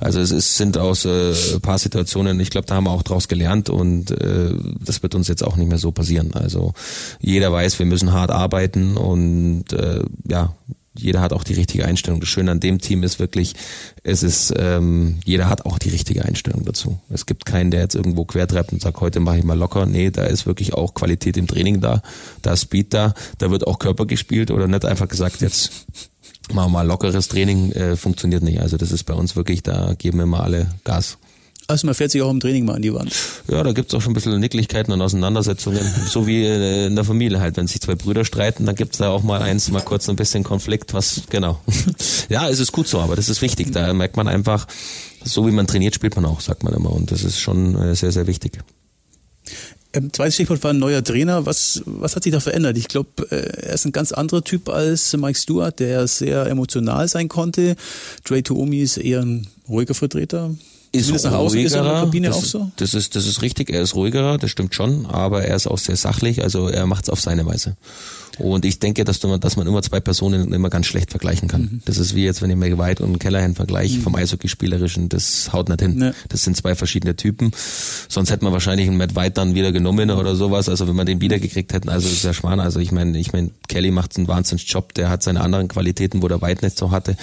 Also 0.01 0.21
es 0.21 0.31
ist, 0.31 0.57
sind 0.57 0.77
aus 0.77 1.05
äh, 1.05 1.33
ein 1.55 1.61
paar 1.61 1.79
Situationen, 1.79 2.39
ich 2.41 2.51
glaube, 2.51 2.67
da 2.67 2.75
haben 2.75 2.85
wir 2.85 2.91
auch 2.91 3.03
draus 3.03 3.29
gelernt 3.29 3.71
und 3.71 4.11
äh, 4.11 4.55
das 4.85 5.03
wird 5.03 5.15
uns 5.15 5.29
jetzt 5.29 5.43
auch 5.43 5.57
nicht 5.57 5.69
mehr 5.69 5.79
so 5.79 5.93
passieren. 5.93 6.35
Also 6.35 6.75
jeder 7.21 7.53
weiß, 7.53 7.79
wir 7.79 7.87
müssen 7.87 8.13
hart 8.13 8.31
arbeiten 8.31 8.97
und 8.97 9.73
äh, 9.73 10.03
ja, 10.29 10.55
jeder 10.97 11.21
hat 11.21 11.33
auch 11.33 11.45
die 11.45 11.55
richtige 11.55 11.85
Einstellung. 11.85 12.21
Das 12.21 12.29
Schöne 12.29 12.51
an 12.51 12.61
dem 12.61 12.81
Team 12.81 13.03
ist 13.03 13.19
wirklich, 13.19 13.55
es 14.03 14.23
ist, 14.23 14.55
ähm, 14.57 15.17
jeder 15.25 15.49
hat 15.49 15.67
auch 15.67 15.79
die 15.79 15.89
richtige 15.89 16.25
Einstellung 16.25 16.65
dazu. 16.65 16.99
Es 17.11 17.27
gibt 17.27 17.45
keinen, 17.47 17.71
der 17.71 17.81
jetzt 17.81 17.95
irgendwo 17.95 18.25
quertreibt 18.25 18.73
und 18.73 18.81
sagt, 18.81 19.01
heute 19.01 19.21
mache 19.21 19.39
ich 19.39 19.45
mal 19.45 19.59
locker. 19.59 19.87
Nee, 19.87 20.11
da 20.11 20.25
ist 20.25 20.47
wirklich 20.47 20.75
auch 20.75 20.95
Qualität 20.95 21.37
im 21.37 21.47
Training 21.47 21.81
da, 21.81 22.03
da 22.43 22.53
ist 22.53 22.63
Speed 22.63 22.95
da, 22.95 23.15
da 23.39 23.51
wird 23.51 23.67
auch 23.67 23.79
Körper 23.79 24.07
gespielt 24.07 24.51
oder 24.51 24.69
nicht 24.69 24.85
einfach 24.85 25.09
gesagt, 25.09 25.41
jetzt 25.41 25.87
machen 26.53 26.73
wir 26.73 26.79
mal 26.79 26.87
lockeres 26.87 27.29
Training, 27.29 27.73
äh, 27.73 27.97
funktioniert 27.97 28.43
nicht. 28.43 28.61
Also 28.61 28.77
das 28.77 28.93
ist 28.93 29.05
bei 29.05 29.15
uns 29.15 29.35
wirklich, 29.37 29.63
da 29.63 29.95
geben 29.99 30.19
wir 30.19 30.27
mal 30.27 30.41
alle 30.41 30.69
Gas. 30.85 31.19
Also 31.67 31.87
man 31.87 31.95
fährt 31.95 32.11
sich 32.11 32.21
auch 32.21 32.31
im 32.31 32.41
Training 32.41 32.67
mal 32.67 32.75
an 32.75 32.83
die 32.83 32.93
Wand. 32.93 33.13
Ja, 33.49 33.63
da 33.63 33.73
gibt's 33.73 33.95
auch 33.95 34.03
schon 34.03 34.13
ein 34.13 34.15
bisschen 34.15 34.39
Nicklichkeiten 34.39 34.93
und 34.93 35.01
Auseinandersetzungen. 35.01 35.81
so 36.09 36.27
wie 36.27 36.45
äh, 36.45 36.87
in 36.87 36.95
der 36.95 37.05
Familie 37.05 37.41
halt. 37.41 37.57
Wenn 37.57 37.67
sich 37.67 37.81
zwei 37.81 37.95
Brüder 37.95 38.25
streiten, 38.25 38.67
dann 38.67 38.75
gibt's 38.75 38.99
da 38.99 39.09
auch 39.09 39.23
mal 39.23 39.41
eins, 39.41 39.71
mal 39.71 39.81
kurz 39.81 40.09
ein 40.09 40.17
bisschen 40.17 40.45
Konflikt, 40.45 40.93
was, 40.93 41.23
genau. 41.31 41.61
ja, 42.29 42.49
es 42.49 42.61
ist 42.61 42.73
gut 42.73 42.87
so, 42.87 43.01
aber 43.01 43.17
das 43.17 43.29
ist 43.29 43.41
wichtig. 43.41 43.73
Da 43.73 43.93
merkt 43.95 44.17
man 44.17 44.29
einfach, 44.29 44.67
so 45.25 45.47
wie 45.47 45.53
man 45.53 45.67
trainiert, 45.67 45.95
spielt 45.95 46.17
man 46.17 46.27
auch, 46.27 46.41
sagt 46.41 46.65
man 46.65 46.75
immer. 46.75 46.93
Und 46.93 47.11
das 47.11 47.25
ist 47.25 47.41
schon 47.41 47.77
äh, 47.77 47.95
sehr, 47.95 48.13
sehr 48.13 48.27
wichtig. 48.27 48.59
Ähm, 49.95 50.13
zweites 50.13 50.35
Stichwort 50.35 50.63
war 50.65 50.73
ein 50.73 50.79
neuer 50.79 51.03
Trainer. 51.03 51.47
Was, 51.47 51.83
was 51.87 52.15
hat 52.15 52.25
sich 52.25 52.33
da 52.33 52.41
verändert? 52.41 52.77
Ich 52.77 52.89
glaube, 52.89 53.27
äh, 53.31 53.69
er 53.69 53.75
ist 53.75 53.87
ein 53.87 53.93
ganz 53.93 54.13
anderer 54.13 54.45
Typ 54.45 54.69
als 54.69 55.17
Mike 55.17 55.39
Stewart, 55.39 55.79
der 55.79 56.07
sehr 56.09 56.47
emotional 56.47 57.09
sein 57.09 57.29
konnte. 57.29 57.77
Dre 58.25 58.43
Tuomi 58.43 58.81
ist 58.81 58.99
eher 58.99 59.21
ein 59.21 59.47
ruhiger 59.67 59.95
Vertreter 59.95 60.51
ist 60.95 61.07
Zumindest 61.07 61.25
nach 61.25 61.33
außen 61.33 61.59
ruhigerer, 61.59 61.67
ist 61.67 61.75
er 61.75 61.81
in 61.81 61.85
der 61.87 62.05
Kabine 62.05 62.29
das, 62.29 62.37
auch 62.37 62.45
so? 62.45 62.71
Das 62.77 62.95
ist, 62.95 63.17
das 63.17 63.27
ist 63.27 63.43
richtig, 63.43 63.71
er 63.71 63.83
ist 63.83 63.95
ruhigerer, 63.95 64.39
das 64.39 64.51
stimmt 64.51 64.75
schon, 64.75 65.07
aber 65.07 65.45
er 65.45 65.57
ist 65.57 65.67
auch 65.67 65.79
sehr 65.79 65.97
sachlich, 65.97 66.43
also 66.43 66.69
er 66.69 66.87
macht 66.87 67.05
es 67.05 67.11
auf 67.11 67.21
seine 67.21 67.45
Weise. 67.47 67.77
Und 68.39 68.65
ich 68.65 68.79
denke, 68.79 69.05
dass, 69.05 69.21
du, 69.21 69.37
dass 69.39 69.57
man 69.57 69.67
immer 69.67 69.83
zwei 69.83 70.01
Personen 70.01 70.53
immer 70.53 70.71
ganz 70.71 70.87
schlecht 70.87 71.11
vergleichen 71.11 71.49
kann. 71.49 71.63
Mhm. 71.63 71.83
Das 71.85 71.99
ist 71.99 72.15
wie 72.15 72.25
jetzt, 72.25 72.43
wenn 72.43 72.51
ich 72.51 72.57
McWhite 72.57 73.05
und 73.05 73.19
Kellerhan 73.19 73.55
vergleiche, 73.55 73.99
mhm. 73.99 74.03
vom 74.03 74.15
Eishockey-Spielerischen, 74.17 75.09
das 75.09 75.53
haut 75.53 75.69
nicht 75.69 75.81
hin. 75.81 75.97
Nee. 75.97 76.11
Das 76.29 76.43
sind 76.43 76.57
zwei 76.57 76.75
verschiedene 76.75 77.17
Typen. 77.17 77.53
Sonst 78.09 78.31
hätte 78.31 78.45
man 78.45 78.53
wahrscheinlich 78.53 78.89
einen 78.89 78.97
Matt 78.97 79.15
White 79.15 79.33
dann 79.33 79.55
wieder 79.55 79.73
genommen 79.73 80.11
oder 80.11 80.35
sowas. 80.35 80.69
Also 80.69 80.89
wenn 80.89 80.97
man 80.97 81.07
den 81.07 81.21
wiedergekriegt 81.21 81.73
hätten, 81.73 81.89
also 81.89 82.09
das 82.09 82.17
ist 82.17 82.25
ja 82.25 82.35
schmarrn. 82.35 82.61
Also 82.61 82.81
ich 82.81 82.93
meine, 82.93 83.19
ich 83.19 83.33
meine, 83.33 83.51
Kelly 83.69 83.91
macht 83.91 84.17
einen 84.17 84.29
Wahnsinnsjob, 84.29 84.95
der 84.95 85.11
hat 85.11 85.23
seine 85.23 85.41
anderen 85.41 85.69
Qualitäten, 85.69 86.23
wo 86.23 86.29
der 86.29 86.43
White 86.43 86.65
nicht 86.65 86.79
so 86.79 86.91
hatte. 86.91 87.17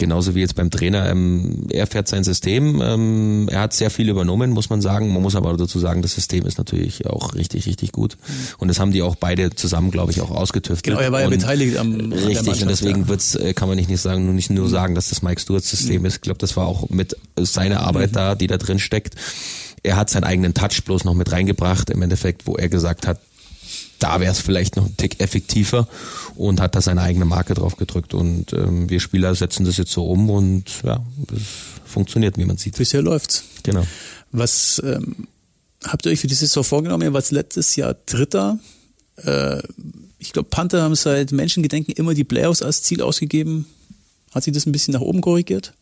Genauso 0.00 0.36
wie 0.36 0.40
jetzt 0.40 0.54
beim 0.54 0.70
Trainer. 0.70 1.10
Ähm, 1.10 1.66
er 1.70 1.88
fährt 1.88 2.06
sein 2.06 2.22
System. 2.22 2.80
Ähm, 2.80 3.48
er 3.50 3.62
hat 3.62 3.72
sehr 3.72 3.90
viel 3.90 4.08
übernommen, 4.08 4.50
muss 4.50 4.70
man 4.70 4.80
sagen. 4.80 5.12
Man 5.12 5.20
muss 5.20 5.34
aber 5.34 5.56
dazu 5.56 5.80
sagen, 5.80 6.02
das 6.02 6.14
System 6.14 6.46
ist 6.46 6.56
natürlich 6.56 7.06
auch 7.06 7.34
richtig, 7.34 7.66
richtig 7.66 7.90
gut. 7.90 8.16
Mhm. 8.16 8.32
Und 8.58 8.68
das 8.68 8.78
haben 8.78 8.92
die 8.92 9.02
auch 9.02 9.16
beide 9.16 9.50
zusammen, 9.50 9.90
glaube 9.90 10.12
ich, 10.12 10.20
auch 10.20 10.30
ausgetüftelt. 10.30 10.96
Genau, 10.96 11.00
er 11.00 11.10
war 11.10 11.22
ja 11.22 11.28
beteiligt 11.28 11.76
am 11.78 12.12
Richtig, 12.12 12.62
und 12.62 12.68
deswegen 12.68 13.02
ja. 13.02 13.08
wird's, 13.08 13.34
äh, 13.34 13.54
kann 13.54 13.66
man 13.66 13.76
nicht, 13.76 13.90
nicht 13.90 14.00
sagen, 14.00 14.24
nur 14.24 14.34
nicht 14.34 14.50
nur 14.50 14.66
mhm. 14.66 14.70
sagen, 14.70 14.94
dass 14.94 15.08
das 15.08 15.22
Mike 15.22 15.40
Stewarts 15.40 15.68
System 15.68 16.02
mhm. 16.02 16.06
ist. 16.06 16.14
Ich 16.16 16.20
glaube, 16.20 16.38
das 16.38 16.56
war 16.56 16.68
auch 16.68 16.88
mit 16.90 17.16
seiner 17.36 17.80
Arbeit 17.80 18.10
mhm. 18.10 18.14
da, 18.14 18.34
die 18.36 18.46
da 18.46 18.56
drin 18.56 18.78
steckt. 18.78 19.16
Er 19.82 19.96
hat 19.96 20.10
seinen 20.10 20.24
eigenen 20.24 20.54
Touch 20.54 20.84
bloß 20.84 21.04
noch 21.04 21.14
mit 21.14 21.32
reingebracht, 21.32 21.90
im 21.90 22.02
Endeffekt, 22.02 22.46
wo 22.46 22.54
er 22.54 22.68
gesagt 22.68 23.06
hat, 23.08 23.18
da 23.98 24.20
wäre 24.20 24.32
es 24.32 24.40
vielleicht 24.40 24.76
noch 24.76 24.86
ein 24.86 24.96
Tick 24.96 25.20
effektiver 25.20 25.88
und 26.36 26.60
hat 26.60 26.74
da 26.74 26.80
seine 26.80 27.02
eigene 27.02 27.24
Marke 27.24 27.54
drauf 27.54 27.76
gedrückt. 27.76 28.14
Und 28.14 28.52
ähm, 28.52 28.88
wir 28.88 29.00
Spieler 29.00 29.34
setzen 29.34 29.64
das 29.64 29.76
jetzt 29.76 29.92
so 29.92 30.06
um 30.06 30.30
und 30.30 30.64
ja, 30.84 31.04
das 31.26 31.42
funktioniert, 31.84 32.38
wie 32.38 32.44
man 32.44 32.56
sieht. 32.56 32.76
Bisher 32.76 33.02
läuft's. 33.02 33.44
Genau. 33.62 33.84
Was 34.30 34.80
ähm, 34.84 35.28
habt 35.84 36.06
ihr 36.06 36.12
euch 36.12 36.20
für 36.20 36.26
die 36.26 36.34
Saison 36.34 36.64
vorgenommen? 36.64 37.02
Ihr 37.02 37.12
wart 37.12 37.30
letztes 37.30 37.76
Jahr 37.76 37.96
Dritter. 38.06 38.58
Äh, 39.16 39.62
ich 40.18 40.32
glaube, 40.32 40.48
Panther 40.48 40.82
haben 40.82 40.94
seit 40.94 41.32
Menschengedenken 41.32 41.94
immer 41.94 42.14
die 42.14 42.24
Playoffs 42.24 42.62
als 42.62 42.82
Ziel 42.82 43.02
ausgegeben. 43.02 43.66
Hat 44.34 44.44
sich 44.44 44.52
das 44.52 44.66
ein 44.66 44.72
bisschen 44.72 44.94
nach 44.94 45.00
oben 45.00 45.20
korrigiert? 45.20 45.72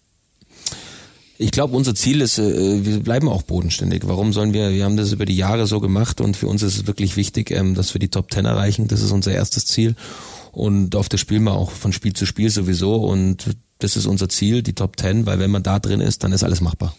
Ich 1.38 1.51
glaube, 1.51 1.77
unser 1.77 1.94
Ziel 1.94 2.20
ist, 2.20 2.38
äh, 2.38 2.85
wir 2.85 3.01
bleiben 3.01 3.29
auch 3.29 3.42
bodenständig. 3.42 4.03
Warum 4.07 4.33
sollen 4.33 4.53
wir, 4.53 4.70
wir 4.70 4.85
haben 4.85 4.96
das 4.96 5.12
über 5.12 5.27
die 5.27 5.37
Jahre 5.37 5.66
so 5.66 5.81
gemacht 5.81 6.20
und 6.20 6.37
für 6.37 6.49
uns 6.49 6.62
ist 6.62 6.77
es 6.77 6.87
wirklich 6.87 7.16
wichtig, 7.16 7.51
ähm, 7.51 7.75
dass 7.75 7.94
wir 7.94 7.99
die 7.99 8.09
Top 8.09 8.31
Ten 8.31 8.46
erreichen. 8.46 8.88
Das 8.88 9.03
ist 9.03 9.12
unser 9.12 9.33
erstes 9.33 9.66
Ziel. 9.66 9.96
Und 10.53 10.96
auf 10.96 11.11
das 11.11 11.20
spielen 11.20 11.44
wir 11.44 11.53
auch 11.53 11.70
von 11.70 11.92
Spiel 11.92 12.14
zu 12.14 12.25
Spiel 12.25 12.49
sowieso. 12.49 12.96
Und 12.96 13.57
das 13.79 13.96
ist 13.96 14.07
unser 14.07 14.29
Ziel, 14.31 14.62
die 14.62 14.72
Top 14.72 14.96
Ten, 14.96 15.27
weil 15.27 15.38
wenn 15.38 15.51
man 15.51 15.62
da 15.62 15.79
drin 15.79 16.01
ist, 16.01 16.25
dann 16.25 16.33
ist 16.33 16.42
alles 16.42 16.62
machbar. 16.62 16.94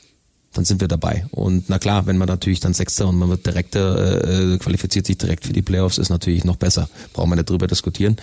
Dann 0.54 0.66
sind 0.66 0.82
wir 0.82 0.88
dabei. 0.88 1.26
Und 1.32 1.68
na 1.68 1.80
klar, 1.80 2.06
wenn 2.06 2.18
man 2.18 2.28
natürlich 2.28 2.60
dann 2.60 2.76
Sechster 2.76 3.08
und 3.08 3.18
man 3.18 3.30
wird 3.30 3.46
direkter, 3.46 4.54
äh, 4.54 4.58
qualifiziert 4.60 5.08
sich 5.08 5.18
direkt 5.18 5.46
für 5.46 5.54
die 5.54 5.64
Playoffs, 5.64 5.98
ist 5.98 6.10
natürlich 6.10 6.44
noch 6.44 6.58
besser. 6.58 6.90
Brauchen 7.14 7.32
wir 7.32 7.36
nicht 7.38 7.50
drüber 7.50 7.66
diskutieren. 7.66 8.18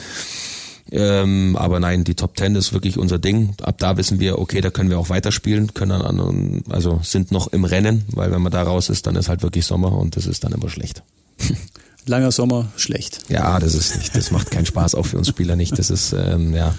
Ähm, 0.90 1.56
aber 1.56 1.80
nein, 1.80 2.04
die 2.04 2.14
Top 2.14 2.36
Ten 2.36 2.54
ist 2.56 2.72
wirklich 2.72 2.98
unser 2.98 3.18
Ding. 3.18 3.54
Ab 3.62 3.76
da 3.78 3.96
wissen 3.96 4.20
wir, 4.20 4.38
okay, 4.38 4.60
da 4.60 4.70
können 4.70 4.90
wir 4.90 4.98
auch 4.98 5.08
weiterspielen, 5.08 5.72
können 5.72 6.02
an, 6.02 6.62
also 6.68 7.00
sind 7.02 7.32
noch 7.32 7.48
im 7.48 7.64
Rennen, 7.64 8.04
weil 8.08 8.30
wenn 8.30 8.42
man 8.42 8.52
da 8.52 8.62
raus 8.62 8.90
ist, 8.90 9.06
dann 9.06 9.16
ist 9.16 9.28
halt 9.28 9.42
wirklich 9.42 9.64
Sommer 9.64 9.92
und 9.92 10.16
das 10.16 10.26
ist 10.26 10.44
dann 10.44 10.52
immer 10.52 10.68
schlecht. 10.68 11.02
Langer 12.06 12.32
Sommer, 12.32 12.70
schlecht. 12.76 13.20
Ja, 13.28 13.58
das 13.58 13.74
ist 13.74 13.96
nicht, 13.96 14.14
das 14.14 14.30
macht 14.30 14.50
keinen 14.50 14.66
Spaß, 14.66 14.94
auch 14.94 15.06
für 15.06 15.16
uns 15.16 15.28
Spieler 15.28 15.56
nicht. 15.56 15.78
Das 15.78 15.88
ist, 15.88 16.12
ähm, 16.12 16.54
ja. 16.54 16.74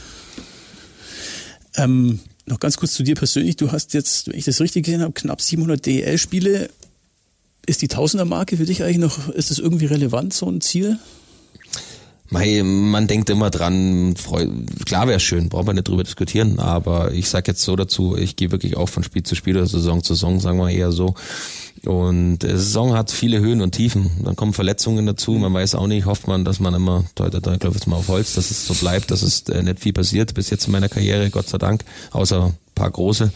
Ähm, 1.77 2.19
noch 2.45 2.59
ganz 2.59 2.77
kurz 2.77 2.93
zu 2.93 3.01
dir 3.01 3.15
persönlich. 3.15 3.55
Du 3.55 3.71
hast 3.71 3.95
jetzt, 3.95 4.27
wenn 4.27 4.38
ich 4.38 4.45
das 4.45 4.61
richtig 4.61 4.86
gesehen 4.86 5.01
habe, 5.01 5.13
knapp 5.13 5.41
700 5.41 5.84
DEL-Spiele. 5.84 6.69
Ist 7.65 7.82
die 7.82 7.88
Tausender-Marke 7.88 8.57
für 8.57 8.65
dich 8.65 8.84
eigentlich 8.84 8.99
noch, 8.99 9.30
ist 9.30 9.49
das 9.49 9.57
irgendwie 9.57 9.88
relevant, 9.88 10.32
so 10.34 10.47
ein 10.47 10.61
Ziel? 10.61 10.99
Man 12.63 13.07
denkt 13.07 13.29
immer 13.29 13.49
dran, 13.49 14.15
klar 14.86 15.07
wäre 15.07 15.19
schön, 15.19 15.49
braucht 15.49 15.65
man 15.67 15.75
nicht 15.75 15.88
drüber 15.88 16.03
diskutieren, 16.03 16.59
aber 16.59 17.11
ich 17.11 17.29
sag 17.29 17.47
jetzt 17.47 17.63
so 17.63 17.75
dazu, 17.75 18.15
ich 18.17 18.36
gehe 18.36 18.51
wirklich 18.51 18.77
auch 18.77 18.89
von 18.89 19.03
Spiel 19.03 19.23
zu 19.23 19.36
Spiel 19.36 19.57
oder 19.57 19.67
Saison 19.67 20.03
zu 20.03 20.13
Saison, 20.13 20.39
sagen 20.39 20.57
wir 20.57 20.69
eher 20.69 20.91
so. 20.91 21.15
Und 21.86 22.39
die 22.39 22.47
Saison 22.47 22.93
hat 22.93 23.11
viele 23.11 23.39
Höhen 23.39 23.61
und 23.61 23.73
Tiefen. 23.73 24.09
Dann 24.23 24.36
kommen 24.36 24.53
Verletzungen 24.53 25.05
dazu. 25.05 25.33
Man 25.33 25.53
weiß 25.53 25.75
auch 25.75 25.86
nicht, 25.86 26.05
hofft 26.05 26.27
man, 26.27 26.43
dass 26.43 26.59
man 26.59 26.73
immer, 26.73 27.03
da, 27.13 27.29
glaube 27.29 27.75
jetzt 27.75 27.86
mal 27.86 27.97
auf 27.97 28.07
Holz, 28.07 28.33
dass 28.33 28.49
es 28.49 28.65
so 28.65 28.73
bleibt, 28.73 29.11
dass 29.11 29.21
es 29.21 29.41
äh, 29.49 29.61
nicht 29.61 29.81
viel 29.81 29.93
passiert 29.93 30.33
bis 30.33 30.49
jetzt 30.49 30.65
in 30.65 30.71
meiner 30.71 30.89
Karriere, 30.89 31.29
Gott 31.29 31.47
sei 31.47 31.59
Dank, 31.59 31.83
außer 32.11 32.53
paar 32.73 32.91
große. 32.91 33.31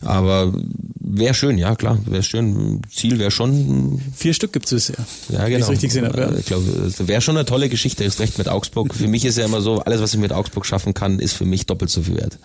Aber 0.00 0.52
wäre 0.98 1.34
schön, 1.34 1.58
ja 1.58 1.74
klar, 1.76 1.98
wäre 2.06 2.22
schön. 2.22 2.80
Ziel 2.90 3.18
wäre 3.18 3.30
schon. 3.30 4.00
Vier 4.14 4.34
Stück 4.34 4.52
gibt 4.52 4.70
es 4.70 4.88
ja. 4.88 4.94
Ja, 5.28 5.48
genau. 5.48 5.66
richtig 5.66 5.90
gesehen 5.90 6.06
habe, 6.06 6.20
ja. 6.20 6.32
Ich 6.36 6.46
glaube, 6.46 6.66
wäre 6.98 7.20
schon 7.20 7.36
eine 7.36 7.46
tolle 7.46 7.68
Geschichte, 7.68 8.04
ist 8.04 8.20
recht 8.20 8.38
mit 8.38 8.48
Augsburg. 8.48 8.94
Für 8.94 9.08
mich 9.08 9.24
ist 9.24 9.38
ja 9.38 9.44
immer 9.44 9.60
so, 9.60 9.80
alles, 9.80 10.00
was 10.00 10.14
ich 10.14 10.20
mit 10.20 10.32
Augsburg 10.32 10.66
schaffen 10.66 10.94
kann, 10.94 11.18
ist 11.18 11.34
für 11.34 11.44
mich 11.44 11.66
doppelt 11.66 11.90
so 11.90 12.02
viel 12.02 12.16
wert. 12.16 12.38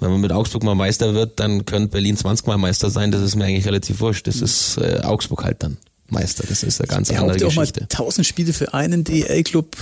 Wenn 0.00 0.10
man 0.10 0.20
mit 0.20 0.32
Augsburg 0.32 0.62
mal 0.62 0.74
Meister 0.74 1.14
wird, 1.14 1.40
dann 1.40 1.64
könnte 1.64 1.88
Berlin 1.88 2.16
20 2.16 2.46
Mal 2.46 2.58
Meister 2.58 2.90
sein, 2.90 3.12
das 3.12 3.22
ist 3.22 3.34
mir 3.34 3.44
eigentlich 3.44 3.66
relativ 3.66 4.00
wurscht. 4.00 4.26
Das 4.26 4.42
ist 4.42 4.76
äh, 4.78 5.00
Augsburg 5.02 5.44
halt 5.44 5.62
dann 5.62 5.78
Meister. 6.08 6.44
Das 6.48 6.62
ist 6.62 6.80
eine 6.80 6.88
ganz 6.88 7.10
andere 7.10 7.38
Geschichte. 7.38 7.86
auch 7.90 7.98
mal 7.98 8.06
1000 8.06 8.26
Spiele 8.26 8.52
für 8.52 8.74
einen 8.74 9.04
DL-Club 9.04 9.76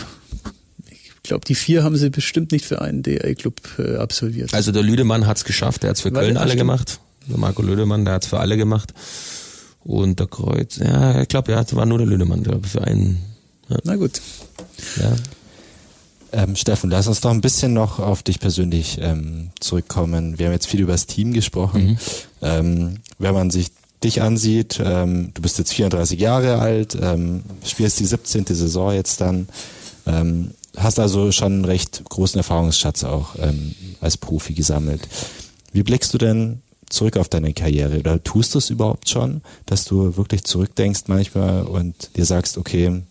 ich 1.24 1.28
glaube, 1.28 1.46
die 1.46 1.54
vier 1.54 1.82
haben 1.82 1.96
sie 1.96 2.10
bestimmt 2.10 2.52
nicht 2.52 2.66
für 2.66 2.82
einen 2.82 3.02
DL-Club 3.02 3.62
äh, 3.78 3.96
absolviert. 3.96 4.52
Also 4.52 4.72
der 4.72 4.82
Lüdemann 4.82 5.26
hat's 5.26 5.44
geschafft, 5.44 5.82
der 5.82 5.88
hat's 5.88 6.02
für 6.02 6.12
Köln 6.12 6.36
alle 6.36 6.48
stimmt. 6.48 6.60
gemacht. 6.60 7.00
Der 7.28 7.38
Marco 7.38 7.62
Lüdemann, 7.62 8.04
der 8.04 8.14
hat's 8.14 8.26
für 8.26 8.40
alle 8.40 8.56
gemacht. 8.56 8.92
Und 9.84 10.18
der 10.18 10.26
Kreuz, 10.26 10.76
ja, 10.76 11.20
ich 11.20 11.28
glaube, 11.28 11.52
ja, 11.52 11.60
es 11.60 11.74
war 11.76 11.86
nur 11.86 11.98
der 11.98 12.06
Lüdemann, 12.06 12.42
glaube 12.42 12.66
für 12.66 12.82
einen. 12.84 13.20
Ja. 13.68 13.76
Na 13.84 13.96
gut. 13.96 14.20
Ja. 15.00 15.14
Ähm, 16.32 16.56
Steffen, 16.56 16.90
lass 16.90 17.06
uns 17.06 17.20
doch 17.20 17.30
ein 17.30 17.40
bisschen 17.40 17.74
noch 17.74 18.00
auf 18.00 18.22
dich 18.22 18.40
persönlich 18.40 18.98
ähm, 19.00 19.50
zurückkommen. 19.60 20.38
Wir 20.38 20.46
haben 20.46 20.52
jetzt 20.52 20.66
viel 20.66 20.80
über 20.80 20.92
das 20.92 21.06
Team 21.06 21.32
gesprochen. 21.32 21.86
Mhm. 21.86 21.98
Ähm, 22.42 22.96
wenn 23.18 23.34
man 23.34 23.50
sich 23.50 23.68
dich 24.02 24.20
ansieht, 24.20 24.80
ähm, 24.84 25.30
du 25.34 25.42
bist 25.42 25.58
jetzt 25.58 25.72
34 25.72 26.18
Jahre 26.18 26.58
alt, 26.58 26.96
ähm, 27.00 27.42
spielst 27.64 28.00
die 28.00 28.04
17. 28.04 28.46
Saison 28.46 28.92
jetzt 28.92 29.20
dann. 29.20 29.48
Ähm, 30.06 30.50
hast 30.76 30.98
also 30.98 31.30
schon 31.30 31.52
einen 31.52 31.64
recht 31.64 32.02
großen 32.08 32.38
Erfahrungsschatz 32.38 33.04
auch 33.04 33.36
ähm, 33.38 33.74
als 34.00 34.16
Profi 34.16 34.54
gesammelt. 34.54 35.08
Wie 35.72 35.82
blickst 35.82 36.12
du 36.14 36.18
denn 36.18 36.62
zurück 36.94 37.16
auf 37.16 37.28
deine 37.28 37.52
Karriere 37.52 37.98
oder 37.98 38.22
tust 38.22 38.54
du 38.54 38.58
es 38.58 38.70
überhaupt 38.70 39.08
schon, 39.08 39.42
dass 39.66 39.84
du 39.84 40.16
wirklich 40.16 40.44
zurückdenkst 40.44 41.02
manchmal 41.06 41.64
und 41.64 42.16
dir 42.16 42.24
sagst, 42.24 42.58
okay, 42.58 43.02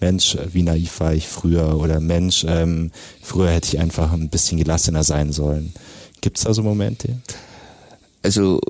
Mensch, 0.00 0.36
wie 0.52 0.62
naiv 0.62 1.00
war 1.00 1.14
ich 1.14 1.28
früher 1.28 1.78
oder 1.78 2.00
Mensch, 2.00 2.44
ähm, 2.48 2.90
früher 3.22 3.50
hätte 3.50 3.68
ich 3.68 3.80
einfach 3.80 4.12
ein 4.12 4.28
bisschen 4.28 4.58
gelassener 4.58 5.04
sein 5.04 5.32
sollen. 5.32 5.72
Gibt 6.20 6.38
es 6.38 6.44
da 6.44 6.52
so 6.52 6.62
Momente? 6.62 7.20
Also 8.22 8.60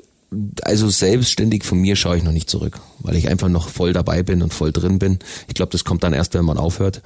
also 0.63 0.89
selbstständig 0.89 1.63
von 1.63 1.77
mir 1.77 1.95
schaue 1.95 2.17
ich 2.17 2.23
noch 2.23 2.31
nicht 2.31 2.49
zurück, 2.49 2.79
weil 2.99 3.15
ich 3.15 3.29
einfach 3.29 3.47
noch 3.47 3.69
voll 3.69 3.93
dabei 3.93 4.23
bin 4.23 4.41
und 4.41 4.53
voll 4.53 4.71
drin 4.71 4.99
bin. 4.99 5.19
Ich 5.47 5.53
glaube, 5.53 5.71
das 5.71 5.85
kommt 5.85 6.03
dann 6.03 6.13
erst, 6.13 6.33
wenn 6.33 6.45
man 6.45 6.57
aufhört 6.57 7.01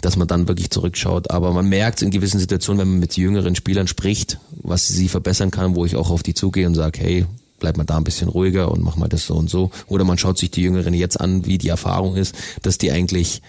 dass 0.00 0.16
man 0.16 0.28
dann 0.28 0.48
wirklich 0.48 0.70
zurückschaut. 0.70 1.30
Aber 1.30 1.52
man 1.52 1.68
merkt 1.68 2.02
in 2.02 2.10
gewissen 2.10 2.40
Situationen, 2.40 2.80
wenn 2.80 2.90
man 2.90 3.00
mit 3.00 3.16
jüngeren 3.16 3.54
Spielern 3.54 3.86
spricht, 3.86 4.38
was 4.62 4.86
sie 4.88 5.08
verbessern 5.08 5.50
kann, 5.50 5.74
wo 5.74 5.84
ich 5.84 5.96
auch 5.96 6.10
auf 6.10 6.22
die 6.22 6.34
zugehe 6.34 6.66
und 6.66 6.74
sage, 6.74 7.00
hey, 7.00 7.26
bleib 7.58 7.76
mal 7.76 7.84
da 7.84 7.96
ein 7.96 8.04
bisschen 8.04 8.28
ruhiger 8.28 8.70
und 8.70 8.82
mach 8.82 8.96
mal 8.96 9.08
das 9.08 9.26
so 9.26 9.34
und 9.34 9.48
so. 9.48 9.70
Oder 9.86 10.04
man 10.04 10.18
schaut 10.18 10.38
sich 10.38 10.50
die 10.50 10.62
Jüngeren 10.62 10.94
jetzt 10.94 11.20
an, 11.20 11.46
wie 11.46 11.58
die 11.58 11.68
Erfahrung 11.68 12.16
ist, 12.16 12.34
dass 12.62 12.78
die 12.78 12.90
eigentlich 12.90 13.42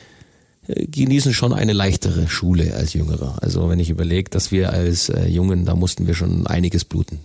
äh, 0.68 0.86
genießen 0.86 1.34
schon 1.34 1.54
eine 1.54 1.74
leichtere 1.74 2.28
Schule 2.28 2.74
als 2.76 2.93
Jüngere. 2.93 3.41
Also 3.41 3.70
wenn 3.70 3.80
ich 3.80 3.89
überlege, 3.89 4.30
dass 4.30 4.52
wir 4.52 4.72
als 4.72 5.10
äh, 5.10 5.28
Jungen, 5.28 5.66
da 5.66 5.76
mussten 5.76 6.08
wir 6.08 6.14
schon 6.14 6.48
einiges 6.48 6.86
bluten. 6.86 7.20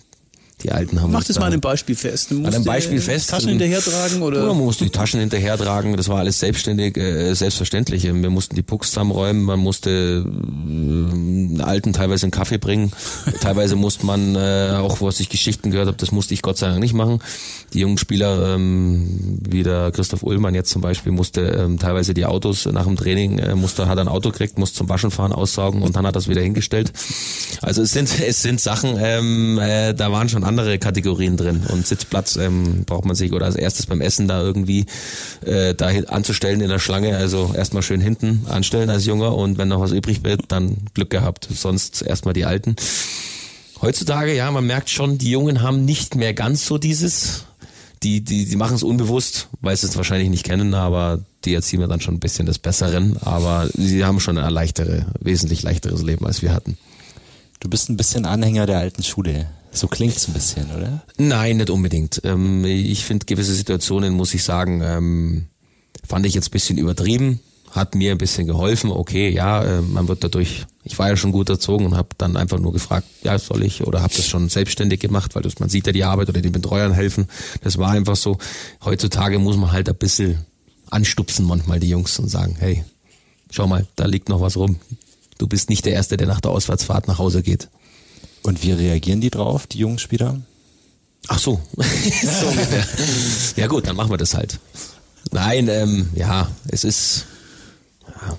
Die 0.63 0.73
Alten 0.73 1.01
haben 1.01 1.13
Mach 1.13 1.25
das 1.25 1.39
mal 1.39 1.47
an 1.47 1.53
einem 1.53 1.61
Beispiel 1.61 1.97
fest. 1.97 2.33
An 2.33 2.45
einem 2.47 2.65
Beispiel 2.65 3.01
fest. 3.01 3.31
Taschen 3.31 3.51
hinterher 3.51 3.81
tragen 3.81 4.23
oder? 4.23 4.41
Ja, 4.41 4.47
man 4.49 4.59
musste 4.59 4.85
die 4.85 4.91
Taschen 4.91 5.21
hinterher 5.21 5.57
tragen. 5.57 5.97
Das 5.97 6.09
war 6.09 6.19
alles 6.19 6.39
selbstständig, 6.39 6.97
äh, 6.97 7.33
selbstverständlich. 7.35 8.05
Wir 8.05 8.31
mussten 8.31 8.57
die 8.57 8.63
Pucks 8.63 8.89
zusammenräumen. 8.89 9.43
Man 9.43 9.59
musste 9.61 10.25
äh, 10.27 11.63
Alten 11.63 11.93
teilweise 11.93 12.25
einen 12.25 12.31
Kaffee 12.31 12.59
bringen. 12.59 12.93
teilweise 13.41 13.77
musste 13.81 14.05
man 14.05 14.37
äh, 14.37 14.77
auch, 14.77 15.01
was 15.01 15.21
ich 15.21 15.29
Geschichten 15.29 15.71
gehört 15.71 15.89
habe, 15.89 15.97
das 15.97 16.13
musste 16.13 16.35
ich 16.35 16.43
Gott 16.43 16.59
sei 16.59 16.69
Dank 16.69 16.81
nicht 16.81 16.95
machen. 16.95 17.21
Die 17.73 17.81
jungen 17.81 17.99
Spieler, 17.99 18.55
ähm, 18.55 19.39
wie 19.49 19.63
der 19.63 19.91
Christoph 19.93 20.23
Ullmann 20.23 20.55
jetzt 20.55 20.71
zum 20.71 20.83
Beispiel, 20.83 21.13
musste 21.13 21.43
ähm, 21.43 21.79
teilweise 21.79 22.15
die 22.15 22.27
Autos 22.27 22.67
nach 22.67 22.85
dem 22.85 22.97
Training, 22.97 23.39
äh, 23.39 23.55
musste, 23.55 23.89
hat 23.89 23.99
ein 23.99 24.09
Auto 24.09 24.31
gekriegt, 24.31 24.59
musste 24.59 24.79
zum 24.79 24.89
Waschen 24.89 25.11
fahren, 25.11 25.33
aussaugen 25.33 25.83
und 25.83 25.97
dann 25.97 26.07
hat 26.07 26.17
das 26.17 26.29
wieder 26.29 26.43
hingestellt. 26.43 26.93
Also 27.63 27.83
es 27.83 27.93
sind, 27.93 28.11
es 28.21 28.43
sind 28.43 28.61
Sachen, 28.61 28.97
ähm, 28.99 29.59
äh, 29.59 29.95
da 29.95 30.13
waren 30.13 30.29
schon 30.29 30.45
andere 30.51 30.79
Kategorien 30.79 31.37
drin. 31.37 31.63
Und 31.69 31.87
Sitzplatz 31.87 32.37
ähm, 32.37 32.85
braucht 32.85 33.05
man 33.05 33.15
sich 33.15 33.33
oder 33.33 33.47
als 33.47 33.57
erstes 33.57 33.87
beim 33.87 34.01
Essen 34.01 34.27
da 34.27 34.43
irgendwie 34.43 34.87
äh, 35.45 35.75
da 35.75 35.87
anzustellen 36.09 36.61
in 36.61 36.69
der 36.69 36.81
Schlange. 36.81 37.17
Also 37.17 37.53
erstmal 37.57 37.83
schön 37.83 38.01
hinten 38.01 38.47
anstellen 38.49 38.91
als 38.91 39.07
Junger 39.07 39.37
und 39.37 39.59
wenn 39.59 39.69
noch 39.69 39.81
was 39.81 39.93
übrig 39.93 40.25
wird, 40.25 40.43
dann 40.49 40.77
Glück 40.95 41.11
gehabt. 41.11 41.49
Sonst 41.53 42.03
erstmal 42.03 42.35
die 42.35 42.45
Alten. 42.45 42.77
Heutzutage, 43.81 44.35
ja, 44.35 44.51
man 44.51 44.67
merkt 44.67 44.91
schon, 44.91 45.17
die 45.17 45.31
Jungen 45.31 45.63
haben 45.63 45.85
nicht 45.85 46.15
mehr 46.15 46.35
ganz 46.35 46.67
so 46.67 46.77
dieses, 46.77 47.45
die, 48.03 48.21
die, 48.23 48.45
die 48.45 48.57
machen 48.57 48.75
es 48.75 48.83
unbewusst, 48.83 49.49
weil 49.61 49.77
sie 49.77 49.87
es 49.87 49.97
wahrscheinlich 49.97 50.29
nicht 50.29 50.45
kennen, 50.45 50.75
aber 50.75 51.21
die 51.45 51.55
erziehen 51.55 51.81
wir 51.81 51.89
dann 51.89 52.01
schon 52.01 52.15
ein 52.15 52.21
bisschen 52.21 52.47
des 52.47 52.59
Besseren. 52.59 53.17
Aber 53.23 53.69
sie 53.73 54.05
haben 54.05 54.21
schon 54.21 54.37
ein 54.37 54.53
leichtere, 54.53 55.07
wesentlich 55.21 55.63
leichteres 55.63 56.03
Leben, 56.03 56.27
als 56.27 56.43
wir 56.43 56.53
hatten. 56.53 56.77
Du 57.61 57.69
bist 57.69 57.91
ein 57.91 57.97
bisschen 57.97 58.25
Anhänger 58.25 58.67
der 58.67 58.79
alten 58.79 59.03
Schule. 59.03 59.47
So 59.73 59.87
klingt's 59.87 60.27
ein 60.29 60.35
bisschen, 60.35 60.67
oder? 60.77 61.03
Nein, 61.17 61.59
nicht 61.59 61.71
unbedingt. 61.71 62.21
Ähm, 62.25 62.65
ich 62.65 63.05
finde 63.05 63.27
gewisse 63.27 63.55
Situationen, 63.55 64.15
muss 64.15 64.35
ich 64.35 64.43
sagen, 64.43 64.83
ähm, 64.83 65.47
fand 66.07 66.27
ich 66.27 66.35
jetzt 66.35 66.49
ein 66.49 66.53
bisschen 66.53 66.79
übertrieben, 66.79 67.41
hat 67.71 67.95
mir 67.95 68.11
ein 68.13 68.19
bisschen 68.19 68.47
geholfen. 68.47 68.91
Okay, 68.91 69.31
ja, 69.31 69.63
äh, 69.63 69.81
man 69.81 70.09
wird 70.09 70.25
dadurch, 70.25 70.67
ich 70.83 70.99
war 70.99 71.09
ja 71.09 71.17
schon 71.17 71.31
gut 71.31 71.49
erzogen 71.49 71.87
und 71.87 71.97
habe 71.97 72.09
dann 72.19 72.37
einfach 72.37 72.59
nur 72.59 72.73
gefragt, 72.73 73.07
ja, 73.23 73.39
soll 73.39 73.63
ich 73.63 73.87
oder 73.87 74.03
habe 74.03 74.15
das 74.15 74.27
schon 74.27 74.49
selbstständig 74.49 75.01
gemacht, 75.01 75.35
weil 75.35 75.43
das, 75.43 75.61
man 75.61 75.69
sieht 75.69 75.87
ja 75.87 75.93
die 75.93 76.05
Arbeit 76.05 76.29
oder 76.29 76.41
den 76.41 76.53
Betreuern 76.53 76.93
helfen. 76.93 77.29
Das 77.63 77.79
war 77.79 77.91
einfach 77.91 78.17
so. 78.17 78.39
Heutzutage 78.85 79.39
muss 79.39 79.57
man 79.57 79.71
halt 79.71 79.89
ein 79.89 79.97
bisschen 79.97 80.45
anstupsen 80.91 81.47
manchmal 81.47 81.79
die 81.79 81.89
Jungs 81.89 82.19
und 82.19 82.29
sagen, 82.29 82.57
hey, 82.59 82.85
schau 83.51 83.69
mal, 83.69 83.87
da 83.95 84.07
liegt 84.07 84.29
noch 84.29 84.41
was 84.41 84.57
rum. 84.57 84.81
Du 85.39 85.47
bist 85.47 85.71
nicht 85.71 85.87
der 85.87 85.93
Erste, 85.93 86.17
der 86.17 86.27
nach 86.27 86.41
der 86.41 86.51
Auswärtsfahrt 86.51 87.07
nach 87.07 87.19
Hause 87.19 87.43
geht. 87.43 87.69
Und 88.43 88.63
wie 88.63 88.73
reagieren 88.73 89.21
die 89.21 89.31
drauf, 89.31 89.67
die 89.67 89.79
jungen 89.79 89.99
Spieler? 89.99 90.41
Ach 91.29 91.39
so. 91.39 91.61
so. 91.77 92.53
Ja 93.57 93.67
gut, 93.67 93.87
dann 93.87 93.97
machen 93.97 94.11
wir 94.11 94.17
das 94.17 94.35
halt. 94.35 94.59
Nein, 95.33 95.69
ähm, 95.69 96.09
ja, 96.15 96.51
es 96.69 96.85
ist, 96.85 97.27
ja, 98.09 98.37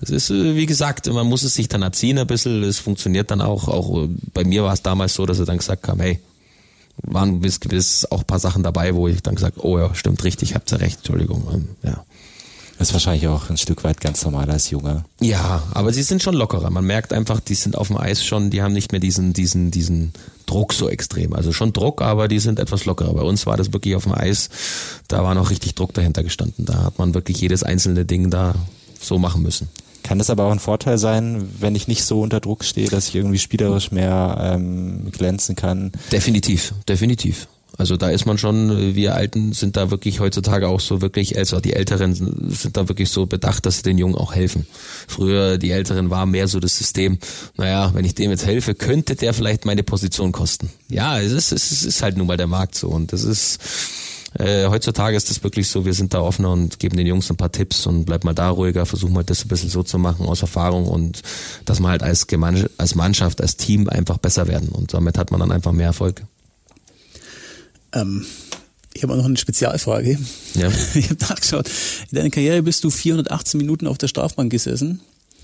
es 0.00 0.10
ist, 0.10 0.30
äh, 0.30 0.56
wie 0.56 0.66
gesagt, 0.66 1.06
man 1.12 1.26
muss 1.26 1.42
es 1.42 1.54
sich 1.54 1.68
dann 1.68 1.82
erziehen 1.82 2.18
ein 2.18 2.26
bisschen. 2.26 2.62
Es 2.62 2.78
funktioniert 2.78 3.30
dann 3.30 3.40
auch. 3.40 3.68
Auch 3.68 4.04
äh, 4.04 4.08
bei 4.32 4.44
mir 4.44 4.64
war 4.64 4.72
es 4.72 4.82
damals 4.82 5.14
so, 5.14 5.26
dass 5.26 5.38
er 5.38 5.46
dann 5.46 5.58
gesagt 5.58 5.86
haben, 5.86 6.00
hey, 6.00 6.20
waren 7.02 7.40
bis, 7.40 7.58
bis 7.58 8.04
auch 8.10 8.20
ein 8.20 8.26
paar 8.26 8.38
Sachen 8.38 8.62
dabei, 8.62 8.94
wo 8.94 9.08
ich 9.08 9.22
dann 9.22 9.34
gesagt, 9.34 9.58
oh 9.58 9.78
ja, 9.78 9.94
stimmt 9.94 10.24
richtig, 10.24 10.54
habt 10.54 10.72
ihr 10.72 10.80
recht, 10.80 10.98
Entschuldigung. 10.98 11.46
Ähm, 11.52 11.68
ja. 11.82 12.04
Das 12.78 12.88
ist 12.88 12.94
wahrscheinlich 12.94 13.28
auch 13.28 13.50
ein 13.50 13.56
Stück 13.56 13.84
weit 13.84 14.00
ganz 14.00 14.24
normal 14.24 14.50
als 14.50 14.70
Junge. 14.70 15.04
Ja, 15.20 15.62
aber 15.72 15.92
sie 15.92 16.02
sind 16.02 16.22
schon 16.22 16.34
lockerer. 16.34 16.70
Man 16.70 16.84
merkt 16.84 17.12
einfach, 17.12 17.40
die 17.40 17.54
sind 17.54 17.78
auf 17.78 17.88
dem 17.88 17.96
Eis 17.96 18.24
schon, 18.24 18.50
die 18.50 18.62
haben 18.62 18.72
nicht 18.72 18.92
mehr 18.92 19.00
diesen, 19.00 19.32
diesen, 19.32 19.70
diesen 19.70 20.12
Druck 20.46 20.72
so 20.72 20.88
extrem. 20.88 21.32
Also 21.34 21.52
schon 21.52 21.72
Druck, 21.72 22.02
aber 22.02 22.28
die 22.28 22.40
sind 22.40 22.58
etwas 22.58 22.84
lockerer. 22.84 23.14
Bei 23.14 23.22
uns 23.22 23.46
war 23.46 23.56
das 23.56 23.72
wirklich 23.72 23.94
auf 23.94 24.04
dem 24.04 24.14
Eis, 24.14 24.50
da 25.08 25.22
war 25.22 25.34
noch 25.34 25.50
richtig 25.50 25.74
Druck 25.74 25.94
dahinter 25.94 26.22
gestanden. 26.22 26.64
Da 26.64 26.82
hat 26.84 26.98
man 26.98 27.14
wirklich 27.14 27.40
jedes 27.40 27.62
einzelne 27.62 28.04
Ding 28.04 28.30
da 28.30 28.54
so 29.00 29.18
machen 29.18 29.42
müssen. 29.42 29.68
Kann 30.02 30.18
das 30.18 30.28
aber 30.28 30.44
auch 30.44 30.52
ein 30.52 30.58
Vorteil 30.58 30.98
sein, 30.98 31.48
wenn 31.60 31.74
ich 31.74 31.88
nicht 31.88 32.04
so 32.04 32.20
unter 32.20 32.40
Druck 32.40 32.64
stehe, 32.64 32.88
dass 32.88 33.08
ich 33.08 33.14
irgendwie 33.14 33.38
spielerisch 33.38 33.90
mehr 33.90 34.36
ähm, 34.38 35.10
glänzen 35.10 35.56
kann? 35.56 35.92
Definitiv, 36.12 36.74
definitiv. 36.86 37.48
Also 37.76 37.96
da 37.96 38.10
ist 38.10 38.24
man 38.24 38.38
schon, 38.38 38.94
wir 38.94 39.14
Alten 39.14 39.52
sind 39.52 39.76
da 39.76 39.90
wirklich 39.90 40.20
heutzutage 40.20 40.68
auch 40.68 40.80
so 40.80 41.00
wirklich, 41.00 41.36
also 41.36 41.58
die 41.58 41.72
Älteren 41.72 42.14
sind 42.14 42.76
da 42.76 42.88
wirklich 42.88 43.10
so 43.10 43.26
bedacht, 43.26 43.66
dass 43.66 43.78
sie 43.78 43.82
den 43.82 43.98
Jungen 43.98 44.14
auch 44.14 44.34
helfen. 44.34 44.66
Früher, 45.08 45.58
die 45.58 45.72
Älteren 45.72 46.08
war 46.10 46.24
mehr 46.26 46.46
so 46.46 46.60
das 46.60 46.76
System, 46.78 47.18
naja, 47.56 47.90
wenn 47.94 48.04
ich 48.04 48.14
dem 48.14 48.30
jetzt 48.30 48.46
helfe, 48.46 48.74
könnte 48.74 49.16
der 49.16 49.34
vielleicht 49.34 49.64
meine 49.64 49.82
Position 49.82 50.30
kosten. 50.30 50.70
Ja, 50.88 51.20
es 51.20 51.32
ist, 51.32 51.50
es 51.50 51.82
ist 51.82 52.02
halt 52.02 52.16
nun 52.16 52.28
mal 52.28 52.36
der 52.36 52.46
Markt 52.46 52.76
so 52.76 52.88
und 52.88 53.12
das 53.12 53.24
ist, 53.24 53.58
äh, 54.38 54.66
heutzutage 54.68 55.16
ist 55.16 55.30
das 55.30 55.42
wirklich 55.42 55.68
so, 55.68 55.84
wir 55.84 55.94
sind 55.94 56.14
da 56.14 56.20
offener 56.20 56.52
und 56.52 56.78
geben 56.78 56.96
den 56.96 57.06
Jungs 57.08 57.28
ein 57.30 57.36
paar 57.36 57.50
Tipps 57.50 57.86
und 57.86 58.04
bleib 58.04 58.22
mal 58.22 58.34
da 58.34 58.50
ruhiger, 58.50 58.86
versuchen 58.86 59.14
mal 59.14 59.24
das 59.24 59.44
ein 59.44 59.48
bisschen 59.48 59.70
so 59.70 59.82
zu 59.82 59.98
machen 59.98 60.26
aus 60.26 60.42
Erfahrung 60.42 60.86
und 60.86 61.22
dass 61.64 61.80
man 61.80 61.90
halt 61.90 62.04
als, 62.04 62.26
als 62.78 62.94
Mannschaft, 62.94 63.40
als 63.40 63.56
Team 63.56 63.88
einfach 63.88 64.18
besser 64.18 64.46
werden 64.46 64.68
und 64.68 64.94
damit 64.94 65.18
hat 65.18 65.32
man 65.32 65.40
dann 65.40 65.50
einfach 65.50 65.72
mehr 65.72 65.86
Erfolg. 65.86 66.22
Ähm, 67.94 68.26
ich 68.92 69.02
habe 69.02 69.12
auch 69.12 69.16
noch 69.16 69.24
eine 69.24 69.36
Spezialfrage. 69.36 70.18
Ja. 70.54 70.70
Ich 70.94 71.10
habe 71.10 71.16
nachgeschaut. 71.20 71.68
In 72.10 72.16
deiner 72.16 72.30
Karriere 72.30 72.62
bist 72.62 72.84
du 72.84 72.90
418 72.90 73.58
Minuten 73.58 73.86
auf 73.86 73.98
der 73.98 74.08
Strafbank 74.08 74.50
gesessen. 74.50 75.00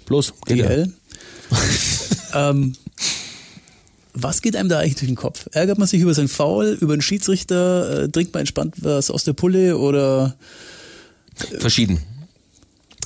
bloß. 0.07 0.34
DL. 0.48 0.92
ähm, 2.34 2.74
was 4.12 4.42
geht 4.42 4.57
einem 4.57 4.68
da 4.68 4.78
eigentlich 4.78 4.96
durch 4.96 5.09
den 5.09 5.16
Kopf? 5.16 5.48
Ärgert 5.53 5.78
man 5.78 5.88
sich 5.88 6.01
über 6.01 6.14
sein 6.14 6.28
Foul, 6.28 6.76
über 6.80 6.96
den 6.96 7.03
Schiedsrichter, 7.03 8.05
äh, 8.05 8.09
trinkt 8.09 8.34
man 8.34 8.40
entspannt 8.40 8.74
was 8.78 9.11
aus 9.11 9.24
der 9.24 9.32
Pulle 9.32 9.78
oder 9.78 10.36
Verschieden. 11.59 12.01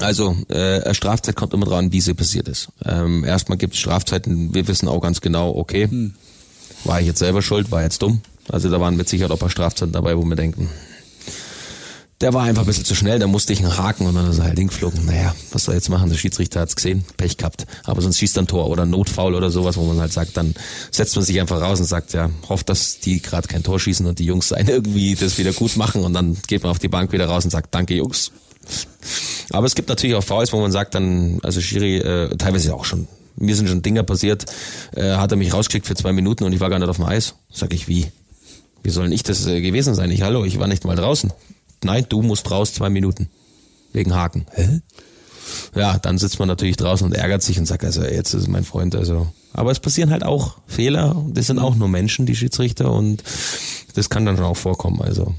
Also 0.01 0.37
äh, 0.49 0.93
Strafzeit 0.93 1.37
kommt 1.37 1.55
immer 1.55 1.67
dran, 1.67 1.93
wie 1.93 2.01
sie 2.01 2.15
passiert 2.15 2.49
ist. 2.49 2.69
Ähm, 2.85 3.25
erstmal 3.25 3.59
gibt 3.59 3.75
es 3.75 3.81
Strafzeiten, 3.81 4.53
wir 4.55 4.67
wissen 4.67 4.89
auch 4.89 5.01
ganz 5.01 5.21
genau, 5.21 5.55
okay, 5.55 5.89
war 6.85 7.01
ich 7.01 7.07
jetzt 7.07 7.21
selber 7.21 7.43
schuld, 7.43 7.71
war 7.71 7.83
jetzt 7.83 8.03
dumm. 8.03 8.21
Also 8.49 8.71
da 8.71 8.81
waren 8.81 8.97
mit 8.97 9.09
Sicherheit 9.09 9.31
auch 9.31 9.37
ein 9.37 9.41
paar 9.41 9.51
Strafzeiten 9.51 9.93
dabei, 9.93 10.17
wo 10.17 10.25
wir 10.25 10.37
denken, 10.37 10.69
der 12.21 12.33
war 12.33 12.45
einfach 12.45 12.63
ein 12.63 12.67
bisschen 12.67 12.85
zu 12.85 12.95
schnell, 12.95 13.19
da 13.19 13.27
musste 13.27 13.53
ich 13.53 13.59
einen 13.59 13.77
Haken 13.77 14.07
und 14.07 14.15
dann 14.15 14.31
ist 14.31 14.39
er 14.39 14.45
halt 14.45 14.59
hingeflogen. 14.59 15.05
Naja, 15.05 15.35
was 15.53 15.65
soll 15.65 15.75
er 15.75 15.79
jetzt 15.79 15.89
machen? 15.89 16.09
Der 16.09 16.17
Schiedsrichter 16.17 16.61
hat's 16.61 16.77
gesehen, 16.77 17.05
Pech 17.17 17.37
gehabt. 17.37 17.67
Aber 17.83 18.01
sonst 18.01 18.19
schießt 18.19 18.39
er 18.39 18.45
ein 18.45 18.47
Tor 18.47 18.69
oder 18.69 18.87
Notfoul 18.87 19.35
oder 19.35 19.51
sowas, 19.51 19.77
wo 19.77 19.85
man 19.85 20.01
halt 20.01 20.13
sagt, 20.13 20.37
dann 20.37 20.55
setzt 20.91 21.17
man 21.17 21.25
sich 21.25 21.41
einfach 21.41 21.61
raus 21.61 21.81
und 21.81 21.87
sagt, 21.87 22.13
ja, 22.13 22.31
hofft, 22.49 22.69
dass 22.69 23.01
die 23.01 23.21
gerade 23.21 23.49
kein 23.49 23.63
Tor 23.63 23.81
schießen 23.81 24.07
und 24.07 24.19
die 24.21 24.25
Jungs 24.25 24.53
einen 24.53 24.69
irgendwie 24.69 25.15
das 25.17 25.39
wieder 25.39 25.53
gut 25.53 25.77
machen 25.77 26.03
und 26.03 26.15
dann 26.15 26.39
geht 26.47 26.63
man 26.63 26.71
auf 26.71 26.79
die 26.79 26.89
Bank 26.89 27.13
wieder 27.13 27.27
raus 27.27 27.45
und 27.45 27.51
sagt, 27.51 27.75
danke 27.75 27.95
Jungs. 27.95 28.31
Aber 29.51 29.67
es 29.67 29.75
gibt 29.75 29.89
natürlich 29.89 30.17
auch 30.17 30.25
Fouls, 30.25 30.53
wo 30.53 30.61
man 30.61 30.73
sagt 30.73 30.95
dann, 30.95 31.41
also 31.43 31.61
Schiri, 31.61 31.99
äh, 31.99 32.37
teilweise 32.37 32.75
auch 32.75 32.85
schon, 32.85 33.09
mir 33.37 33.57
sind 33.57 33.69
schon 33.69 33.83
Dinger 33.83 34.05
passiert, 34.05 34.47
äh, 34.97 35.17
hat 35.17 35.31
er 35.33 35.37
mich 35.37 35.53
rausgeschickt 35.53 35.87
für 35.87 35.95
zwei 35.95 36.13
Minuten 36.13 36.45
und 36.45 36.53
ich 36.53 36.61
war 36.61 36.71
gar 36.71 36.79
nicht 36.79 36.89
auf 36.89 36.97
dem 36.97 37.05
Eis. 37.05 37.35
Sag 37.53 37.75
ich, 37.75 37.89
wie? 37.89 38.07
Wie 38.85 38.91
soll 38.91 39.13
ich 39.13 39.23
das 39.25 39.47
äh, 39.47 39.61
gewesen 39.61 39.95
sein? 39.95 40.11
Ich, 40.11 40.23
hallo, 40.23 40.45
ich 40.45 40.61
war 40.61 40.69
nicht 40.69 40.85
mal 40.85 40.95
draußen. 40.95 41.33
Nein, 41.83 42.07
du 42.09 42.23
musst 42.23 42.51
raus 42.51 42.75
zwei 42.75 42.91
Minuten. 42.91 43.29
Wegen 43.93 44.15
Haken. 44.15 44.47
Hä? 44.53 44.81
Ja, 45.75 45.99
dann 45.99 46.19
sitzt 46.19 46.39
man 46.39 46.49
natürlich 46.49 46.77
draußen 46.77 47.07
und 47.07 47.15
ärgert 47.15 47.43
sich 47.43 47.59
und 47.59 47.67
sagt, 47.67 47.85
also 47.85 48.03
jetzt 48.03 48.35
ist 48.35 48.47
mein 48.49 48.65
Freund, 48.65 48.95
also. 48.95 49.27
Aber 49.53 49.71
es 49.71 49.81
passieren 49.81 50.11
halt 50.11 50.23
auch 50.23 50.59
Fehler. 50.67 51.25
Das 51.31 51.47
sind 51.47 51.59
auch 51.59 51.75
nur 51.75 51.89
Menschen, 51.89 52.27
die 52.27 52.37
Schiedsrichter 52.37 52.93
und 52.93 53.23
das 53.95 54.11
kann 54.11 54.27
dann 54.27 54.37
schon 54.37 54.47
auch 54.47 54.57
vorkommen, 54.57 55.01
also. 55.01 55.35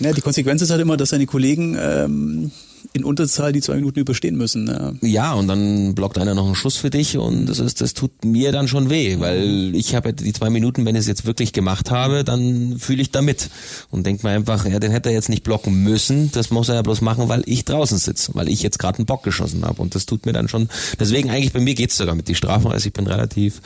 Ja, 0.00 0.12
die 0.12 0.20
Konsequenz 0.20 0.62
ist 0.62 0.70
halt 0.70 0.80
immer, 0.80 0.96
dass 0.96 1.10
seine 1.10 1.26
Kollegen 1.26 1.76
ähm, 1.78 2.50
in 2.92 3.04
Unterzahl 3.04 3.52
die 3.52 3.60
zwei 3.60 3.76
Minuten 3.76 4.00
überstehen 4.00 4.36
müssen. 4.36 4.66
Ja. 4.66 4.92
Ja, 5.02 5.32
und 5.34 5.48
dann 5.48 5.94
blockt 5.94 6.18
einer 6.18 6.34
noch 6.34 6.46
einen 6.46 6.54
Schuss 6.54 6.76
für 6.76 6.90
dich 6.90 7.16
und 7.16 7.46
das 7.46 7.58
ist, 7.58 7.80
das 7.80 7.94
tut 7.94 8.24
mir 8.24 8.52
dann 8.52 8.68
schon 8.68 8.90
weh, 8.90 9.18
weil 9.18 9.74
ich 9.74 9.94
habe 9.94 10.12
die 10.12 10.32
zwei 10.32 10.50
Minuten, 10.50 10.84
wenn 10.84 10.94
ich 10.94 11.00
es 11.00 11.06
jetzt 11.06 11.26
wirklich 11.26 11.52
gemacht 11.52 11.90
habe, 11.90 12.24
dann 12.24 12.78
fühle 12.78 13.02
ich 13.02 13.10
damit 13.10 13.50
und 13.90 14.06
denk 14.06 14.22
mir 14.22 14.30
einfach, 14.30 14.66
ja, 14.66 14.78
den 14.78 14.90
hätte 14.90 15.08
er 15.08 15.14
jetzt 15.14 15.28
nicht 15.28 15.42
blocken 15.42 15.82
müssen, 15.82 16.30
das 16.32 16.50
muss 16.50 16.68
er 16.68 16.76
ja 16.76 16.82
bloß 16.82 17.00
machen, 17.00 17.28
weil 17.28 17.42
ich 17.46 17.64
draußen 17.64 17.98
sitze, 17.98 18.32
weil 18.34 18.48
ich 18.48 18.62
jetzt 18.62 18.78
gerade 18.78 18.98
einen 18.98 19.06
Bock 19.06 19.22
geschossen 19.22 19.64
habe 19.64 19.80
und 19.82 19.94
das 19.94 20.06
tut 20.06 20.26
mir 20.26 20.32
dann 20.32 20.48
schon, 20.48 20.68
deswegen 20.98 21.30
eigentlich 21.30 21.52
bei 21.52 21.60
mir 21.60 21.74
geht's 21.74 21.96
sogar 21.96 22.14
mit 22.14 22.28
die 22.28 22.34
Strafen, 22.34 22.70
also 22.70 22.86
ich 22.86 22.92
bin 22.92 23.06
relativ, 23.06 23.60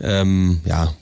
ähm, 0.00 0.60
ja, 0.64 0.92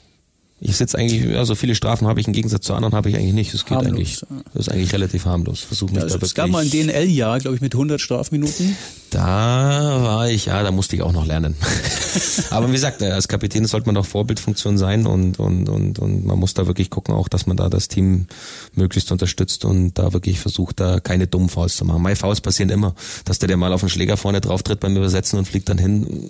ich 0.67 0.77
sitze 0.77 0.97
eigentlich, 0.97 1.23
ja, 1.23 1.45
so 1.45 1.53
viele 1.53 1.75
Strafen 1.75 2.07
habe 2.07 2.19
ich 2.19 2.27
im 2.27 2.33
Gegensatz 2.33 2.65
zu 2.65 2.73
anderen 2.73 2.95
habe 2.95 3.09
ich 3.09 3.15
eigentlich 3.15 3.33
nicht. 3.33 3.53
Das 3.53 3.65
geht 3.65 3.77
Harmlos, 3.77 3.93
eigentlich. 3.93 4.21
Das 4.53 4.67
ist 4.67 4.69
eigentlich 4.73 4.93
relativ 4.93 5.25
harmlos. 5.25 5.59
Versuche 5.61 5.91
mich 5.91 6.01
Ja, 6.01 6.01
da 6.01 6.07
es 6.07 6.13
wirklich. 6.13 6.33
gab 6.33 6.49
mal 6.49 6.63
ein 6.63 6.69
DNL-Jahr, 6.71 7.39
glaube 7.39 7.55
ich, 7.55 7.61
mit 7.61 7.73
100 7.73 8.01
Strafminuten. 8.01 8.75
Da 9.11 10.01
war 10.01 10.29
ich, 10.29 10.47
ja, 10.47 10.63
da 10.63 10.71
musste 10.71 10.95
ich 10.95 11.03
auch 11.03 11.11
noch 11.11 11.25
lernen. 11.25 11.55
Aber 12.49 12.67
wie 12.69 12.73
gesagt, 12.73 13.01
als 13.03 13.27
Kapitän 13.27 13.65
sollte 13.65 13.85
man 13.87 13.95
doch 13.95 14.05
Vorbildfunktion 14.05 14.77
sein 14.77 15.05
und, 15.05 15.39
und, 15.39 15.69
und, 15.69 15.99
und 15.99 16.25
man 16.25 16.39
muss 16.39 16.53
da 16.55 16.65
wirklich 16.67 16.89
gucken, 16.89 17.13
auch, 17.13 17.27
dass 17.27 17.45
man 17.45 17.55
da 17.55 17.69
das 17.69 17.87
Team 17.87 18.25
möglichst 18.73 19.11
unterstützt 19.11 19.65
und 19.65 19.93
da 19.93 20.13
wirklich 20.13 20.39
versucht, 20.39 20.79
da 20.79 20.99
keine 20.99 21.27
dummen 21.27 21.49
Fouls 21.49 21.75
zu 21.77 21.85
machen. 21.85 22.01
Meine 22.01 22.15
Fouls 22.15 22.41
passieren 22.41 22.69
immer, 22.71 22.95
dass 23.23 23.39
der, 23.39 23.47
der 23.47 23.57
mal 23.57 23.71
auf 23.71 23.81
den 23.81 23.89
Schläger 23.89 24.17
vorne 24.17 24.41
drauf 24.41 24.63
tritt 24.63 24.79
beim 24.79 24.97
Übersetzen 24.97 25.37
und 25.37 25.45
fliegt 25.47 25.69
dann 25.69 25.77
hin. 25.77 26.29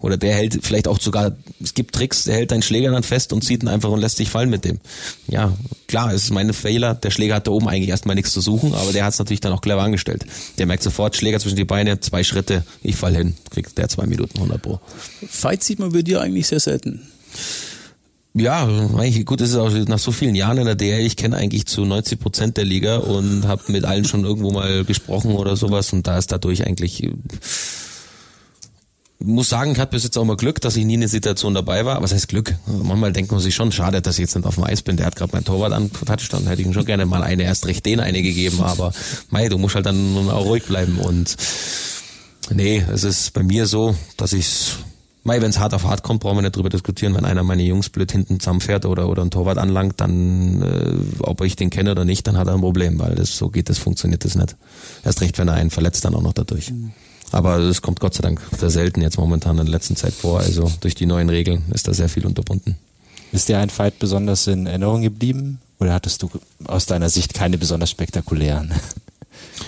Oder 0.00 0.16
der 0.16 0.34
hält 0.34 0.58
vielleicht 0.62 0.88
auch 0.88 0.98
sogar, 0.98 1.32
es 1.62 1.74
gibt 1.74 1.94
Tricks, 1.94 2.24
der 2.24 2.34
hält 2.34 2.50
deinen 2.50 2.62
Schläger 2.62 2.90
dann 2.90 3.02
fest 3.02 3.32
und 3.32 3.44
zieht 3.44 3.62
ihn 3.62 3.68
einfach 3.68 3.90
und 3.90 4.00
lässt 4.00 4.16
sich 4.16 4.30
fallen 4.30 4.50
mit 4.50 4.64
dem. 4.64 4.80
Ja, 5.28 5.52
klar, 5.88 6.12
es 6.12 6.24
ist 6.24 6.30
meine 6.30 6.52
Fehler. 6.52 6.94
Der 6.94 7.10
Schläger 7.10 7.34
hat 7.36 7.46
da 7.46 7.50
oben 7.50 7.68
eigentlich 7.68 7.90
erstmal 7.90 8.16
nichts 8.16 8.32
zu 8.32 8.40
suchen, 8.40 8.74
aber 8.74 8.92
der 8.92 9.04
hat 9.04 9.12
es 9.12 9.18
natürlich 9.18 9.40
dann 9.40 9.52
auch 9.52 9.60
clever 9.60 9.82
angestellt. 9.82 10.24
Der 10.58 10.66
merkt 10.66 10.82
sofort, 10.82 11.16
Schläger 11.16 11.38
zwischen 11.38 11.56
die 11.56 11.64
Beine, 11.64 12.00
zwei 12.00 12.24
Schritte, 12.24 12.64
ich 12.82 12.96
fall 12.96 13.14
hin, 13.14 13.36
kriegt 13.50 13.76
der 13.76 13.88
zwei 13.88 14.06
Minuten 14.06 14.36
100 14.36 14.62
pro. 14.62 14.80
Fights 15.28 15.66
sieht 15.66 15.78
man 15.78 15.92
bei 15.92 16.02
dir 16.02 16.20
eigentlich 16.20 16.46
sehr 16.46 16.60
selten. 16.60 17.06
Ja, 18.32 18.64
eigentlich 18.96 19.26
gut, 19.26 19.40
das 19.40 19.50
ist 19.50 19.56
auch 19.56 19.72
nach 19.72 19.98
so 19.98 20.12
vielen 20.12 20.36
Jahren 20.36 20.58
in 20.58 20.64
der 20.64 20.76
DL, 20.76 21.04
ich 21.04 21.16
kenne 21.16 21.36
eigentlich 21.36 21.66
zu 21.66 21.84
90 21.84 22.20
Prozent 22.20 22.56
der 22.56 22.64
Liga 22.64 22.98
und 22.98 23.46
habe 23.48 23.72
mit 23.72 23.84
allen 23.84 24.04
schon 24.04 24.24
irgendwo 24.24 24.52
mal 24.52 24.84
gesprochen 24.84 25.32
oder 25.32 25.56
sowas 25.56 25.92
und 25.92 26.06
da 26.06 26.16
ist 26.16 26.30
dadurch 26.30 26.64
eigentlich 26.64 27.10
muss 29.22 29.48
sagen, 29.48 29.72
ich 29.72 29.78
hatte 29.78 29.92
bis 29.92 30.04
jetzt 30.04 30.16
auch 30.16 30.24
mal 30.24 30.36
Glück, 30.36 30.60
dass 30.60 30.76
ich 30.76 30.84
nie 30.84 30.94
in 30.94 31.00
der 31.00 31.08
Situation 31.08 31.54
dabei 31.54 31.84
war. 31.84 32.02
Was 32.02 32.12
heißt 32.12 32.28
Glück? 32.28 32.54
Manchmal 32.66 33.12
denkt 33.12 33.30
man 33.30 33.40
sich 33.40 33.54
schon, 33.54 33.70
schade, 33.70 34.00
dass 34.00 34.16
ich 34.16 34.22
jetzt 34.22 34.34
nicht 34.34 34.46
auf 34.46 34.54
dem 34.54 34.64
Eis 34.64 34.82
bin. 34.82 34.96
Der 34.96 35.06
hat 35.06 35.16
gerade 35.16 35.32
mein 35.32 35.44
Torwart 35.44 35.72
angetoucht, 35.72 36.32
dann 36.32 36.46
hätte 36.46 36.62
ich 36.62 36.66
ihm 36.66 36.72
schon 36.72 36.86
gerne 36.86 37.06
mal 37.06 37.22
eine, 37.22 37.42
erst 37.42 37.66
recht 37.66 37.84
den 37.84 38.00
eine 38.00 38.22
gegeben. 38.22 38.62
Aber 38.62 38.92
mei, 39.30 39.48
du 39.48 39.58
musst 39.58 39.74
halt 39.74 39.86
dann 39.86 40.30
auch 40.30 40.46
ruhig 40.46 40.64
bleiben. 40.64 40.98
Und 40.98 41.36
nee, 42.50 42.84
es 42.92 43.04
ist 43.04 43.32
bei 43.34 43.42
mir 43.42 43.66
so, 43.66 43.94
dass 44.16 44.32
ich's 44.32 44.78
Mei, 45.22 45.42
wenn 45.42 45.50
es 45.50 45.58
hart 45.58 45.74
auf 45.74 45.84
hart 45.84 46.02
kommt, 46.02 46.20
brauchen 46.20 46.38
wir 46.38 46.42
nicht 46.42 46.56
drüber 46.56 46.70
diskutieren. 46.70 47.14
Wenn 47.14 47.26
einer 47.26 47.42
meiner 47.42 47.62
Jungs 47.62 47.90
blöd 47.90 48.10
hinten 48.10 48.40
zusammenfährt 48.40 48.86
oder, 48.86 49.06
oder 49.06 49.22
ein 49.22 49.30
Torwart 49.30 49.58
anlangt, 49.58 50.00
dann, 50.00 50.62
äh, 50.62 51.20
ob 51.20 51.42
ich 51.42 51.56
den 51.56 51.68
kenne 51.68 51.90
oder 51.90 52.06
nicht, 52.06 52.26
dann 52.26 52.38
hat 52.38 52.48
er 52.48 52.54
ein 52.54 52.60
Problem, 52.62 52.98
weil 52.98 53.16
das 53.16 53.36
so 53.36 53.50
geht, 53.50 53.68
das 53.68 53.76
funktioniert 53.76 54.24
das 54.24 54.34
nicht. 54.34 54.56
Erst 55.04 55.20
recht, 55.20 55.36
wenn 55.36 55.48
er 55.48 55.54
einen 55.54 55.68
verletzt, 55.68 56.06
dann 56.06 56.14
auch 56.14 56.22
noch 56.22 56.32
dadurch. 56.32 56.72
Aber 57.32 57.58
das 57.58 57.82
kommt 57.82 58.00
Gott 58.00 58.14
sei 58.14 58.22
Dank 58.22 58.40
sehr 58.58 58.70
selten 58.70 59.02
jetzt 59.02 59.18
momentan 59.18 59.58
in 59.58 59.64
der 59.66 59.72
letzten 59.72 59.96
Zeit 59.96 60.12
vor. 60.12 60.40
Also 60.40 60.70
durch 60.80 60.94
die 60.94 61.06
neuen 61.06 61.28
Regeln 61.28 61.62
ist 61.72 61.86
da 61.86 61.94
sehr 61.94 62.08
viel 62.08 62.26
unterbunden. 62.26 62.76
Ist 63.32 63.48
dir 63.48 63.58
ein 63.58 63.70
Fight 63.70 63.98
besonders 63.98 64.46
in 64.46 64.66
Erinnerung 64.66 65.02
geblieben? 65.02 65.60
Oder 65.78 65.94
hattest 65.94 66.22
du 66.22 66.30
aus 66.64 66.86
deiner 66.86 67.08
Sicht 67.08 67.32
keine 67.34 67.56
besonders 67.58 67.90
spektakulären? 67.90 68.72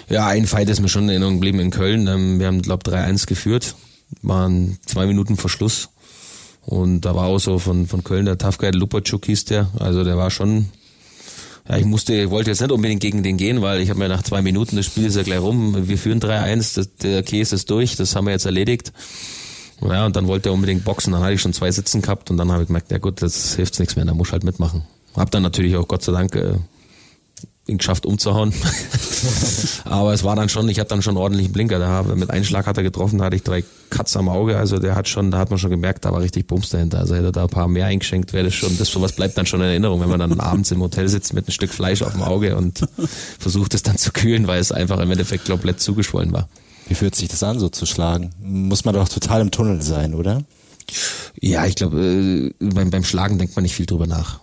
Ja, 0.09 0.27
ein 0.27 0.47
Fight 0.47 0.69
ist 0.69 0.81
mir 0.81 0.89
schon 0.89 1.05
in 1.05 1.11
Erinnerung 1.11 1.35
geblieben 1.35 1.61
in 1.61 1.71
Köln. 1.71 2.07
Ähm, 2.07 2.39
Wir 2.39 2.47
haben, 2.49 2.61
glaube 2.63 2.91
3-1 2.91 3.27
geführt, 3.27 3.75
waren 4.21 4.79
zwei 4.85 5.07
Minuten 5.07 5.37
vor 5.37 5.49
Schluss. 5.49 5.89
Und 6.65 7.03
da 7.03 7.15
war 7.15 7.27
auch 7.27 7.39
so 7.39 7.59
von, 7.59 7.87
von 7.87 8.05
Köln 8.05 8.27
der 8.27 8.39
Tough 8.39 8.59
Guy 8.59 8.71
Lupacuk 8.71 9.25
hieß 9.27 9.47
der. 9.47 9.71
Also 9.79 10.05
der 10.05 10.17
war 10.17 10.31
schon, 10.31 10.69
ja, 11.69 11.77
ich 11.77 11.85
musste, 11.85 12.15
ich 12.15 12.31
wollte 12.31 12.51
jetzt 12.51 12.61
nicht 12.61 12.73
unbedingt 12.73 13.01
gegen 13.01 13.23
den 13.23 13.37
gehen, 13.37 13.63
weil 13.63 13.81
ich 13.81 13.89
habe 13.91 13.99
mir 13.99 14.09
nach 14.09 14.23
zwei 14.23 14.43
Minuten, 14.43 14.77
das 14.77 14.87
Spiel 14.87 15.07
ist 15.07 15.17
ja 15.17 15.23
gleich 15.23 15.41
rum, 15.41 15.89
wir 15.89 15.99
führen 15.99 16.21
3-1, 16.21 16.75
das- 16.75 16.95
der 16.97 17.23
Käse 17.23 17.55
ist 17.55 17.71
durch, 17.71 17.97
das 17.97 18.17
haben 18.17 18.27
wir 18.27 18.33
jetzt 18.33 18.47
erledigt. 18.47 18.93
Ja, 19.81 20.07
und 20.07 20.15
dann 20.17 20.27
wollte 20.29 20.49
er 20.49 20.53
unbedingt 20.53 20.85
boxen, 20.85 21.13
dann 21.13 21.23
hatte 21.23 21.35
ich 21.35 21.41
schon 21.41 21.53
zwei 21.53 21.71
Sitzen 21.71 22.03
gehabt 22.03 22.31
und 22.31 22.37
dann 22.37 22.53
habe 22.53 22.63
ich 22.63 22.69
gemerkt, 22.69 22.91
ja 22.93 22.99
gut, 22.99 23.21
das 23.23 23.55
hilft 23.57 23.79
nichts 23.81 23.97
mehr, 23.97 24.05
da 24.05 24.15
muss 24.15 24.29
ich 24.29 24.33
halt 24.33 24.45
mitmachen. 24.45 24.83
Hab 25.17 25.31
dann 25.33 25.43
natürlich 25.43 25.77
auch 25.77 25.87
Gott 25.89 26.03
sei 26.03 26.13
Dank 26.13 26.35
äh, 26.37 26.55
ihn 27.67 27.79
geschafft 27.79 28.07
umzuhauen. 28.07 28.53
Aber 29.85 30.13
es 30.13 30.25
war 30.25 30.35
dann 30.35 30.49
schon, 30.49 30.69
ich 30.69 30.81
hatte 30.81 30.91
dann 30.91 31.03
schon 31.03 31.17
ordentlichen 31.17 31.53
Blinker. 31.53 31.79
Da 31.79 32.03
mit 32.03 32.31
einem 32.31 32.45
Schlag 32.45 32.67
hat 32.67 32.77
er 32.77 32.83
getroffen, 32.83 33.19
da 33.19 33.27
hatte 33.27 33.37
ich 33.37 33.45
drei 33.45 33.63
Cuts 33.89 34.17
am 34.17 34.29
Auge. 34.29 34.57
Also 34.57 34.79
der 34.79 34.97
hat 34.97 35.09
schon, 35.09 35.31
da 35.31 35.39
hat 35.39 35.51
man 35.51 35.59
schon 35.61 35.71
gemerkt, 35.71 36.05
da 36.05 36.13
war 36.13 36.21
richtig 36.21 36.49
Bums 36.49 36.71
dahinter. 36.71 36.99
Also 36.99 37.15
hätte 37.15 37.27
er 37.27 37.33
da 37.33 37.43
ein 37.45 37.49
paar 37.49 37.69
mehr 37.69 37.87
eingeschenkt, 37.87 38.33
wäre 38.33 38.45
das 38.47 38.55
schon, 38.55 38.77
das 38.79 38.89
sowas 38.89 39.13
bleibt 39.13 39.39
dann 39.39 39.47
schon 39.47 39.61
in 39.61 39.69
Erinnerung, 39.69 40.01
wenn 40.01 40.09
man 40.09 40.19
dann 40.19 40.41
abends 40.41 40.73
im 40.73 40.81
Hotel 40.81 41.09
sitzt 41.09 41.35
mit 41.35 41.47
einem 41.47 41.53
Stück 41.53 41.73
Fleisch 41.73 42.03
auf 42.03 42.13
dem 42.13 42.23
Auge 42.23 42.57
und 42.57 42.89
versucht 43.39 43.75
es 43.75 43.85
dann 43.85 43.97
zu 43.97 44.11
kühlen, 44.11 44.49
weil 44.49 44.61
es 44.61 44.73
einfach 44.73 44.99
im 44.99 45.11
Endeffekt 45.11 45.47
komplett 45.47 45.81
zugeschwollen 45.81 46.33
war. 46.33 46.49
Wie 46.89 46.95
fühlt 46.95 47.15
sich 47.15 47.29
das 47.29 47.45
an, 47.45 47.61
so 47.61 47.69
zu 47.69 47.87
schlagen? 47.87 48.33
Muss 48.43 48.85
man 48.85 48.95
doch 48.95 49.09
total 49.09 49.41
im 49.41 49.53
Tunnel 49.53 49.83
sein, 49.83 50.15
oder? 50.15 50.43
Ja, 51.41 51.65
ich 51.65 51.77
glaube, 51.77 52.53
äh, 52.61 52.65
beim, 52.65 52.91
beim 52.91 53.05
Schlagen 53.05 53.39
denkt 53.39 53.55
man 53.57 53.63
nicht 53.63 53.75
viel 53.75 53.87
drüber 53.87 54.07
nach. 54.07 54.42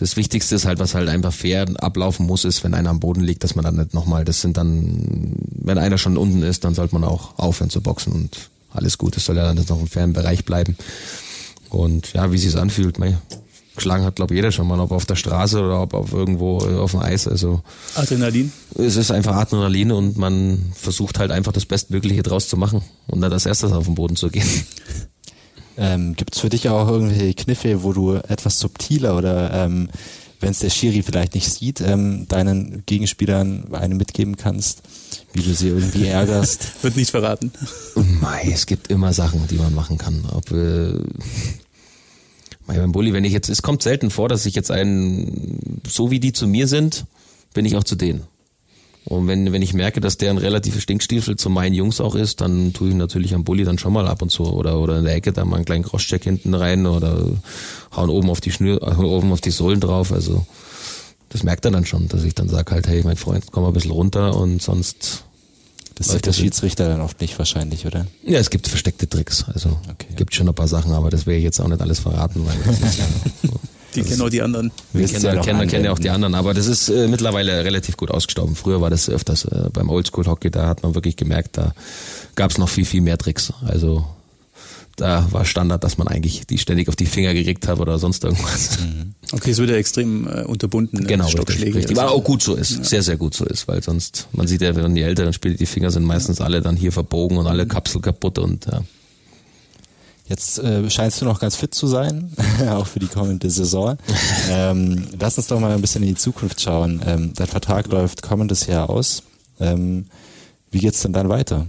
Das 0.00 0.16
Wichtigste 0.16 0.54
ist 0.54 0.64
halt, 0.64 0.78
was 0.78 0.94
halt 0.94 1.10
einfach 1.10 1.30
fair 1.30 1.66
ablaufen 1.76 2.24
muss, 2.24 2.46
ist, 2.46 2.64
wenn 2.64 2.72
einer 2.72 2.88
am 2.88 3.00
Boden 3.00 3.20
liegt, 3.20 3.44
dass 3.44 3.54
man 3.54 3.66
dann 3.66 3.76
nicht 3.76 3.92
nochmal, 3.92 4.24
das 4.24 4.40
sind 4.40 4.56
dann, 4.56 5.34
wenn 5.50 5.76
einer 5.76 5.98
schon 5.98 6.16
unten 6.16 6.42
ist, 6.42 6.64
dann 6.64 6.74
sollte 6.74 6.94
man 6.94 7.04
auch 7.04 7.38
aufhören 7.38 7.68
zu 7.68 7.82
boxen 7.82 8.14
und 8.14 8.48
alles 8.72 8.96
gut, 8.96 9.18
es 9.18 9.26
soll 9.26 9.36
ja 9.36 9.52
dann 9.52 9.62
noch 9.68 9.78
im 9.78 9.86
fairen 9.86 10.14
Bereich 10.14 10.46
bleiben. 10.46 10.78
Und 11.68 12.14
ja, 12.14 12.32
wie 12.32 12.38
sich's 12.38 12.56
anfühlt, 12.56 12.98
mei. 12.98 13.18
Geschlagen 13.76 14.04
hat, 14.04 14.16
glaube 14.16 14.34
jeder 14.34 14.52
schon 14.52 14.66
mal, 14.66 14.80
ob 14.80 14.90
auf 14.90 15.04
der 15.04 15.16
Straße 15.16 15.60
oder 15.60 15.82
ob 15.82 15.92
auf 15.92 16.14
irgendwo 16.14 16.60
äh, 16.60 16.76
auf 16.76 16.92
dem 16.92 17.00
Eis. 17.00 17.28
Also 17.28 17.60
Adrenalin. 17.94 18.52
es 18.78 18.96
ist 18.96 19.10
einfach 19.10 19.36
Adrenalin 19.36 19.92
und 19.92 20.16
man 20.16 20.72
versucht 20.74 21.18
halt 21.18 21.30
einfach 21.30 21.52
das 21.52 21.66
Bestmögliche 21.66 22.22
draus 22.22 22.48
zu 22.48 22.56
machen 22.56 22.80
und 23.06 23.20
dann 23.20 23.34
als 23.34 23.44
erstes 23.44 23.72
auf 23.72 23.84
den 23.84 23.96
Boden 23.96 24.16
zu 24.16 24.30
gehen. 24.30 24.48
Ähm, 25.80 26.14
Gibt 26.14 26.34
es 26.34 26.40
für 26.42 26.50
dich 26.50 26.68
auch 26.68 26.86
irgendwelche 26.88 27.32
Kniffe, 27.32 27.82
wo 27.82 27.94
du 27.94 28.14
etwas 28.14 28.60
subtiler 28.60 29.16
oder 29.16 29.50
ähm, 29.52 29.88
wenn 30.38 30.50
es 30.50 30.58
der 30.58 30.68
Schiri 30.68 31.02
vielleicht 31.02 31.34
nicht 31.34 31.50
sieht, 31.50 31.80
ähm, 31.80 32.26
deinen 32.28 32.82
Gegenspielern 32.84 33.72
eine 33.72 33.94
mitgeben 33.94 34.36
kannst, 34.36 34.82
wie 35.32 35.42
du 35.42 35.54
sie 35.54 35.68
irgendwie 35.68 36.06
ärgerst? 36.06 36.68
Wird 36.82 36.96
nicht 36.96 37.10
verraten. 37.10 37.50
Mei, 37.94 38.50
es 38.52 38.66
gibt 38.66 38.88
immer 38.88 39.14
Sachen, 39.14 39.46
die 39.48 39.56
man 39.56 39.74
machen 39.74 39.96
kann. 39.96 40.26
Ob, 40.30 40.50
äh, 40.50 40.98
mei, 42.66 42.78
beim 42.78 42.92
Bulli, 42.92 43.14
wenn 43.14 43.24
ich 43.24 43.32
jetzt, 43.32 43.48
es 43.48 43.62
kommt 43.62 43.82
selten 43.82 44.10
vor, 44.10 44.28
dass 44.28 44.44
ich 44.44 44.54
jetzt 44.54 44.70
einen, 44.70 45.80
so 45.88 46.10
wie 46.10 46.20
die 46.20 46.34
zu 46.34 46.46
mir 46.46 46.68
sind, 46.68 47.06
bin 47.54 47.64
ich 47.64 47.74
auch 47.76 47.84
zu 47.84 47.96
denen. 47.96 48.24
Und 49.10 49.26
wenn, 49.26 49.52
wenn 49.52 49.60
ich 49.60 49.74
merke, 49.74 50.00
dass 50.00 50.18
der 50.18 50.30
ein 50.30 50.38
relativer 50.38 50.80
Stinkstiefel 50.80 51.34
zu 51.34 51.50
meinen 51.50 51.74
Jungs 51.74 52.00
auch 52.00 52.14
ist, 52.14 52.40
dann 52.40 52.72
tue 52.72 52.90
ich 52.90 52.94
natürlich 52.94 53.34
am 53.34 53.42
Bulli 53.42 53.64
dann 53.64 53.76
schon 53.76 53.92
mal 53.92 54.06
ab 54.06 54.22
und 54.22 54.30
zu 54.30 54.44
oder, 54.44 54.78
oder 54.78 54.98
in 54.98 55.04
der 55.04 55.16
Ecke 55.16 55.32
da 55.32 55.44
mal 55.44 55.56
einen 55.56 55.64
kleinen 55.64 55.82
Crosscheck 55.82 56.22
hinten 56.22 56.54
rein 56.54 56.86
oder 56.86 57.26
hauen 57.96 58.08
oben 58.08 58.30
auf 58.30 58.40
die 58.40 58.52
Schnür, 58.52 58.80
oben 59.02 59.32
auf 59.32 59.40
die 59.40 59.50
Sohlen 59.50 59.80
drauf. 59.80 60.12
Also 60.12 60.46
das 61.28 61.42
merkt 61.42 61.64
er 61.64 61.72
dann 61.72 61.86
schon, 61.86 62.06
dass 62.06 62.22
ich 62.22 62.36
dann 62.36 62.48
sage 62.48 62.70
halt, 62.70 62.86
hey, 62.86 63.02
mein 63.02 63.16
Freund, 63.16 63.46
komm 63.50 63.64
mal 63.64 63.70
ein 63.70 63.74
bisschen 63.74 63.90
runter 63.90 64.36
und 64.36 64.62
sonst 64.62 65.24
das 65.96 66.10
sieht 66.10 66.26
der 66.26 66.32
Schiedsrichter 66.32 66.88
dann 66.88 67.00
oft 67.00 67.20
nicht 67.20 67.36
wahrscheinlich, 67.36 67.86
oder? 67.86 68.06
Ja, 68.24 68.38
es 68.38 68.50
gibt 68.50 68.68
versteckte 68.68 69.08
Tricks. 69.08 69.44
Also 69.52 69.70
okay. 69.90 70.06
gibt 70.14 70.36
schon 70.36 70.48
ein 70.48 70.54
paar 70.54 70.68
Sachen, 70.68 70.92
aber 70.92 71.10
das 71.10 71.26
werde 71.26 71.38
ich 71.38 71.44
jetzt 71.44 71.60
auch 71.60 71.66
nicht 71.66 71.82
alles 71.82 71.98
verraten, 71.98 72.46
weil 72.46 72.56
das 72.64 72.80
ist 72.80 72.98
ja 73.00 73.04
Die 73.94 74.02
kennen 74.02 74.22
auch 74.22 74.30
die 74.30 74.42
anderen. 74.42 74.70
Wir 74.92 75.06
kennen, 75.06 75.24
ja 75.24 75.40
kennen, 75.40 75.68
kennen 75.68 75.84
ja 75.84 75.92
auch 75.92 75.98
die 75.98 76.10
anderen, 76.10 76.34
aber 76.34 76.54
das 76.54 76.66
ist 76.66 76.88
äh, 76.88 77.08
mittlerweile 77.08 77.64
relativ 77.64 77.96
gut 77.96 78.10
ausgestorben. 78.10 78.54
Früher 78.54 78.80
war 78.80 78.90
das 78.90 79.08
öfters 79.08 79.44
äh, 79.44 79.68
beim 79.72 79.88
Oldschool-Hockey, 79.88 80.50
da 80.50 80.66
hat 80.66 80.82
man 80.82 80.94
wirklich 80.94 81.16
gemerkt, 81.16 81.58
da 81.58 81.74
gab 82.36 82.50
es 82.50 82.58
noch 82.58 82.68
viel, 82.68 82.84
viel 82.84 83.00
mehr 83.00 83.18
Tricks. 83.18 83.52
Also 83.66 84.04
da 85.00 85.26
war 85.30 85.44
Standard, 85.44 85.82
dass 85.82 85.98
man 85.98 86.08
eigentlich 86.08 86.46
die 86.46 86.58
ständig 86.58 86.88
auf 86.88 86.96
die 86.96 87.06
Finger 87.06 87.32
gekriegt 87.32 87.66
hat 87.66 87.80
oder 87.80 87.98
sonst 87.98 88.22
irgendwas. 88.22 88.78
Mhm. 88.80 89.14
Okay, 89.32 89.50
es 89.52 89.58
wird 89.58 89.70
ja 89.70 89.76
extrem 89.76 90.26
äh, 90.26 90.42
unterbunden. 90.42 91.04
Äh, 91.04 91.08
genau, 91.08 91.26
Stockschläge. 91.28 91.76
Richtig, 91.76 91.96
richtig. 91.96 91.98
auch 91.98 92.22
gut 92.22 92.42
so 92.42 92.54
ist, 92.54 92.76
ja. 92.76 92.84
sehr, 92.84 93.02
sehr 93.02 93.16
gut 93.16 93.34
so 93.34 93.44
ist, 93.44 93.66
weil 93.66 93.82
sonst, 93.82 94.28
man 94.32 94.46
sieht 94.46 94.60
ja, 94.60 94.74
wenn 94.76 94.94
die 94.94 95.02
älteren 95.02 95.32
Spiele, 95.32 95.54
die 95.54 95.66
Finger 95.66 95.90
sind 95.90 96.04
meistens 96.04 96.40
alle 96.40 96.60
dann 96.60 96.76
hier 96.76 96.92
verbogen 96.92 97.38
und 97.38 97.46
alle 97.46 97.66
Kapsel 97.66 98.00
kaputt 98.00 98.38
und 98.38 98.66
ja. 98.66 98.82
Jetzt 100.30 100.60
äh, 100.60 100.88
scheinst 100.88 101.20
du 101.20 101.24
noch 101.24 101.40
ganz 101.40 101.56
fit 101.56 101.74
zu 101.74 101.88
sein, 101.88 102.32
auch 102.70 102.86
für 102.86 103.00
die 103.00 103.08
kommende 103.08 103.50
Saison. 103.50 103.98
ähm, 104.48 105.08
lass 105.18 105.36
uns 105.36 105.48
doch 105.48 105.58
mal 105.58 105.72
ein 105.72 105.80
bisschen 105.80 106.04
in 106.04 106.10
die 106.10 106.14
Zukunft 106.14 106.60
schauen. 106.60 107.02
Ähm, 107.04 107.32
dein 107.34 107.48
Vertrag 107.48 107.88
läuft 107.88 108.22
kommendes 108.22 108.66
Jahr 108.66 108.88
aus. 108.88 109.24
Ähm, 109.58 110.06
wie 110.70 110.78
geht's 110.78 111.02
denn 111.02 111.12
dann 111.12 111.28
weiter? 111.28 111.66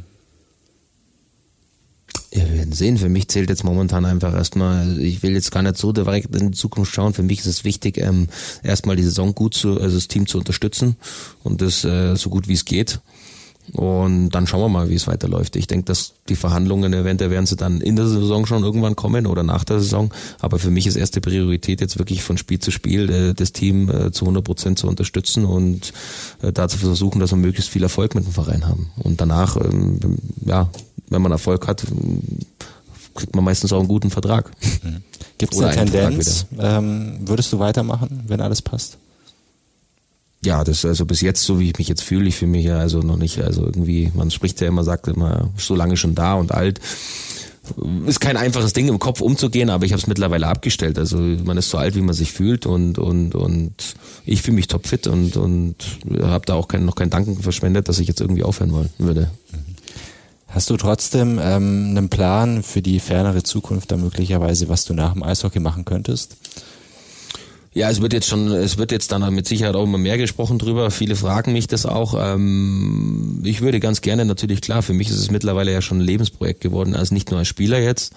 Ja, 2.31 2.47
wir 2.47 2.53
werden 2.53 2.71
sehen. 2.71 2.99
Für 2.99 3.09
mich 3.09 3.29
zählt 3.29 3.49
jetzt 3.49 3.63
momentan 3.63 4.05
einfach 4.05 4.35
erstmal, 4.35 4.99
ich 4.99 5.23
will 5.23 5.33
jetzt 5.33 5.51
gar 5.51 5.63
nicht 5.63 5.77
so 5.77 5.91
direkt 5.91 6.35
in 6.35 6.51
die 6.51 6.57
Zukunft 6.57 6.93
schauen. 6.93 7.15
Für 7.15 7.23
mich 7.23 7.39
ist 7.39 7.47
es 7.47 7.63
wichtig, 7.63 7.97
ähm, 7.97 8.27
erstmal 8.61 8.95
die 8.95 9.03
Saison 9.03 9.33
gut 9.33 9.55
zu, 9.55 9.81
also 9.81 9.95
das 9.95 10.07
Team 10.07 10.27
zu 10.27 10.37
unterstützen 10.37 10.97
und 11.43 11.61
das 11.63 11.83
äh, 11.83 12.15
so 12.15 12.29
gut 12.29 12.47
wie 12.47 12.53
es 12.53 12.65
geht. 12.65 12.99
Und 13.73 14.29
dann 14.29 14.47
schauen 14.47 14.61
wir 14.61 14.69
mal, 14.69 14.89
wie 14.89 14.95
es 14.95 15.07
weiterläuft. 15.07 15.55
Ich 15.55 15.67
denke, 15.67 15.85
dass 15.85 16.13
die 16.29 16.35
Verhandlungen 16.35 16.93
eventuell 16.93 17.31
werden 17.31 17.45
sie 17.45 17.55
dann 17.55 17.79
in 17.79 17.95
der 17.95 18.07
Saison 18.07 18.45
schon 18.45 18.63
irgendwann 18.63 18.95
kommen 18.95 19.27
oder 19.27 19.43
nach 19.43 19.63
der 19.63 19.79
Saison. 19.79 20.13
Aber 20.39 20.59
für 20.59 20.71
mich 20.71 20.87
ist 20.87 20.95
erste 20.95 21.21
Priorität 21.21 21.79
jetzt 21.79 21.97
wirklich 21.97 22.23
von 22.23 22.37
Spiel 22.37 22.59
zu 22.59 22.71
Spiel 22.71 23.09
äh, 23.09 23.33
das 23.33 23.53
Team 23.53 23.89
äh, 23.89 24.11
zu 24.11 24.25
100 24.25 24.43
Prozent 24.43 24.79
zu 24.79 24.87
unterstützen 24.87 25.45
und 25.45 25.93
äh, 26.41 26.51
dazu 26.51 26.77
versuchen, 26.77 27.19
dass 27.19 27.31
wir 27.31 27.37
möglichst 27.37 27.71
viel 27.71 27.83
Erfolg 27.83 28.15
mit 28.15 28.25
dem 28.25 28.33
Verein 28.33 28.67
haben. 28.67 28.91
Und 28.97 29.21
danach, 29.21 29.55
ähm, 29.57 29.99
ja, 30.45 30.69
wenn 31.09 31.21
man 31.21 31.31
Erfolg 31.31 31.67
hat, 31.67 31.85
kriegt 33.15 33.35
man 33.35 33.45
meistens 33.45 33.71
auch 33.73 33.79
einen 33.79 33.87
guten 33.87 34.09
Vertrag. 34.09 34.51
Mhm. 34.83 35.03
Gibt 35.37 35.53
es 35.53 35.61
eine 35.61 35.75
Tendenz? 35.75 36.45
Ähm, 36.59 37.19
würdest 37.21 37.51
du 37.53 37.59
weitermachen, 37.59 38.23
wenn 38.27 38.41
alles 38.41 38.61
passt? 38.61 38.97
Ja, 40.43 40.63
das 40.63 40.85
also 40.85 41.05
bis 41.05 41.21
jetzt, 41.21 41.43
so 41.43 41.59
wie 41.59 41.69
ich 41.69 41.77
mich 41.77 41.87
jetzt 41.87 42.01
fühle, 42.01 42.27
ich 42.27 42.35
fühle 42.35 42.51
mich 42.51 42.65
ja 42.65 42.77
also 42.77 42.99
noch 42.99 43.17
nicht, 43.17 43.39
also 43.41 43.63
irgendwie, 43.63 44.11
man 44.15 44.31
spricht 44.31 44.59
ja 44.61 44.67
immer, 44.67 44.83
sagt 44.83 45.07
immer, 45.07 45.49
so 45.57 45.75
lange 45.75 45.97
schon 45.97 46.15
da 46.15 46.33
und 46.33 46.51
alt. 46.51 46.79
Ist 48.07 48.19
kein 48.19 48.37
einfaches 48.37 48.73
Ding 48.73 48.87
im 48.87 48.97
Kopf 48.97 49.21
umzugehen, 49.21 49.69
aber 49.69 49.85
ich 49.85 49.91
habe 49.91 50.01
es 50.01 50.07
mittlerweile 50.07 50.47
abgestellt. 50.47 50.97
Also 50.97 51.17
man 51.17 51.57
ist 51.57 51.69
so 51.69 51.77
alt, 51.77 51.95
wie 51.95 52.01
man 52.01 52.15
sich 52.15 52.33
fühlt 52.33 52.65
und 52.65 52.97
und 52.97 53.35
und 53.35 53.95
ich 54.25 54.41
fühle 54.41 54.55
mich 54.55 54.67
topfit 54.67 55.05
und 55.05 55.37
und 55.37 55.75
habe 56.23 56.45
da 56.47 56.55
auch 56.55 56.67
kein, 56.67 56.85
noch 56.85 56.95
keinen 56.95 57.11
Danken 57.11 57.39
verschwendet, 57.39 57.87
dass 57.87 57.99
ich 57.99 58.07
jetzt 58.07 58.19
irgendwie 58.19 58.43
aufhören 58.43 58.73
wollen 58.73 58.89
würde. 58.97 59.29
Hast 60.47 60.69
du 60.71 60.75
trotzdem 60.75 61.39
ähm, 61.41 61.91
einen 61.91 62.09
Plan 62.09 62.63
für 62.63 62.81
die 62.81 62.99
fernere 62.99 63.43
Zukunft 63.43 63.91
da 63.91 63.95
möglicherweise, 63.95 64.67
was 64.67 64.83
du 64.83 64.93
nach 64.95 65.13
dem 65.13 65.23
Eishockey 65.23 65.59
machen 65.59 65.85
könntest? 65.85 66.35
Ja, 67.73 67.89
es 67.89 68.01
wird 68.01 68.11
jetzt 68.11 68.27
schon, 68.27 68.51
es 68.51 68.77
wird 68.77 68.91
jetzt 68.91 69.13
dann 69.13 69.33
mit 69.33 69.47
Sicherheit 69.47 69.75
auch 69.75 69.85
immer 69.85 69.97
mehr 69.97 70.17
gesprochen 70.17 70.59
drüber. 70.59 70.91
Viele 70.91 71.15
fragen 71.15 71.53
mich 71.53 71.67
das 71.67 71.85
auch. 71.85 72.15
Ähm, 72.17 73.41
ich 73.45 73.61
würde 73.61 73.79
ganz 73.79 74.01
gerne 74.01 74.25
natürlich 74.25 74.59
klar, 74.59 74.81
für 74.81 74.93
mich 74.93 75.09
ist 75.09 75.17
es 75.17 75.31
mittlerweile 75.31 75.71
ja 75.71 75.81
schon 75.81 75.99
ein 75.99 76.05
Lebensprojekt 76.05 76.59
geworden, 76.59 76.95
also 76.95 77.13
nicht 77.13 77.31
nur 77.31 77.39
als 77.39 77.47
Spieler 77.47 77.79
jetzt 77.79 78.13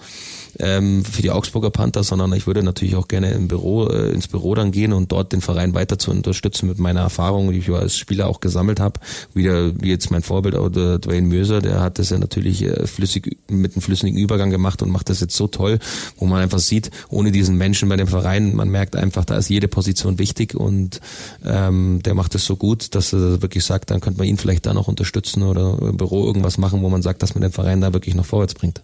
ähm, 0.59 1.03
für 1.03 1.21
die 1.21 1.31
Augsburger 1.31 1.69
Panther, 1.69 2.03
sondern 2.03 2.33
ich 2.33 2.47
würde 2.47 2.63
natürlich 2.63 2.95
auch 2.95 3.07
gerne 3.07 3.31
im 3.31 3.47
Büro, 3.47 3.87
äh, 3.87 4.11
ins 4.11 4.27
Büro 4.27 4.55
dann 4.55 4.71
gehen 4.71 4.93
und 4.93 5.11
dort 5.11 5.33
den 5.33 5.41
Verein 5.41 5.73
weiter 5.73 5.97
zu 5.97 6.11
unterstützen 6.11 6.67
mit 6.67 6.79
meiner 6.79 7.01
Erfahrung, 7.01 7.51
die 7.51 7.59
ich 7.59 7.69
als 7.69 7.97
Spieler 7.97 8.27
auch 8.27 8.39
gesammelt 8.39 8.79
habe. 8.79 8.99
Wieder 9.33 9.71
wie 9.81 9.89
jetzt 9.89 10.11
mein 10.11 10.21
Vorbild, 10.21 10.55
oder 10.55 10.99
Dwayne 10.99 11.27
Möser, 11.27 11.61
der 11.61 11.81
hat 11.81 11.99
das 11.99 12.09
ja 12.09 12.17
natürlich 12.17 12.63
äh, 12.63 12.87
flüssig 12.87 13.37
mit 13.49 13.73
einem 13.73 13.81
flüssigen 13.81 14.17
Übergang 14.17 14.49
gemacht 14.49 14.81
und 14.81 14.89
macht 14.89 15.09
das 15.09 15.19
jetzt 15.19 15.35
so 15.35 15.47
toll, 15.47 15.79
wo 16.17 16.25
man 16.25 16.41
einfach 16.41 16.59
sieht, 16.59 16.91
ohne 17.09 17.31
diesen 17.31 17.57
Menschen 17.57 17.89
bei 17.89 17.97
dem 17.97 18.07
Verein, 18.07 18.55
man 18.55 18.69
merkt 18.69 18.95
einfach, 18.95 19.25
da 19.25 19.37
ist 19.37 19.49
jede 19.49 19.67
Position 19.67 20.19
wichtig 20.19 20.55
und 20.55 21.01
ähm, 21.45 22.01
der 22.03 22.13
macht 22.13 22.35
es 22.35 22.45
so 22.45 22.55
gut, 22.55 22.95
dass 22.95 23.13
er 23.13 23.41
wirklich 23.41 23.63
sagt, 23.63 23.91
dann 23.91 24.01
könnte 24.01 24.19
man 24.19 24.27
ihn 24.27 24.37
vielleicht 24.37 24.65
da 24.65 24.73
noch 24.73 24.87
unterstützen 24.87 25.43
oder 25.43 25.77
im 25.81 25.97
Büro 25.97 26.25
irgendwas 26.25 26.57
machen, 26.57 26.81
wo 26.81 26.89
man 26.89 27.01
sagt, 27.01 27.21
dass 27.23 27.35
man 27.35 27.41
den 27.41 27.51
Verein 27.51 27.81
da 27.81 27.93
wirklich 27.93 28.15
noch 28.15 28.25
vorwärts 28.25 28.53
bringt. 28.53 28.81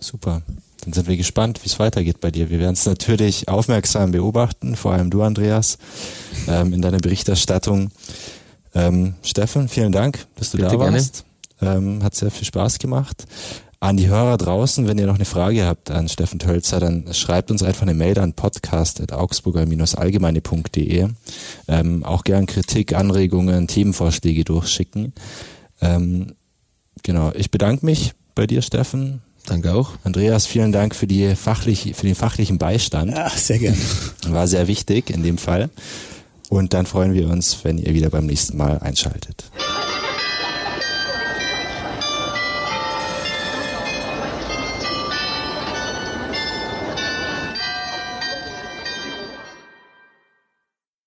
Super. 0.00 0.42
Dann 0.88 0.94
sind 0.94 1.06
wir 1.06 1.18
gespannt, 1.18 1.60
wie 1.64 1.68
es 1.68 1.78
weitergeht 1.78 2.20
bei 2.20 2.30
dir. 2.30 2.48
Wir 2.48 2.60
werden 2.60 2.72
es 2.72 2.86
natürlich 2.86 3.46
aufmerksam 3.46 4.10
beobachten, 4.10 4.74
vor 4.74 4.94
allem 4.94 5.10
du, 5.10 5.22
Andreas, 5.22 5.76
ähm, 6.48 6.72
in 6.72 6.80
deiner 6.80 6.96
Berichterstattung. 6.96 7.90
Ähm, 8.74 9.12
Steffen, 9.22 9.68
vielen 9.68 9.92
Dank, 9.92 10.24
dass 10.36 10.52
du 10.52 10.56
Bitte 10.56 10.70
da 10.70 10.78
warst. 10.78 11.26
Ähm, 11.60 12.02
hat 12.02 12.14
sehr 12.14 12.30
viel 12.30 12.46
Spaß 12.46 12.78
gemacht. 12.78 13.26
An 13.80 13.98
die 13.98 14.08
Hörer 14.08 14.38
draußen, 14.38 14.88
wenn 14.88 14.96
ihr 14.96 15.06
noch 15.06 15.16
eine 15.16 15.26
Frage 15.26 15.66
habt 15.66 15.90
an 15.90 16.08
Steffen 16.08 16.38
Tölzer, 16.38 16.80
dann 16.80 17.12
schreibt 17.12 17.50
uns 17.50 17.62
einfach 17.62 17.82
eine 17.82 17.92
Mail 17.92 18.18
an 18.18 18.32
podcast.augsburger-allgemeine.de. 18.32 21.08
Ähm, 21.68 22.02
auch 22.02 22.24
gern 22.24 22.46
Kritik, 22.46 22.94
Anregungen, 22.94 23.68
Themenvorschläge 23.68 24.44
durchschicken. 24.44 25.12
Ähm, 25.82 26.32
genau, 27.02 27.30
ich 27.34 27.50
bedanke 27.50 27.84
mich 27.84 28.14
bei 28.34 28.46
dir, 28.46 28.62
Steffen. 28.62 29.20
Danke 29.48 29.74
auch. 29.74 29.92
Andreas, 30.04 30.46
vielen 30.46 30.72
Dank 30.72 30.94
für, 30.94 31.06
die 31.06 31.34
fachlich, 31.34 31.94
für 31.96 32.06
den 32.06 32.14
fachlichen 32.14 32.58
Beistand. 32.58 33.12
Ja, 33.12 33.30
sehr 33.30 33.58
gerne. 33.58 33.78
War 34.28 34.46
sehr 34.46 34.68
wichtig 34.68 35.08
in 35.08 35.22
dem 35.22 35.38
Fall. 35.38 35.70
Und 36.50 36.74
dann 36.74 36.84
freuen 36.84 37.14
wir 37.14 37.28
uns, 37.28 37.64
wenn 37.64 37.78
ihr 37.78 37.94
wieder 37.94 38.10
beim 38.10 38.26
nächsten 38.26 38.58
Mal 38.58 38.78
einschaltet. 38.78 39.50